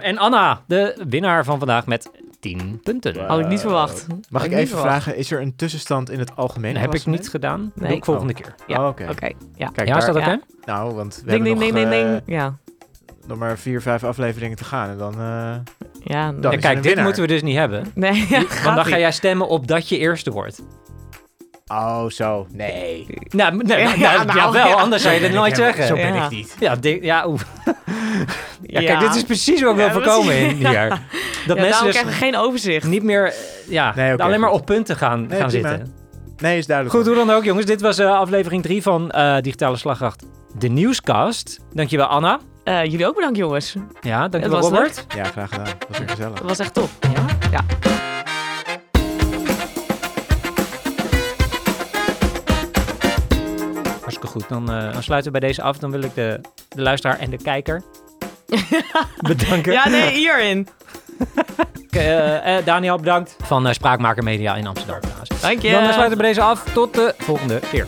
Eh, 0.00 0.08
en 0.08 0.18
Anna, 0.18 0.62
de 0.66 1.04
winnaar 1.08 1.44
van 1.44 1.58
vandaag, 1.58 1.86
met 1.86 2.10
10 2.40 2.80
punten. 2.82 3.14
Wow. 3.14 3.26
Had 3.28 3.38
ik 3.38 3.46
niet 3.48 3.60
verwacht. 3.60 4.06
Mag 4.30 4.44
ik 4.44 4.52
even 4.52 4.66
verwacht. 4.68 4.86
vragen, 4.88 5.16
is 5.16 5.30
er 5.30 5.40
een 5.40 5.56
tussenstand 5.56 6.10
in 6.10 6.18
het 6.18 6.36
algemeen? 6.36 6.72
Dat 6.72 6.82
heb 6.82 6.94
ik 6.94 7.06
niet 7.06 7.28
gedaan. 7.28 7.72
Nee. 7.74 7.88
Doe 7.88 7.96
ik 7.96 8.04
volgende 8.04 8.32
keer. 8.34 8.54
Ja, 8.66 8.80
Oh, 8.82 8.86
oké. 8.88 9.06
Oké, 9.10 9.30
ja. 9.54 9.68
Kijk, 9.72 9.88
ja, 9.88 9.96
is 9.96 10.04
dat 10.04 10.14
daar- 10.14 10.22
oké? 10.22 10.30
Ja. 10.30 10.40
Nou, 10.64 10.94
want 10.94 11.14
we 11.24 11.30
Ding, 11.30 11.44
hebben 11.46 11.58
ding, 11.58 11.72
nog, 11.72 11.80
ding, 11.82 11.90
ding, 11.90 12.10
ding. 12.10 12.22
Ja, 12.26 12.54
nog 13.26 13.38
maar 13.38 13.58
vier, 13.58 13.82
vijf 13.82 14.04
afleveringen 14.04 14.56
te 14.56 14.64
gaan. 14.64 14.88
En 14.90 14.98
dan... 14.98 15.12
eh, 15.12 15.54
ja. 16.04 16.32
Dan 16.32 16.50
Ja, 16.50 16.50
is 16.50 16.60
kijk, 16.62 16.64
een 16.64 16.74
dit 16.74 16.84
winnaar. 16.84 17.04
moeten 17.04 17.22
we 17.22 17.28
dus 17.28 17.42
niet 17.42 17.56
hebben. 17.56 17.90
Nee, 17.94 18.26
ja, 18.28 18.42
Want 18.64 18.76
dan 18.76 18.84
ga 18.84 18.98
jij 18.98 19.12
stemmen 19.12 19.48
op 19.48 19.66
dat 19.66 19.88
je 19.88 19.98
eerste 19.98 20.30
wordt. 20.30 20.62
Oh, 21.66 22.08
zo. 22.08 22.46
Nee. 22.50 23.06
Nou, 23.28 23.56
nee, 23.56 23.78
Ja, 23.78 23.86
nou, 23.86 23.98
ja, 24.00 24.24
nou, 24.24 24.52
wel, 24.52 24.66
ja. 24.66 24.74
anders 24.74 25.02
zou 25.02 25.14
je 25.14 25.20
ik 25.20 25.32
nooit 25.32 25.56
zeggen. 25.56 25.86
Zo 25.86 25.94
ben 25.94 26.14
Ja. 26.14 26.24
ik 26.24 26.30
niet. 26.30 26.56
Ja, 26.60 26.76
di- 26.76 26.98
ja, 27.02 27.26
oeh. 27.28 27.40
ja, 27.64 27.74
Ja. 28.80 28.86
kijk, 28.86 29.00
dit 29.00 29.14
is 29.14 29.22
precies 29.24 29.60
wat 29.62 29.70
ik 29.70 29.76
wil 29.76 29.90
voorkomen 29.90 30.36
in 30.38 30.48
hier. 30.56 30.88
Dat 31.46 31.56
ja, 31.56 31.62
mensen 31.62 31.84
dus 31.84 31.92
krijgen 31.98 32.12
geen 32.12 32.36
overzicht. 32.36 32.86
niet 32.86 33.02
meer, 33.02 33.26
eh, 33.26 33.32
ja, 33.68 33.92
Nee, 33.96 34.14
alleen 34.14 34.40
maar 34.40 34.50
op 34.50 34.66
punten 34.66 34.96
gaan, 34.96 35.26
Nee, 35.26 35.40
gaan 35.40 35.50
zitten. 35.50 35.94
Nee, 36.36 36.58
is 36.58 36.66
duidelijk. 36.66 36.96
Goed, 36.96 37.06
hoe 37.06 37.16
dan 37.26 37.30
ook, 37.36 37.44
jongens. 37.44 37.66
Dit 37.66 37.80
was 37.80 37.98
eh, 37.98 38.18
aflevering 38.18 38.62
3 38.62 38.82
van 38.82 39.10
eh, 39.10 39.36
Digitale 39.40 39.76
Slagkracht, 39.76 40.24
de 40.58 40.68
nieuwscast. 40.68 41.60
Dankjewel, 41.72 42.06
Anna. 42.06 42.40
Eh, 42.64 42.84
jullie 42.84 43.06
ook 43.06 43.14
bedankt, 43.14 43.36
jongens. 43.38 43.74
Ja, 44.00 44.28
dankjewel, 44.28 44.60
Robert. 44.60 45.06
Ja, 45.14 45.24
graag 45.24 45.48
gedaan. 45.48 45.64
Dat 45.64 45.88
was 45.88 45.98
weer 45.98 46.08
gezellig. 46.08 46.38
Dat 46.38 46.48
was 46.48 46.58
echt 46.58 46.74
top. 46.74 46.88
Ja? 47.00 47.24
Ja. 47.50 47.64
Hartstikke 54.00 54.26
goed. 54.26 54.48
Dan, 54.48 54.70
eh, 54.72 54.92
dan 54.92 55.02
sluiten 55.02 55.32
we 55.32 55.38
bij 55.38 55.48
deze 55.48 55.62
af. 55.62 55.78
Dan 55.78 55.90
wil 55.90 56.02
ik 56.02 56.14
de, 56.14 56.40
de 56.68 56.82
luisteraar 56.82 57.18
en 57.18 57.30
de 57.30 57.36
kijker 57.36 57.82
bedanken. 59.28 59.72
Ja, 59.72 59.88
nee, 59.88 60.10
hierin. 60.10 60.68
Eh, 61.92 62.56
eh, 62.56 62.64
Daniel, 62.64 62.96
bedankt. 62.96 63.36
Van 63.42 63.66
eh, 63.66 63.72
Spraakmaker 63.72 64.22
Media 64.22 64.54
in 64.54 64.66
Amsterdam. 64.66 65.00
Dank 65.40 65.62
je. 65.62 65.70
Dan 65.70 65.82
sluiten 65.82 66.10
we 66.10 66.16
bij 66.16 66.26
deze 66.26 66.40
af. 66.40 66.64
Tot 66.72 66.94
de 66.94 67.14
volgende 67.18 67.60
keer. 67.70 67.86